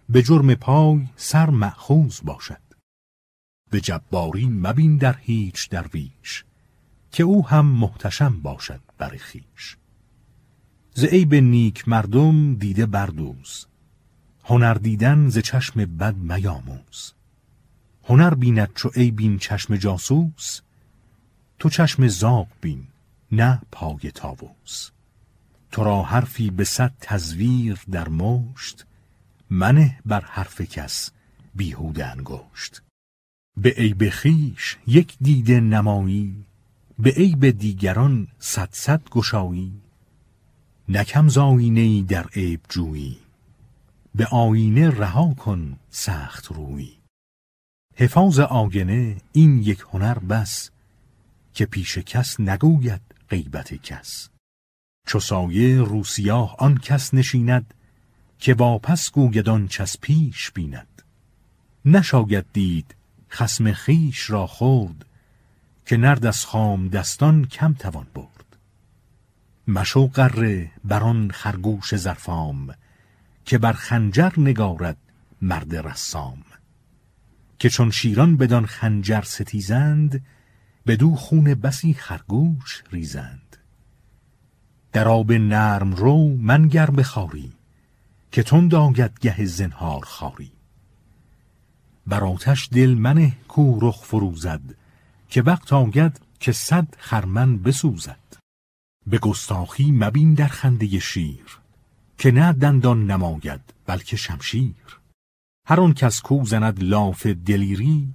به 0.09 0.23
جرم 0.23 0.55
پای 0.55 1.07
سر 1.15 1.49
معخوز 1.49 2.21
باشد. 2.23 2.61
به 3.71 3.81
جباری 3.81 4.45
مبین 4.45 4.97
در 4.97 5.17
هیچ 5.17 5.69
درویش 5.69 6.45
که 7.11 7.23
او 7.23 7.47
هم 7.47 7.65
محتشم 7.65 8.41
باشد 8.41 8.81
بر 8.97 9.09
خیش 9.09 9.77
ز 10.93 11.03
عیب 11.03 11.35
نیک 11.35 11.87
مردم 11.87 12.55
دیده 12.55 12.85
بردوز 12.85 13.65
هنر 14.43 14.73
دیدن 14.73 15.29
ز 15.29 15.37
چشم 15.37 15.85
بد 15.85 16.15
میاموز. 16.15 17.13
هنر 18.07 18.33
بیند 18.33 18.73
چو 18.73 18.89
بین 18.89 19.37
چشم 19.37 19.75
جاسوس 19.75 20.61
تو 21.59 21.69
چشم 21.69 22.07
زاغ 22.07 22.47
بین 22.61 22.87
نه 23.31 23.61
پای 23.71 24.11
تاووس 24.13 24.91
تو 25.71 25.83
را 25.83 26.03
حرفی 26.03 26.49
به 26.49 26.63
صد 26.63 26.93
تزویر 27.01 27.79
در 27.91 28.09
مشت 28.09 28.85
منه 29.49 29.99
بر 30.05 30.25
حرف 30.25 30.61
کس 30.61 31.11
بیهوده 31.55 32.05
انگشت. 32.05 32.81
به 33.57 33.69
عیب 33.69 34.09
خیش 34.09 34.77
یک 34.87 35.15
دیده 35.21 35.59
نمایی 35.59 36.45
به 36.99 37.09
عیب 37.09 37.49
دیگران 37.49 38.27
صد 38.39 38.69
صد 38.71 39.09
گشایی. 39.09 39.81
نکم 40.89 41.27
زاینه 41.27 42.01
در 42.01 42.27
عیب 42.27 42.59
جویی 42.69 43.17
به 44.15 44.25
آینه 44.25 44.89
رها 44.89 45.33
کن 45.33 45.79
سخت 45.89 46.45
روی 46.45 46.91
حفاظ 47.97 48.39
آینه 48.39 49.17
این 49.31 49.59
یک 49.59 49.83
هنر 49.93 50.19
بس 50.19 50.69
که 51.53 51.65
پیش 51.65 51.97
کس 51.97 52.39
نگوید 52.39 53.01
غیبت 53.29 53.73
کس. 53.73 54.29
چو 55.07 55.19
سایه 55.19 55.81
روسیاه 55.81 56.55
آن 56.59 56.77
کس 56.77 57.13
نشیند 57.13 57.73
که 58.39 58.53
واپس 58.53 59.11
گوید 59.11 59.49
آن 59.49 59.67
چس 59.67 59.97
پیش 60.01 60.51
بیند. 60.51 61.01
نشاید 61.85 62.45
دید 62.53 62.95
خسم 63.31 63.71
خیش 63.71 64.29
را 64.29 64.47
خورد 64.47 65.05
که 65.85 65.97
نرد 65.97 66.25
از 66.25 66.45
خام 66.45 66.87
دستان 66.87 67.45
کم 67.45 67.73
توان 67.73 68.07
برد. 68.13 68.57
مشو 69.67 70.07
قره 70.07 70.71
بر 70.83 71.03
آن 71.03 71.31
خرگوش 71.31 71.95
زرفام 71.95 72.75
که 73.45 73.57
بر 73.57 73.73
خنجر 73.73 74.31
نگارد 74.37 74.97
مرد 75.41 75.75
رسام. 75.75 76.43
که 77.59 77.69
چون 77.69 77.91
شیران 77.91 78.37
بدان 78.37 78.65
خنجر 78.65 79.21
ستیزند 79.21 80.25
بدو 80.87 81.15
خون 81.15 81.53
بسی 81.53 81.93
خرگوش 81.93 82.83
ریزند. 82.91 83.57
در 84.91 85.07
آب 85.07 85.31
نرم 85.31 85.93
رو 85.93 86.37
منگر 86.37 86.89
بخاری 86.89 87.53
که 88.31 88.43
تند 88.43 88.75
آید 88.75 89.19
گه 89.19 89.45
زنهار 89.45 90.05
خاری. 90.05 90.51
بر 92.07 92.23
آتش 92.23 92.69
دل 92.71 92.93
منه 92.93 93.33
کو 93.47 93.79
رخ 93.81 94.03
فروزد 94.03 94.61
که 95.29 95.41
وقت 95.41 95.73
آید 95.73 96.21
که 96.39 96.51
صد 96.51 96.87
خرمن 96.97 97.57
بسوزد. 97.57 98.17
به 99.07 99.17
گستاخی 99.17 99.91
مبین 99.91 100.33
در 100.33 100.47
خنده 100.47 100.99
شیر 100.99 101.59
که 102.17 102.31
نه 102.31 102.53
دندان 102.53 103.11
نماید 103.11 103.61
بلکه 103.85 104.17
شمشیر. 104.17 104.99
هر 105.67 105.79
آن 105.79 105.93
کس 105.93 106.21
کو 106.21 106.45
زند 106.45 106.83
لاف 106.83 107.27
دلیری 107.27 108.13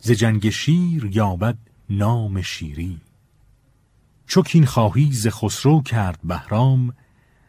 ز 0.00 0.10
جنگ 0.10 0.50
شیر 0.50 1.04
یابد 1.04 1.58
نام 1.90 2.42
شیری. 2.42 3.00
چوکین 4.26 4.66
خواهی 4.66 5.12
ز 5.12 5.26
خسرو 5.26 5.82
کرد 5.82 6.20
بهرام 6.24 6.94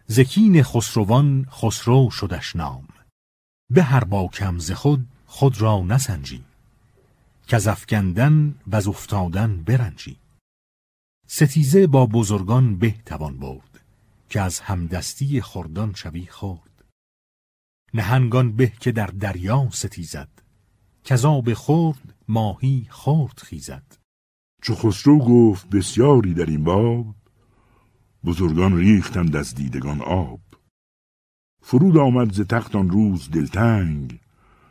زکین 0.08 0.64
خسروان 0.64 1.46
خسرو 1.52 2.10
شدش 2.12 2.56
نام. 2.56 2.88
به 3.70 3.84
هر 3.84 4.04
باکم 4.04 4.60
ز 4.60 4.72
خود 4.72 5.08
خود 5.26 5.62
را 5.62 5.82
نسنجی 5.82 6.44
که 7.48 7.56
از 7.56 7.68
افکندن 7.68 8.56
و 8.68 8.76
افتادن 8.76 9.64
برنجی. 9.64 10.18
ستیزه 11.28 11.88
با 11.88 12.06
بزرگان 12.06 12.78
به 12.78 12.96
توان 13.06 13.38
برد 13.38 13.80
که 14.30 14.42
از 14.42 14.60
همدستی 14.60 15.42
خردان 15.42 15.94
شوی 15.94 16.26
خورد 16.26 16.67
نهنگان 17.94 18.56
به 18.56 18.68
که 18.80 18.92
در 18.92 19.08
دریا 19.08 19.70
ستیزد. 19.72 20.30
کذاب 21.04 21.54
خورد 21.54 22.14
ماهی 22.28 22.88
خورد 22.90 23.40
خیزد. 23.40 23.98
چو 24.62 24.76
خسرو 24.76 25.20
گفت 25.20 25.70
بسیاری 25.70 26.34
در 26.34 26.46
این 26.46 26.64
باب 26.64 27.16
بزرگان 28.26 28.78
ریختند 28.78 29.36
از 29.36 29.56
دیدگان 29.56 30.02
آب. 30.02 30.40
فرود 31.62 31.98
آمد 31.98 32.34
ز 32.34 32.42
تخت 32.42 32.76
آن 32.76 32.90
روز 32.90 33.32
دلتنگ 33.32 34.20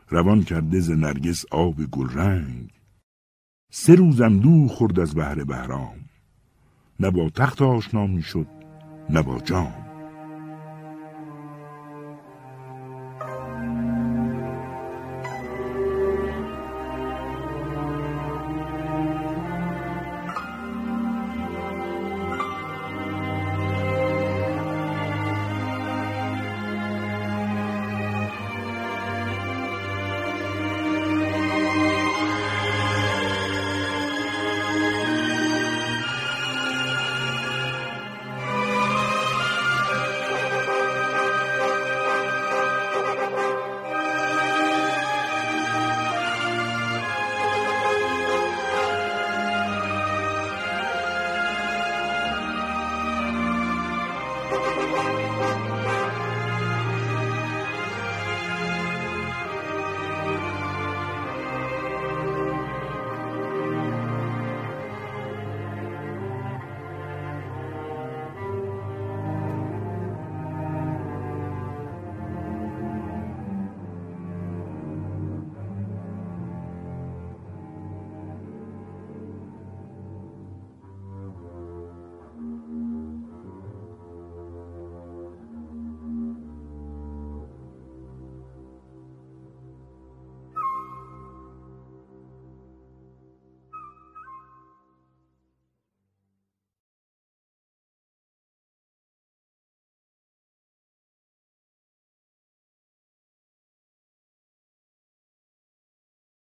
روان 0.08 0.42
کرده 0.42 0.80
ز 0.80 0.90
نرگس 0.90 1.44
آب 1.50 1.84
گلرنگ. 1.84 2.70
سه 3.72 3.94
روز 3.94 4.20
اندو 4.20 4.68
خورد 4.68 5.00
از 5.00 5.14
بهر 5.14 5.44
بهرام 5.44 6.08
نه 7.00 7.10
با 7.10 7.30
تخت 7.30 7.62
آشنا 7.62 8.06
می‌شد 8.06 8.48
نه 9.10 9.22
با 9.22 9.38
جام. 9.40 9.85